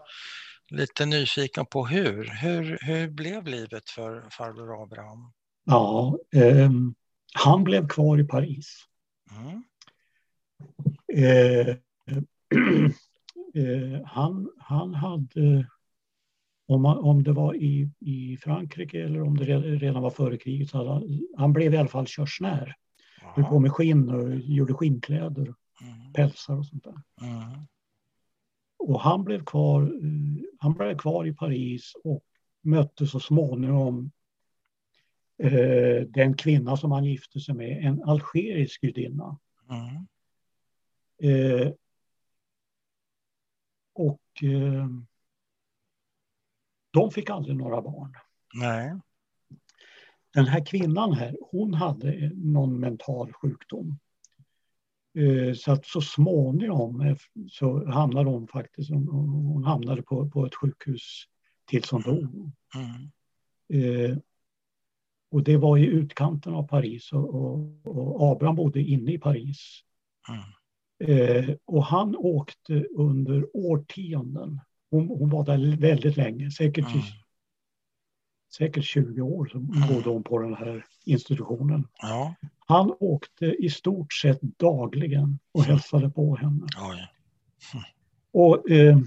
[0.70, 2.26] lite nyfiken på hur.
[2.42, 5.32] Hur, hur blev livet för farbror Abraham?
[5.66, 6.96] Ja, ehm,
[7.38, 8.78] han blev kvar i Paris.
[9.38, 9.64] Mm.
[11.14, 11.68] Eh,
[13.56, 15.68] eh, han, han hade,
[16.68, 20.70] om, om det var i, i Frankrike eller om det re- redan var före kriget,
[20.70, 22.76] så han, han blev i alla fall körsnär.
[23.22, 26.14] Höll på med skinn och gjorde skinnkläder, Mm.
[26.14, 27.02] pälsar och sånt där.
[27.22, 27.44] Mm.
[28.78, 32.24] Och han blev kvar, eh, han blev kvar i Paris och
[32.62, 34.12] mötte så småningom
[35.38, 39.40] eh, den kvinna som han gifte sig med, en algerisk gudinna.
[39.70, 40.08] Mm.
[41.22, 41.72] Eh,
[43.94, 44.88] och eh,
[46.92, 48.14] de fick aldrig några barn.
[48.54, 48.96] Nej.
[50.34, 54.00] Den här kvinnan här, hon hade någon mental sjukdom.
[55.18, 57.18] Eh, så att så småningom eh,
[57.50, 61.24] så hamnade hon faktiskt, hon hamnade på, på ett sjukhus
[61.66, 62.52] tills hon dog.
[62.76, 63.12] Mm.
[63.84, 64.18] Eh,
[65.32, 69.82] och det var i utkanten av Paris och, och, och Abraham bodde inne i Paris.
[70.30, 71.20] Mm.
[71.20, 74.60] Eh, och han åkte under årtionden.
[74.90, 77.02] Hon, hon var där väldigt länge, säkert, Mm.
[78.58, 79.88] säkert 20 år så Mm.
[79.94, 81.88] bodde hon på den här institutionen.
[82.02, 82.36] Ja,
[82.68, 86.68] Han åkte i stort sett dagligen och hälsade på henne.
[86.90, 87.08] oj.
[88.32, 88.98] Och eh,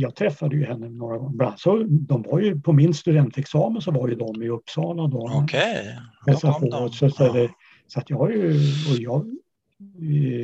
[0.00, 1.52] jag träffade ju henne några gånger.
[1.56, 5.30] Så de var ju, på min studentexamen så var ju de i Uppsala då.
[5.44, 5.98] Okej.
[6.26, 6.90] Då kom de.
[6.90, 7.50] Så, så, det,
[7.86, 8.50] så att jag har ju,
[8.90, 9.26] och jag,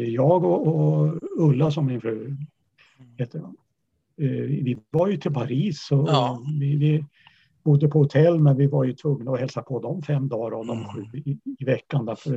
[0.08, 2.36] jag och, och Ulla som min fru
[3.18, 3.56] heter hon.
[4.20, 6.42] Eh, Vi var ju till Paris och, Ja.
[6.60, 7.04] vi, vi
[7.64, 10.66] bodde på hotell men vi var ju tvungna att hälsa på dem fem dagar av
[10.66, 10.90] de Mm.
[10.94, 12.30] sju i, i veckan därför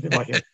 [0.00, 0.44] det var helt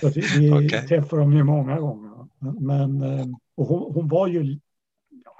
[0.00, 0.08] så
[0.38, 0.88] vi Okej.
[0.88, 2.26] träffade dem ju många gånger.
[2.60, 3.26] Men, eh,
[3.56, 4.58] och hon, hon var ju
[5.24, 5.32] ja,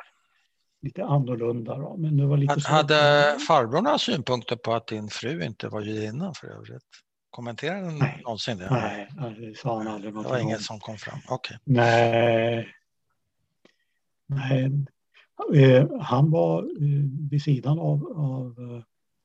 [0.83, 5.45] lite annorlunda då, men det var lite Hade farbror några synpunkter på att din fru
[5.45, 6.83] inte var judinna för övrigt?
[7.31, 8.21] Kommenterade han Nej.
[8.25, 8.69] någonsin det?
[8.71, 9.09] Nej,
[9.39, 11.19] det sa han aldrig Det var inget som kom fram.
[11.29, 11.59] Okej.
[11.65, 12.69] Nej.
[14.27, 14.87] Nej.
[15.55, 18.83] Eh, han var eh, vid sidan av, av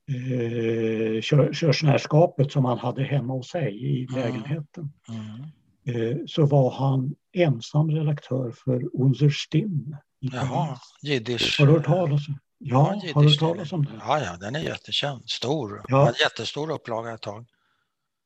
[0.09, 4.21] eh, kör, körsnärskapet som han hade hemma hos sig i Mm.
[4.21, 4.91] lägenheten.
[5.09, 6.11] Mm.
[6.11, 11.59] Eh, så var han ensam redaktör för Unser Stimm i Jaha, jiddisch.
[11.59, 12.77] Har du hört talas om Ja,
[13.13, 13.91] har du hört talas om det?
[13.99, 15.29] Ja, ja, den är jättekänd.
[15.29, 15.81] Stor.
[15.87, 15.97] Ja.
[16.05, 17.45] Hade jättestor upplaga ett tag.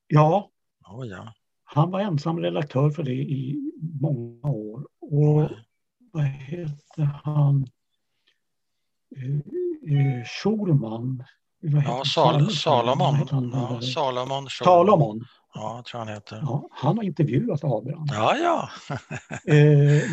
[0.07, 0.51] Ja,
[0.87, 1.33] Oh, ja.
[1.63, 3.71] han var ensam redaktör för det i
[4.01, 4.87] många år.
[5.01, 5.49] Och
[6.11, 7.67] vad heter han?
[9.15, 11.23] Eh, eh, Schulman.
[11.61, 12.03] Ja?
[12.05, 13.27] Sal Salomon.
[13.53, 14.49] Ja, Salomon.
[14.49, 15.25] Salomon.
[15.53, 16.39] Ja, tror han heter.
[16.41, 18.07] Ja, han har intervjuat Abraham.
[18.11, 18.69] Ja, ja.
[19.53, 20.03] Eh,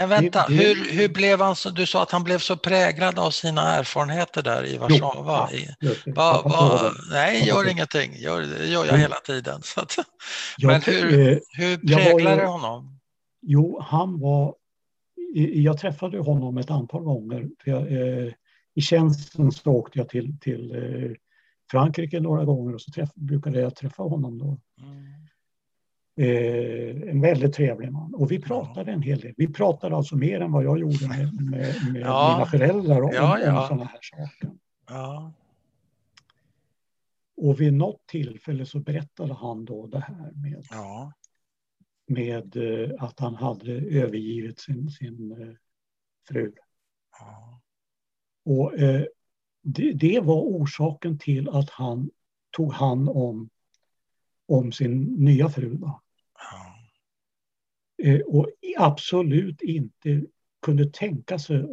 [0.00, 2.56] Men vänta, Det- det- hur, hur blev han så, du sa att han blev så
[2.56, 5.48] präglad av sina erfarenheter där i Warszawa.
[5.52, 5.90] ja.
[6.06, 8.14] Va, va, nej, gör ingenting.
[8.16, 9.60] Gör, det gör jag hela tiden.
[9.76, 9.96] Att,
[10.58, 11.76] Jag- Men hur- hur ju-
[12.36, 12.98] det honom?
[13.42, 14.54] Jo, han var...
[15.34, 17.48] Jag träffade honom ett antal gånger.
[17.64, 18.32] Jag, eh,
[18.74, 21.10] I tjänsten så åkte jag till, till eh,
[21.70, 24.58] Frankrike några gånger och så träff, brukade jag träffa honom då.
[24.82, 25.04] Mm.
[26.20, 28.14] Eh, en väldigt trevlig man.
[28.14, 29.34] Och vi pratade en hel del.
[29.36, 32.34] Vi pratade alltså mer än vad jag gjorde med, med, med Ja.
[32.34, 33.66] mina föräldrar om, Ja, ja.
[33.68, 34.50] sådana här saker.
[34.88, 35.32] Ja.
[37.36, 41.12] Och vid något tillfälle så berättade han då det här med, Ja.
[42.08, 45.54] Med eh, att han hade övergivit sin, sin eh,
[46.28, 46.52] fru.
[47.20, 47.60] Ja.
[48.44, 49.04] Och eh,
[49.62, 52.10] det, det var orsaken till att han
[52.50, 53.50] tog hand om,
[54.46, 55.74] om sin nya fru.
[55.74, 56.00] Då.
[56.38, 56.74] Ja.
[58.26, 58.46] Och
[58.78, 60.22] absolut inte
[60.62, 61.66] kunde tänka sig att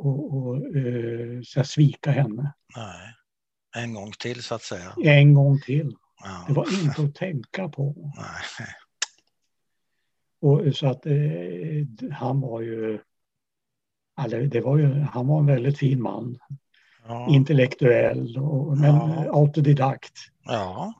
[1.55, 3.15] här svika henne Nej.
[3.77, 4.93] En gång till så att säga.
[5.03, 5.95] en gång till.
[6.23, 6.45] Ja.
[6.47, 8.11] Det var inte att tänka på.
[8.17, 8.67] Nej.
[10.45, 11.13] Och, så att eh,
[12.11, 12.99] han var ju,
[14.15, 16.37] alltså, det var ju, han var en väldigt fin man.
[17.07, 17.27] Ja.
[17.29, 19.25] Intellektuell och, men Ja.
[19.25, 20.13] eh, autodidakt.
[20.43, 20.93] ja.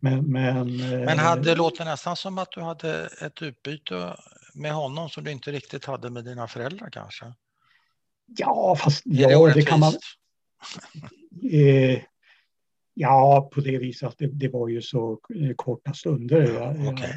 [0.00, 4.16] Men, men, eh, Men hade, det låter nästan som att du hade ett utbyte
[4.54, 7.24] med honom som du inte riktigt hade med dina föräldrar kanske?
[8.26, 9.68] Ja, fast det ja, det orättvist?
[9.68, 9.92] kan man...
[11.52, 11.98] Eh,
[12.98, 16.42] ja, på det viset att det, det var ju så eh, korta stunder.
[16.54, 17.12] Ja, jag- okej.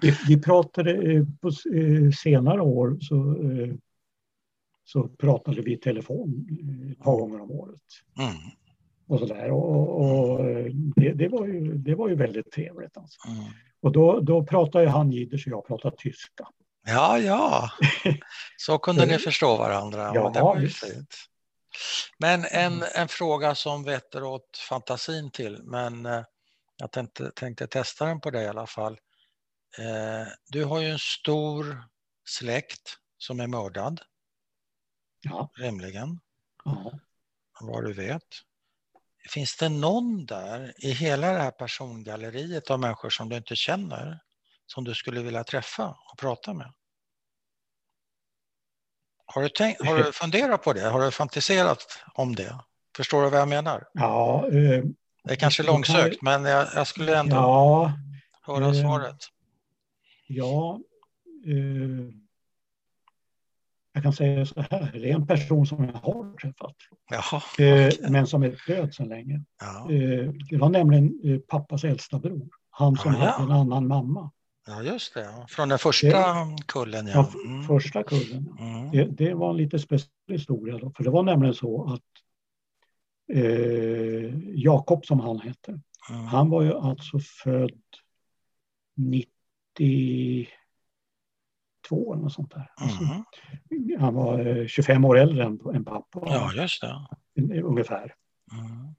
[0.00, 3.74] vi, vi pratade eh, på eh, senare år så, eh,
[4.84, 7.80] så pratade vi i telefon eh, ett par gånger om året.
[8.18, 8.34] Mm.
[9.06, 9.50] Och så där.
[9.50, 10.66] Och, och, eh,
[10.96, 12.96] det, det, var ju, det var ju väldigt trevligt.
[12.96, 13.28] Alltså.
[13.28, 13.44] Mm.
[13.80, 16.48] Och då, då pratade han jiddisch och jag pratade tyska.
[16.86, 17.70] Ja, ja.
[18.56, 20.12] Så kunde ni förstå varandra.
[20.14, 20.84] Ja, det var ju visst.
[20.84, 21.14] fint.
[22.18, 22.88] Men en, Mm.
[22.94, 26.24] en fråga som vetter åt fantasin till, men eh,
[26.76, 28.92] jag tänkte, tänkte testa den på dig i alla fall.
[29.78, 31.84] Eh, du har ju en stor
[32.24, 34.00] släkt som är mördad,
[35.24, 36.20] Ja, rimligen,
[36.64, 36.92] ja.
[37.60, 38.22] vad du vet.
[39.30, 44.20] Finns det någon där i hela det här persongalleriet av människor som du inte känner
[44.66, 46.72] som du skulle vilja träffa och prata med?
[49.26, 50.80] Har du, tänkt, har du funderat på det?
[50.88, 51.78] Har du fantiserat
[52.14, 52.58] om det?
[52.96, 53.84] Förstår du vad jag menar?
[53.92, 54.84] Ja, eh,
[55.24, 57.92] Det är kanske långsökt, jag- men jag, jag skulle ändå ja,
[58.42, 59.16] höra eh, svaret.
[60.26, 60.80] ja.
[61.46, 62.14] Eh,
[63.94, 66.76] jag kan säga så här, det är en person som jag har träffat,
[67.10, 67.98] Jaha, eh, okej.
[68.10, 69.44] men som är död sedan länge.
[69.60, 69.90] ja.
[69.92, 73.30] Eh, det var nämligen eh, pappas äldsta bror, han som Ah, ja.
[73.30, 74.30] hade en annan mamma.
[74.66, 75.46] Ja, just det.
[75.48, 76.34] Från den första
[76.66, 77.62] kullen, Ja, Mm.
[77.62, 78.56] Första kullen.
[78.60, 78.90] Mm.
[78.90, 82.02] Det, det var en lite speciell historia då, för det var nämligen så att
[83.38, 85.80] eh, Jakob som han hette,
[86.10, 86.24] Mm.
[86.24, 87.80] han var ju alltså född
[88.96, 90.46] 92
[92.12, 92.70] eller något sånt där.
[92.76, 93.24] Alltså, Mhm.
[94.00, 97.06] Han var eh, 25 år äldre än, än pappa, Ja, just det.
[97.62, 98.14] ungefär.
[98.52, 98.94] Mm.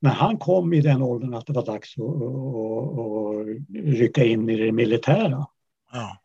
[0.00, 4.50] När han kom i den åldern att det var dags att, att, att rycka in
[4.50, 5.46] i det militära,
[5.92, 6.18] Ja.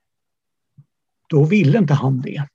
[1.30, 2.48] då ville inte han det.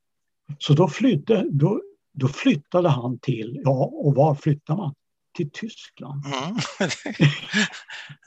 [0.59, 1.83] Så då, flydde, då,
[2.13, 4.95] då flyttade han till, ja, och var flyttar man?
[5.37, 6.23] Till Tyskland.
[6.27, 6.57] Mm.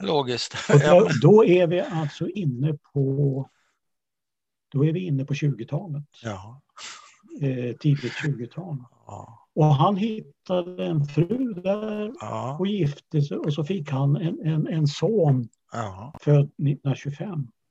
[0.00, 0.54] Logiskt.
[0.68, 3.48] Då, då är vi alltså inne på
[4.72, 6.62] då är vi inne på 20-talet, ja.
[7.42, 8.84] eh, tidigt 20-tal.
[9.06, 9.39] Ja.
[9.54, 12.56] Och han hittade en fru där Ja.
[12.60, 16.12] och gifte sig och så fick han en, en, en son Ja.
[16.20, 17.28] född 1925,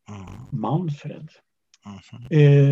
[0.10, 0.62] Mm.
[0.62, 1.30] Manfred.
[1.86, 2.28] Mhm.
[2.30, 2.72] Eh,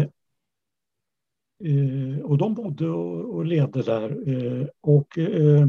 [1.63, 4.29] eh, och de bodde och, och levde där.
[4.29, 5.67] Eh, och eh,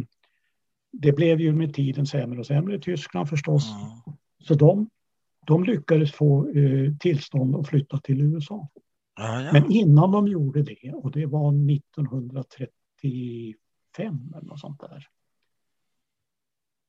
[0.93, 3.71] det blev ju med tiden sämre och sämre i Tyskland förstås.
[3.71, 4.17] Mm.
[4.45, 4.91] Så de,
[5.47, 8.69] de lyckades få eh, tillstånd att flytta till USA.
[9.17, 9.51] Ja.
[9.53, 11.53] Men innan de gjorde det, och det var
[13.03, 15.07] 1935 eller något sånt där.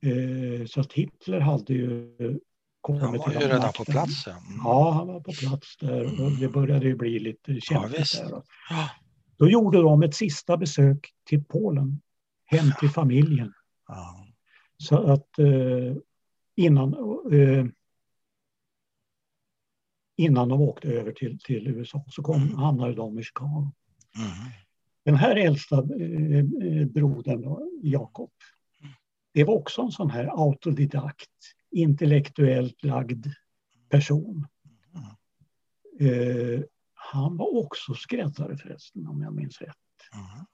[0.06, 2.16] Eh, så att Hitler hade ju
[2.82, 3.86] kommit Han var ju redan på makten.
[3.86, 4.24] plats.
[4.28, 4.32] Ja.
[4.32, 4.62] Mm.
[4.64, 8.18] Ja, han var på plats där och det började ju bli lite Ja, kämpigt visst.
[8.24, 8.44] där.
[8.70, 8.90] Ja.
[9.38, 12.02] Då gjorde de ett sista besök till Polen,
[12.46, 13.54] hem till familjen.
[13.88, 14.28] Ja.
[14.78, 15.96] Så att eh,
[16.56, 16.94] innan,
[17.34, 17.66] eh,
[20.16, 22.56] innan de åkte över till, till USA så kom, Mm.
[22.56, 23.72] hamnade de i Chicago.
[24.18, 24.30] Mm.
[25.10, 28.32] Den här äldsta eh, eh, brodern, då, Jakob,
[29.34, 31.30] det var också en sån här autodidakt,
[31.72, 33.26] intellektuellt lagd
[33.90, 34.48] person.
[36.00, 36.62] Eh,
[36.94, 39.76] han var också skräddare förresten, om jag minns rätt.
[40.14, 40.46] Mm.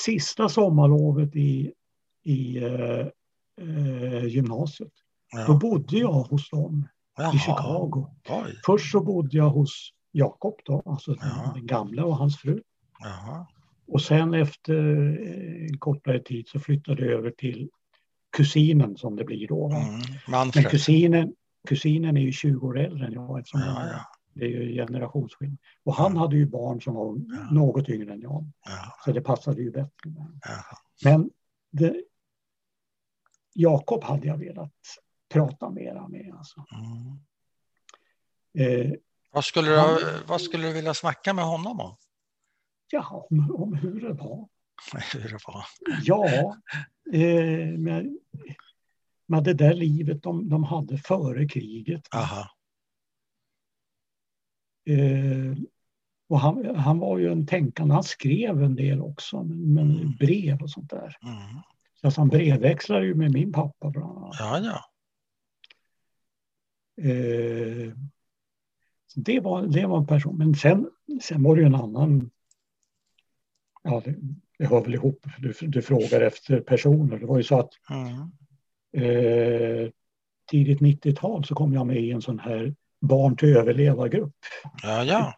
[0.00, 1.72] Sista sommarlovet i,
[2.22, 4.92] i eh, gymnasiet,
[5.32, 5.58] då Ja.
[5.58, 6.88] bodde jag hos dem
[7.18, 7.32] i Jaha.
[7.38, 8.06] Chicago.
[8.28, 8.60] Oj.
[8.66, 11.52] Först så bodde jag hos Jakob då, alltså Ja.
[11.54, 12.62] den gamla och hans fru.
[13.04, 13.46] Jaha.
[13.86, 17.70] Och sen efter eh, en kortare tid så flyttade jag över till
[18.36, 19.70] kusinen som det blir då.
[19.70, 20.00] Mm.
[20.28, 21.34] Men kusinen,
[21.68, 24.00] kusinen är ju 20 år äldre än jag eftersom Ja, ja.
[24.34, 25.58] det är ju generationsskillnad.
[25.84, 27.50] Och han hade ju barn som var Ja.
[27.50, 28.44] något yngre än jag.
[28.64, 28.94] Ja.
[29.04, 30.10] Så det passade ju bättre.
[30.44, 30.64] Ja.
[31.04, 31.30] Men
[31.70, 31.94] det,
[33.54, 34.72] Jakob hade jag velat
[35.32, 36.34] prata mera med.
[36.38, 36.64] Alltså.
[36.74, 37.18] Mm.
[38.86, 38.92] Eh,
[39.32, 41.96] Vad, skulle du, vad skulle du vilja snacka med honom om?
[42.90, 44.48] Ja, om, om hur det var.
[45.12, 45.64] Hur det var.
[46.02, 46.26] Ja,
[47.12, 48.18] eh, med,
[49.26, 52.14] med det där livet de, de hade före kriget.
[52.14, 52.50] Aha.
[54.90, 55.56] Eh,
[56.28, 60.16] och han, han var ju en tänkande, han skrev en del också, men, men Mm.
[60.16, 61.16] brev och sånt där.
[61.22, 61.60] Mm.
[62.00, 64.36] Så att han brevväxlade ju med min pappa bland annat.
[64.38, 64.80] Ja, ja.
[67.10, 67.92] Eh,
[69.16, 70.90] det, var, det var en person, men sen,
[71.22, 72.30] sen var det ju en annan,
[73.84, 74.14] ja det,
[74.58, 77.18] det hör väl ihop, du, du frågar efter personer.
[77.18, 78.30] Det var ju så att Mm.
[78.96, 79.90] eh,
[80.50, 84.34] tidigt 90-tal så kom jag med i en sån här barn till överlevargrupp.
[84.82, 85.34] Ja, ja.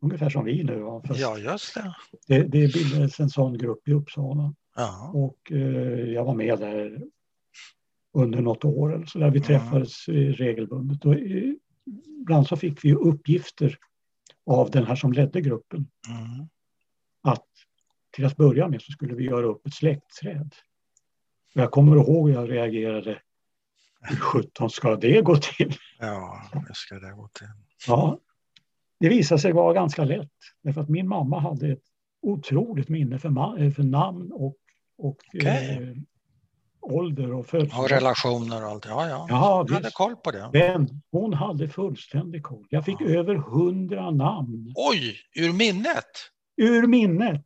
[0.00, 1.00] Ungefär som vi nu.
[1.06, 1.94] Fast Ja, just det.
[2.26, 5.10] det, det bildades en sån grupp i Uppsala Ja.
[5.14, 7.02] och eh, jag var med där
[8.12, 9.46] under något år eller så där vi Mm.
[9.46, 11.04] träffades eh, regelbundet.
[11.04, 11.52] Och, eh,
[12.20, 13.78] ibland så fick vi uppgifter
[14.46, 16.48] av den här som ledde gruppen Mm.
[17.28, 17.46] Att
[18.10, 20.54] till att börja med så skulle vi göra upp ett släktträd.
[21.54, 23.18] Och jag kommer ihåg hur jag reagerade.
[24.00, 25.74] Hur sjutton ska det gå till?
[25.98, 27.48] Ja, hur ska det gå till?
[27.86, 28.18] Ja,
[29.00, 30.30] det visade sig vara ganska lätt.
[30.62, 31.82] Därför att min mamma hade ett
[32.22, 34.56] otroligt minne för, eh, för namn och,
[34.98, 35.46] och Okej.
[35.46, 35.96] eh,
[36.80, 37.84] ålder och Och födsel.
[37.88, 38.84] relationer och allt.
[38.86, 39.26] Ja, ja.
[39.28, 40.50] Ja, Jag hade koll på det.
[40.52, 42.66] Men hon hade fullständig koll.
[42.70, 43.06] Jag fick Ja.
[43.08, 46.04] över hundra namn Oj, ur minnet!
[46.56, 47.44] Ur minnet.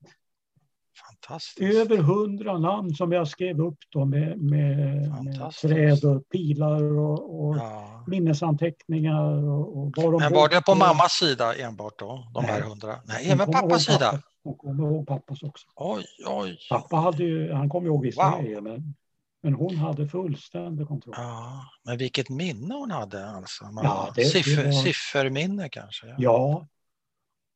[1.07, 1.75] Fantastiskt.
[1.77, 4.87] Över hundra namn som jag skrev upp då med, med,
[5.25, 8.05] med träd och pilar och, och Ja.
[8.07, 9.49] minnesanteckningar.
[9.49, 12.31] Och, och var Men var det på mammas sida enbart då?
[12.35, 12.69] De här Nej.
[12.69, 12.95] hundra?
[13.05, 14.23] Nej, Hon även pappas sida?
[14.45, 15.67] Hon kommer ihåg pappas också.
[15.77, 16.59] Oj, oj.
[16.71, 18.43] Pappa hade ju, han kom ihåg vissa Wow.
[18.43, 18.95] grejer, men,
[19.43, 21.15] men hon hade fullständig kontroll.
[21.19, 23.65] Ja, men vilket minne hon hade alltså.
[23.65, 26.15] Man, Ja, det- det siffer, var- Sifferminne kanske.
[26.19, 26.67] Ja.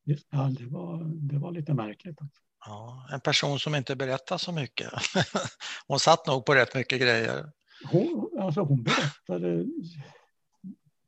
[0.04, 2.20] Ja, det, var, det var lite märkligt.
[2.20, 2.40] Alltså.
[2.66, 4.90] Ja, en person som inte berättar så mycket.
[5.86, 7.52] hon satt nog på rätt mycket grejer.
[7.90, 9.66] Hon, alltså hon berättade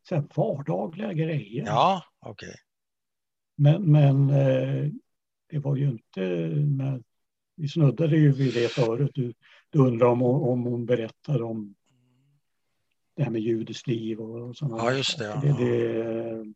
[0.09, 1.66] så vardagliga grejer.
[1.66, 2.55] Ja, okej.
[3.56, 4.90] Men, men eh,
[5.51, 6.20] det var ju inte...
[6.66, 7.02] När,
[7.56, 9.10] vi snuddade ju vid det förut.
[9.14, 9.35] Du,
[9.70, 11.74] du undrar om, om hon berättade om
[13.16, 15.40] det här med judiskt liv och sådana Ja, just det, ja.
[15.43, 16.55] det, det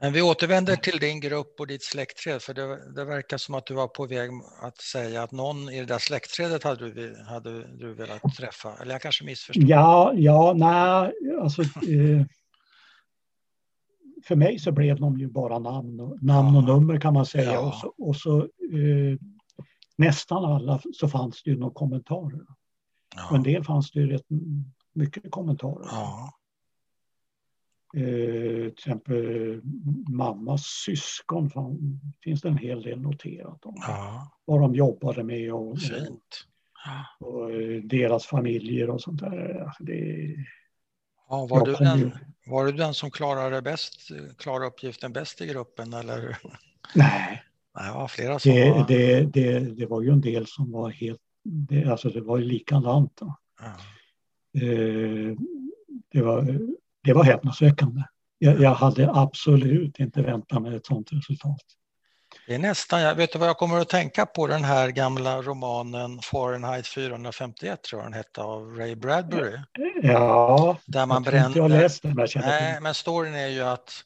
[0.00, 3.66] Men vi återvänder till din grupp och ditt släktträd, för det, det verkar som att
[3.66, 4.30] du var på väg
[4.62, 8.76] att säga att någon i det där släktträdet hade du, hade du velat träffa.
[8.82, 9.64] Eller jag kanske missförstod.
[9.68, 11.12] Ja, ja, nej,
[11.42, 11.62] alltså.
[11.62, 12.24] Eh,
[14.24, 16.66] för mig så blev de ju bara namn och, namn och Ja.
[16.76, 17.52] nummer kan man säga.
[17.52, 17.60] Ja.
[17.60, 19.18] Och så, och så eh,
[19.96, 22.40] nästan alla så fanns det ju några kommentarer.
[23.30, 24.26] Och en Ja, del fanns det ju rätt
[24.92, 25.86] mycket kommentarer.
[25.90, 26.30] ja,
[27.92, 29.60] till exempel
[30.08, 31.50] mammas syskon
[32.24, 33.74] finns det en hel del noterat om.
[33.76, 35.78] ja, Vad de jobbade med och, och,
[37.28, 39.60] och eh, deras familjer och sånt där.
[39.64, 40.34] Alltså det,
[41.28, 42.12] Ja, var, du ju- den,
[42.46, 44.08] var du den som klarade, bäst,
[44.38, 45.92] klarade uppgiften bäst i gruppen?
[45.92, 46.38] Eller?
[46.94, 47.42] nej,
[47.74, 48.88] Nej, det var flera som det, var...
[48.88, 52.44] det, det, det var ju en del som var helt, det, alltså det var ju
[52.44, 53.20] likadant.
[53.60, 53.66] Ja.
[54.60, 55.36] Eh,
[56.12, 56.58] det, var,
[57.04, 58.02] det var häpnadsväckande.
[58.38, 61.60] Jag, jag hade absolut inte väntat mig ett sådant resultat.
[62.46, 64.46] Det är nästan, jag vet du vad jag kommer att tänka på?
[64.46, 69.58] Den här gamla romanen Fahrenheit 451 tror jag den hette av Ray Bradbury.
[70.02, 71.82] Ja, Där man jag inte jag brände...
[71.82, 74.04] läst den, men jag känner till Nej, men storyn är ju att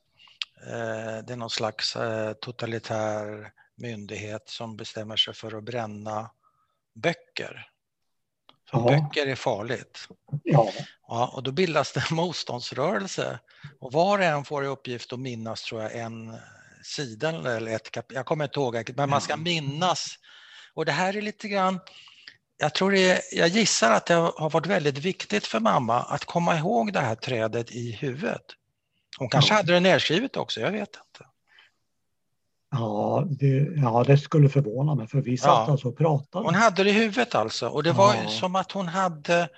[0.67, 6.31] eh, det är någon slags eh, totalitär myndighet som bestämmer sig för att bränna
[6.95, 7.67] böcker.
[8.71, 8.85] För Ja.
[8.85, 10.09] böcker är farligt.
[10.43, 10.71] Ja,
[11.15, 13.39] Ja, och då bildas det en motståndsrörelse.
[13.81, 16.37] Och var och en får i uppgift att minnas, tror jag, en
[16.83, 18.17] sida eller ett kapitel.
[18.17, 20.07] Jag kommer inte ihåg, men man ska minnas.
[20.75, 21.81] Och det här är lite grann,
[22.57, 26.59] jag tror det jag gissar att det har varit väldigt viktigt för mamma att komma
[26.59, 28.43] ihåg det här trädet i huvudet.
[29.19, 29.57] Hon kanske Ja.
[29.57, 31.31] hade det nedskrivet också, jag vet inte.
[32.71, 33.47] ja, det,
[33.77, 35.73] ja, det skulle förvåna mig för vi satt Ja.
[35.73, 36.45] alltså och pratade.
[36.45, 38.29] Hon hade det i huvudet alltså och det var Ja.
[38.29, 39.49] som att hon hade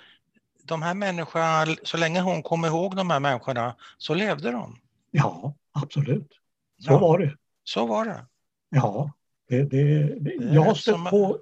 [0.69, 4.77] de här människorna, så länge hon kom ihåg de här människorna så levde de.
[5.11, 6.41] Ja, absolut.
[6.79, 6.99] Så Ja.
[6.99, 7.37] var det.
[7.65, 8.27] Så var det.
[8.71, 9.13] Ja,
[9.49, 11.39] det, det, det, jag, har stött som- på,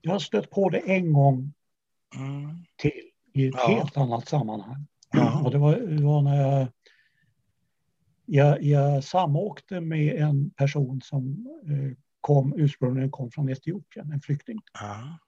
[0.00, 1.52] jag har stött på det en gång
[2.16, 2.56] Mm.
[2.76, 2.92] till
[3.32, 3.68] i ett Ja.
[3.68, 4.86] helt annat sammanhang.
[5.12, 5.40] Ja.
[5.44, 6.68] Och det var, det var när jag,
[8.26, 14.58] jag, jag samåkte med en person som eh, kom, ursprungligen kom från Etiopien, en flykting.
[14.80, 15.18] Ja.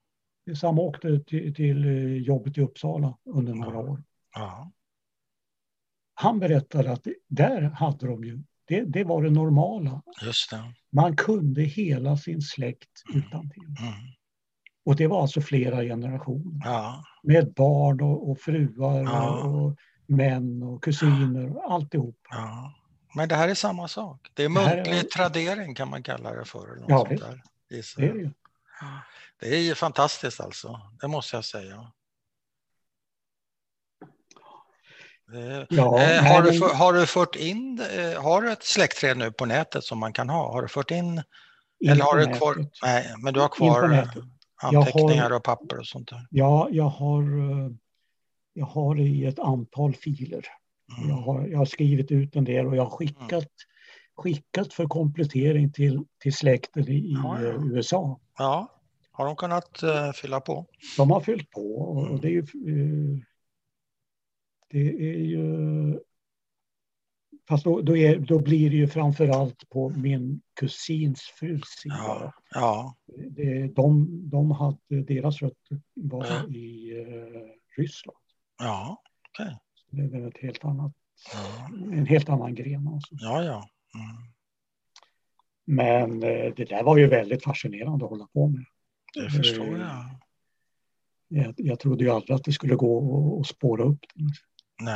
[0.56, 4.02] Samåkte till, till eh, jobbet i Uppsala under några år.
[4.34, 4.70] Ja.
[6.14, 10.02] Han berättade att det- där hade de ju, det, det var det normala.
[10.20, 10.32] Det.
[10.92, 13.64] Man kunde hela sin släkt utantill.
[13.64, 13.92] Mm.
[14.84, 16.60] Och det var alltså flera generationer.
[16.64, 17.04] Ja.
[17.22, 19.44] Med barn och, och fruar Ja.
[19.44, 19.76] och,
[20.06, 22.18] män och kusiner och alltihop.
[22.30, 22.74] ja.
[23.14, 24.28] Men det här är samma sak.
[24.34, 26.72] Det är Det här är- muntlig tradering kan man kalla det för.
[26.72, 27.22] Eller något Ja, sånt visst.
[27.22, 27.42] där,
[27.98, 28.32] Det är det.
[29.40, 31.92] Det är ju fantastiskt alltså, det måste jag säga.
[35.26, 39.32] Det- Ja, Eh, har, du har du fört in, eh, har du ett släktträd nu
[39.32, 40.52] på nätet som man kan ha?
[40.52, 41.22] Har du fört in,
[41.80, 42.72] in eller har du kvar, nätet.
[42.82, 44.06] nej, men du har kvar eh, Jag
[44.72, 46.26] har- anteckningar och papper och sånt där?
[46.30, 47.70] Ja, jag har, eh,
[48.52, 50.46] jag har det i ett antal filer.
[50.98, 51.10] Mm.
[51.10, 53.48] Jag, har, jag har skrivit ut en del och jag har skickat,
[54.16, 57.48] skickat för komplettering till, till släkten i Ja, ja.
[57.48, 58.20] eh, USA.
[58.38, 58.77] Ja,
[59.18, 60.66] har de kunnat eh, fylla på?
[60.96, 62.38] De har fyllt på och, det är ju...
[62.40, 63.18] eh,
[64.70, 66.00] Det är ju...
[67.48, 71.82] Fast då, då, är, då blir det ju framför allt på min kusins frus.
[71.84, 72.94] Ja, ja,
[73.30, 76.48] Det, de, de hade, deras rötter var Ja.
[76.48, 77.40] i eh,
[77.76, 78.18] Ryssland.
[78.58, 79.58] ja, okej.
[79.90, 80.92] Det är väl ett helt annat,
[81.32, 82.88] Ja, en helt annan gren.
[82.88, 83.14] Alltså.
[83.18, 83.42] ja.
[83.44, 83.68] ja.
[83.94, 84.32] Mm.
[85.64, 88.64] Men eh, det där var ju väldigt fascinerande att hålla på med.
[89.14, 90.04] Det förstår jag.
[91.28, 94.00] Jag, jag trodde ju aldrig att det skulle gå att- spåra upp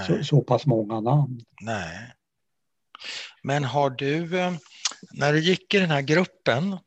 [0.06, 1.40] så, så pass många namn.
[1.62, 2.12] Nej.
[3.43, 4.52] Men har du, eh,
[5.12, 6.78] när du gick i den här gruppen,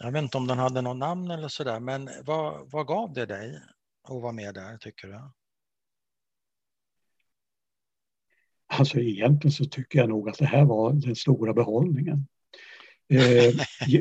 [0.00, 3.26] jag vet inte om den hade någon namn eller sådär, men vad, vad gav det
[3.26, 3.56] dig
[4.08, 5.20] att vara med där tycker du?
[8.66, 12.26] Alltså egentligen så tycker jag nog att det här var den stora behållningen.
[13.08, 13.54] Eh,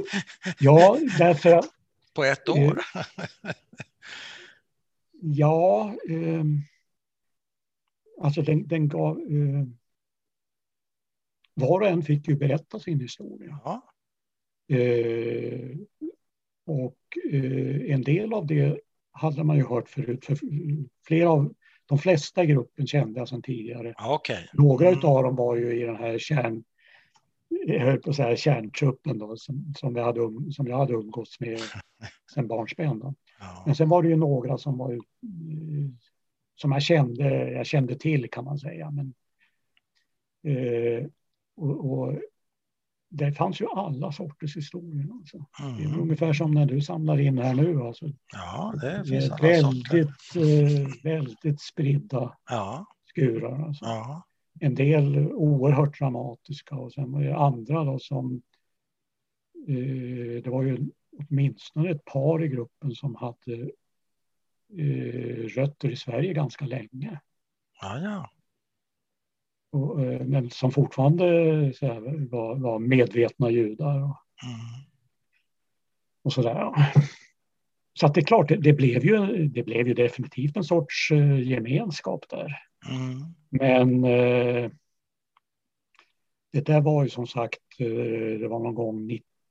[0.60, 1.66] ja, därför att...
[2.14, 2.80] På ett år?
[2.96, 3.04] Eh,
[5.22, 6.44] ja, eh,
[8.22, 9.18] alltså den, den gav...
[9.20, 9.66] Eh,
[11.54, 13.60] var och en fick ju berätta sin historia.
[13.64, 13.94] Ja.
[14.78, 15.78] Eh,
[16.66, 16.98] och
[17.32, 18.80] eh, en del av det
[19.12, 20.26] hade man ju hört förut.
[20.26, 20.38] För
[21.08, 21.54] flera av,
[21.86, 23.94] de flesta i gruppen kände jag sedan tidigare.
[24.16, 24.44] Okay.
[24.54, 25.06] Några mm.
[25.06, 26.64] av dem var ju i den här kärn,
[27.80, 31.40] höll på att säga kärntruppen då, som, som, vi hade, um, som jag hade umgåtts
[31.40, 31.60] med
[32.34, 33.16] sedan barnsben.
[33.40, 33.64] Ja.
[33.66, 35.00] Men sen var det ju några som var
[36.56, 38.92] som jag kände, jag kände till kan man säga.
[38.92, 39.14] Men,
[40.44, 41.06] eh,
[41.56, 42.20] och, och,
[43.10, 45.08] det fanns ju alla sorters historier.
[45.14, 45.46] Alltså.
[45.62, 45.78] Mm.
[45.78, 46.02] Det är mm.
[46.02, 47.82] ungefär som när du samlar in här nu.
[47.82, 48.06] Alltså.
[48.34, 50.82] Ja, det finns alla väldigt, sorter.
[50.82, 52.86] Eh, väldigt spridda ja.
[53.10, 53.66] skurar.
[53.66, 53.86] Alltså.
[53.86, 54.24] Ja.
[54.64, 58.42] En del oerhört dramatiska och sen var det andra då som
[59.68, 60.78] eh, det var ju
[61.18, 63.72] åtminstone ett par i gruppen som hade
[64.78, 67.20] eh, rötter i Sverige ganska länge.
[67.82, 68.30] Ja, ja.
[69.72, 71.26] Och, eh, men som fortfarande
[71.82, 74.04] här, var, var, medvetna judar.
[74.04, 74.86] Och, mm.
[76.22, 76.72] och sådär.
[77.94, 81.12] Så att det är klart, det, det, blev ju, det blev ju definitivt en sorts
[81.12, 82.58] uh, gemenskap där.
[82.90, 83.36] Mm.
[83.50, 84.72] Men uh,
[86.54, 89.08] det där var ju som sagt, uh, det var någon gång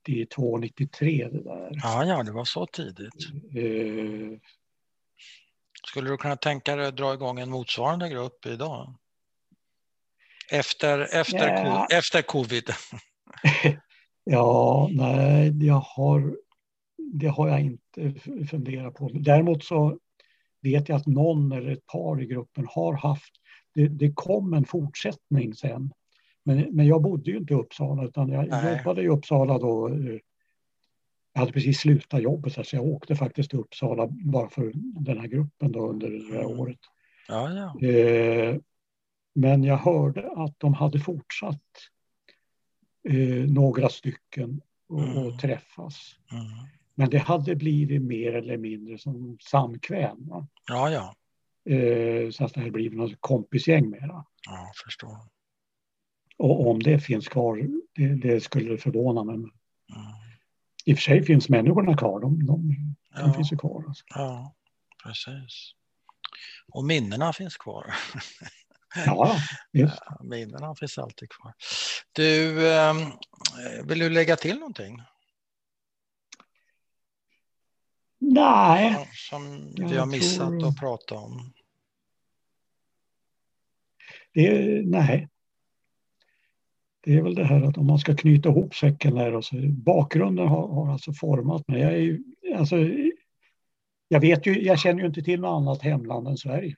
[0.07, 1.69] 92, 93 det där.
[1.83, 3.27] Ja, ja, det var så tidigt.
[5.87, 8.95] Skulle du kunna tänka dig att dra igång en motsvarande grupp idag?
[10.51, 11.87] Efter, efter, ja.
[11.91, 12.63] efter covid?
[14.23, 16.37] ja, nej, jag har,
[17.13, 18.13] det har jag inte
[18.49, 19.09] funderat på.
[19.13, 19.97] Däremot så
[20.61, 23.33] vet jag att någon eller ett par i gruppen har haft,
[23.73, 25.93] det, det kom en fortsättning sen.
[26.43, 28.77] Men, men jag bodde ju inte i Uppsala utan jag nej.
[28.77, 29.87] jobbade i Uppsala då.
[29.87, 30.19] Eh,
[31.33, 35.27] jag hade precis slutat jobbet så jag åkte faktiskt till Uppsala bara för den här
[35.27, 36.59] gruppen då under det här mm.
[36.59, 36.79] året.
[37.27, 37.87] Ja, ja.
[37.87, 38.57] Eh,
[39.33, 41.61] men jag hörde att de hade fortsatt
[43.09, 45.17] eh, några stycken och, mm.
[45.17, 46.15] och träffas.
[46.31, 46.45] Mm.
[46.95, 50.27] Men det hade blivit mer eller mindre som samkväm.
[50.27, 50.47] Va?
[50.67, 51.15] Ja, ja.
[51.75, 54.25] Eh, så att det hade blivit något kompisgäng mera.
[54.47, 55.17] Ja, förstår.
[56.37, 59.35] Och om det finns kvar, det, det skulle förvåna mig.
[59.35, 59.51] Mm.
[60.85, 62.75] I och för sig finns människorna kvar, de, de,
[63.15, 63.21] ja.
[63.21, 63.83] de finns ju kvar.
[63.87, 64.03] Alltså.
[64.07, 64.55] Ja,
[65.03, 65.73] precis.
[66.71, 67.93] Och minnena finns kvar.
[69.05, 69.37] Ja,
[69.73, 69.99] just.
[70.23, 71.53] Minnena finns alltid kvar.
[72.11, 72.97] Du, ehm,
[73.83, 75.01] vill du lägga till någonting?
[78.33, 79.07] Nej.
[79.13, 80.67] Som vi har missat tror...
[80.67, 81.53] att prata om?
[84.33, 85.27] Det, nej.
[87.03, 89.55] Det är väl det här att om man ska knyta ihop säcken där och så,
[89.71, 91.81] bakgrunden har, har alltså format mig.
[91.81, 92.19] Jag, är
[92.57, 92.75] alltså,
[94.07, 96.75] jag vet ju, jag känner ju inte till något annat hemland än Sverige.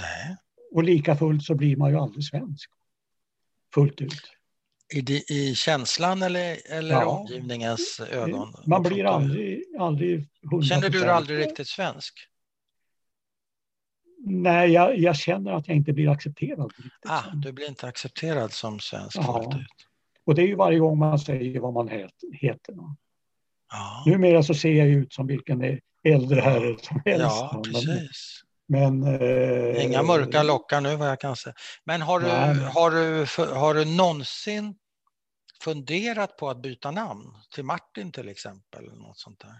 [0.00, 0.36] Nej.
[0.72, 2.70] Och lika fullt så blir man ju aldrig svensk.
[3.74, 4.39] Fullt ut.
[4.92, 7.06] I, i känslan eller, eller ja.
[7.06, 8.54] omgivningens ögon?
[8.66, 10.62] Man blir aldrig, aldrig 100%.
[10.62, 12.14] Känner du dig aldrig riktigt svensk?
[14.24, 16.72] Nej, jag, jag, känner att jag inte blir accepterad.
[17.06, 19.60] Ah, du blir inte accepterad som svensk ja.
[20.24, 21.88] Och det är ju varje gång man säger vad man
[22.32, 22.74] heter.
[23.70, 24.02] Ja.
[24.06, 27.26] Numera så ser jag ut som vilken äldre herre som helst.
[27.26, 28.42] Ja, precis.
[28.70, 31.54] Men, eh, Inga mörka lockar nu vad jag kan säga.
[31.84, 32.26] Men har du,
[32.64, 34.74] har, du, har du någonsin
[35.62, 38.84] funderat på att byta namn till Martin till exempel?
[38.84, 39.54] Något sånt där?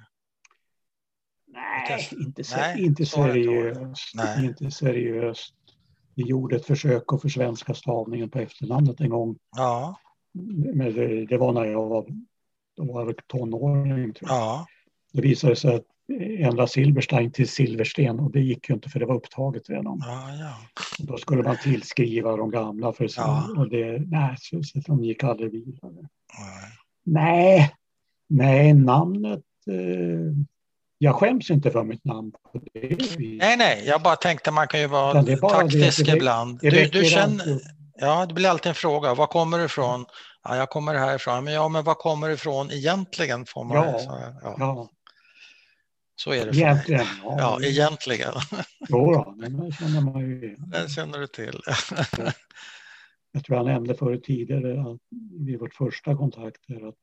[1.47, 4.15] Nej, inte, Nej, inte seriöst.
[4.15, 4.47] Nej.
[4.47, 5.55] Inte seriöst.
[6.15, 9.39] Vi gjorde ett försök att försvenska stavningen på efternamnet en gång.
[9.57, 10.01] Ja.
[10.75, 12.07] Men det, det var när jag var,
[12.77, 14.15] då var jag tonåring.
[14.15, 14.39] Tror jag.
[14.39, 14.67] Ja.
[15.13, 15.87] Det visade sig att
[16.39, 20.03] ändra Silverstein till Silversten och det gick ju inte för det var upptaget redan.
[20.07, 20.85] Ja, ja.
[20.99, 23.49] Då skulle man tillskriva de gamla för så, ja.
[23.57, 26.09] och det, nej, så, så de gick aldrig vidare.
[26.33, 26.71] Nej,
[27.05, 27.75] nej,
[28.29, 30.47] nej namnet eh,
[31.03, 32.33] jag skäms inte för mitt namn.
[33.19, 36.59] Nej, nej, jag bara tänkte man kan ju vara taktisk det, det, ibland.
[36.63, 37.61] Du, du känner,
[38.01, 39.15] ja, det blir alltid en fråga.
[39.15, 40.05] Var kommer du ifrån?
[40.45, 41.45] Ja, jag kommer härifrån.
[41.45, 43.47] Men ja, men var kommer du ifrån egentligen?
[43.47, 44.01] Får man ja,
[44.43, 44.57] ja.
[44.59, 44.89] ja.
[46.21, 47.07] Så är det egentligen.
[47.23, 48.33] Ja, ja egentligen.
[48.89, 51.61] Jo då, den känner man ju Den känner du till.
[53.33, 55.01] Jag tror jag nämnde förut tidigare att
[55.47, 56.95] vid vårt första kontakt att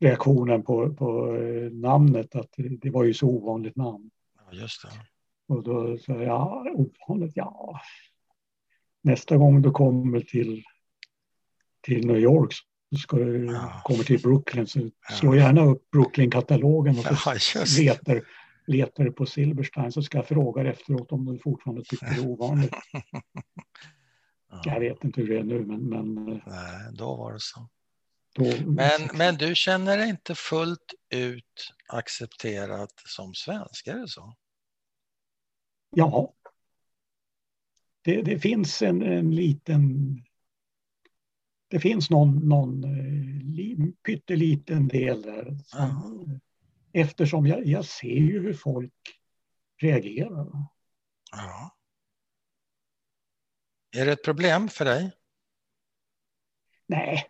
[0.00, 4.10] reaktionen på, på eh, namnet att det var ju så ovanligt namn.
[4.38, 4.88] Ja, just det.
[5.54, 7.80] Och då sa jag, ja, ovanligt, ja.
[9.02, 10.64] Nästa gång du kommer till,
[11.80, 12.54] till New York
[12.96, 13.80] ska du ja.
[13.84, 18.22] komma till Brooklyn så slå gärna upp Brooklyn-katalogen och så ja, letar,
[18.66, 22.74] letar på Silberstein så ska jag fråga efteråt om du fortfarande tycker det är ovanligt.
[24.50, 24.62] ja.
[24.64, 25.88] Jag vet inte hur det är nu men...
[25.88, 27.68] men eh, Nej, då var det så.
[28.34, 34.34] Då, men, men du känner dig inte fullt ut accepterad som svensk, är det så?
[35.90, 36.34] Ja.
[38.02, 40.16] Det, det finns en, en liten
[41.68, 45.58] det finns någon, någon eh, pytteliten del där.
[45.64, 46.40] Som,
[46.92, 48.92] eftersom jag, jag ser ju hur folk
[49.82, 50.68] reagerar.
[51.32, 51.76] Ja.
[53.96, 55.12] Är det ett problem för dig?
[56.86, 57.24] Nej,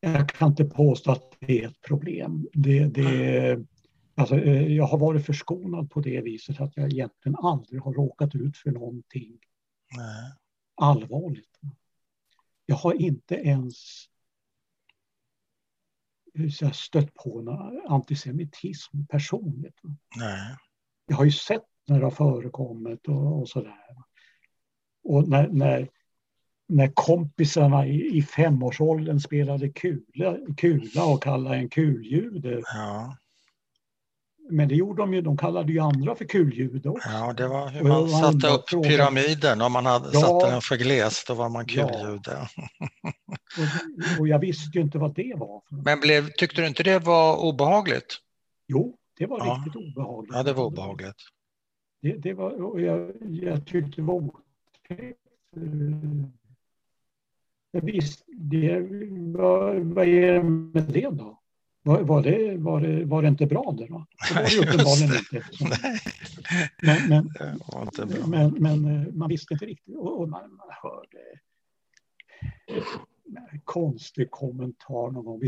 [0.00, 2.48] jag kan inte påstå att det är ett problem.
[2.52, 3.66] Det, det,
[4.14, 8.34] alltså, eh, jag har varit förskonad på det viset att jag egentligen aldrig har råkat
[8.34, 9.38] ut för någonting
[9.96, 10.32] Nej.
[10.74, 11.60] allvarligt.
[12.66, 13.74] Jag har inte ens
[16.60, 19.80] jag stött på någon antisemitism personligt.
[20.16, 20.56] Nej.
[21.06, 23.96] Jag har ju sett när det har förekommit och, och sådär.
[25.04, 25.88] Och när, när,
[26.68, 32.62] när kompisarna i, i femårsåldern spelade kula, kula och kallade en kuljude.
[32.74, 33.16] Ja.
[34.48, 37.08] Men det gjorde de ju, de kallade ju andra för kulljud också.
[37.08, 38.90] Ja, det var hur man satte upp frågan.
[38.90, 39.60] pyramiden.
[39.60, 42.20] Om man hade, ja, satte den för gles, då var man kuljude.
[42.26, 42.48] Ja.
[44.14, 45.62] och, och, jag visste ju inte vad det var.
[45.84, 48.18] Men blev, tyckte du inte det var obehagligt?
[48.68, 49.62] Jo, det var ja.
[49.64, 50.34] riktigt obehagligt.
[50.34, 51.22] Ja, det var obehagligt.
[52.02, 55.18] Det, det var, och jag, jag tyckte det var otäckt.
[57.70, 58.80] Jag visste, det,
[59.38, 61.42] vad, vad är det med det då?
[61.86, 64.06] Var, var, det, var, det, var det inte bra det då?
[64.28, 65.42] Det var det uppenbarligen inte.
[66.82, 67.30] Men, men,
[67.82, 71.18] inte men, men, eh, man visste inte riktigt och, och man, man hörde
[73.52, 75.40] en konstig kommentar någon gång.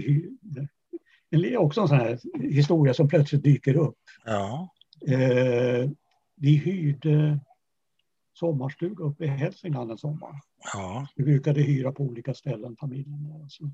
[1.30, 3.98] Det är också en sån här historia som plötsligt dyker upp.
[4.24, 4.74] Ja.
[5.06, 5.90] Eh,
[6.36, 7.40] vi hyrde
[8.34, 10.40] sommarstuga uppe i Hälsingland en sommar.
[10.74, 11.06] Ja.
[11.16, 13.32] Vi brukade hyra på olika ställen, familjen.
[13.42, 13.64] Alltså.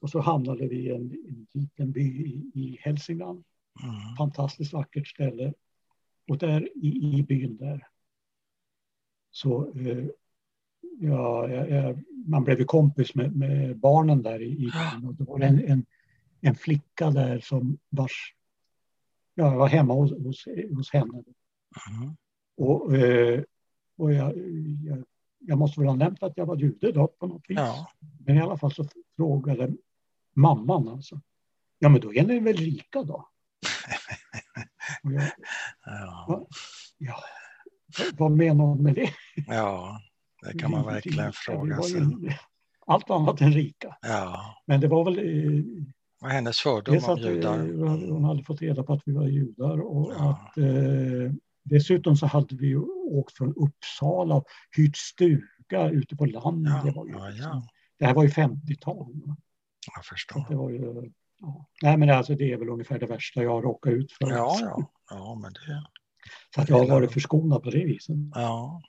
[0.00, 3.44] Och så hamnade vi i en, en liten by i, i Hälsingland.
[3.82, 4.16] Mm.
[4.18, 5.52] Fantastiskt vackert ställe.
[6.28, 7.86] Och där i, i byn där
[9.30, 10.06] så eh,
[11.00, 15.08] ja, jag, man blev ju kompis med, med, barnen där i, i byn.
[15.08, 15.86] Och det var en, en,
[16.40, 18.34] en flicka där som vars,
[19.34, 20.44] ja, jag var hemma hos, hos,
[20.76, 21.22] hos henne.
[21.90, 22.16] Mm.
[22.56, 23.42] Och, eh,
[23.96, 24.38] och jag,
[24.84, 25.04] jag,
[25.38, 27.58] jag, måste väl ha nämnt att jag var jude då på något vis.
[27.58, 27.90] Ja.
[28.26, 28.84] Men i alla fall så
[29.16, 29.72] frågade
[30.38, 31.20] mamman alltså.
[31.78, 33.28] Ja, men då är ni väl rika då?
[35.02, 35.30] Jag,
[35.84, 36.46] ja.
[36.98, 37.14] ja.
[38.18, 39.10] Vad menar hon med det?
[39.46, 40.00] Ja,
[40.42, 42.02] det kan man verkligen fråga sig.
[42.86, 43.96] Allt annat än rika.
[44.00, 44.54] Ja.
[44.66, 45.18] Men det var väl...
[45.18, 45.64] Eh,
[46.20, 47.58] Vad hennes fördom om judar?
[48.10, 50.30] Hon hade fått reda på att vi var judar och ja.
[50.30, 51.32] att eh,
[51.64, 52.76] dessutom så hade vi
[53.10, 54.44] åkt från Uppsala och
[54.76, 56.72] hyrt stuga ute på landet.
[56.76, 57.62] Ja, det, var ju, ja, ja.
[57.98, 59.36] det här var ju 50-tal.
[59.94, 60.46] Jag förstår.
[60.48, 61.66] Det var ju, ja.
[61.82, 64.30] Nej, men alltså, det är väl ungefär det värsta jag har råkat ut för.
[64.30, 64.92] Ja, ja.
[65.10, 65.86] ja men det...
[66.54, 68.16] Så att jag har varit förskonad på det viset.
[68.34, 68.82] Ja.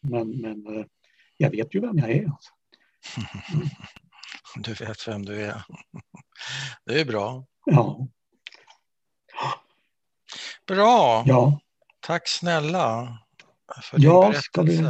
[0.00, 0.84] Men, men eh,
[1.36, 2.24] jag vet ju vem jag är.
[2.24, 2.52] Alltså.
[4.58, 5.62] Du vet vem du är.
[6.84, 7.46] Det är bra.
[7.64, 8.08] Ja.
[10.66, 11.24] Bra.
[11.26, 11.60] Ja.
[12.00, 13.18] Tack snälla
[13.82, 14.42] för din ja, berättelse.
[14.42, 14.82] Ska vi...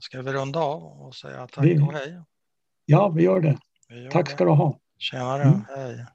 [0.00, 1.78] ska vi runda av och säga tack vi...
[1.78, 2.22] och hej?
[2.84, 3.58] Ja, vi gör det.
[4.10, 4.78] Tack ska du ha.
[4.98, 5.64] Tjenare, mm.
[5.76, 6.06] hej.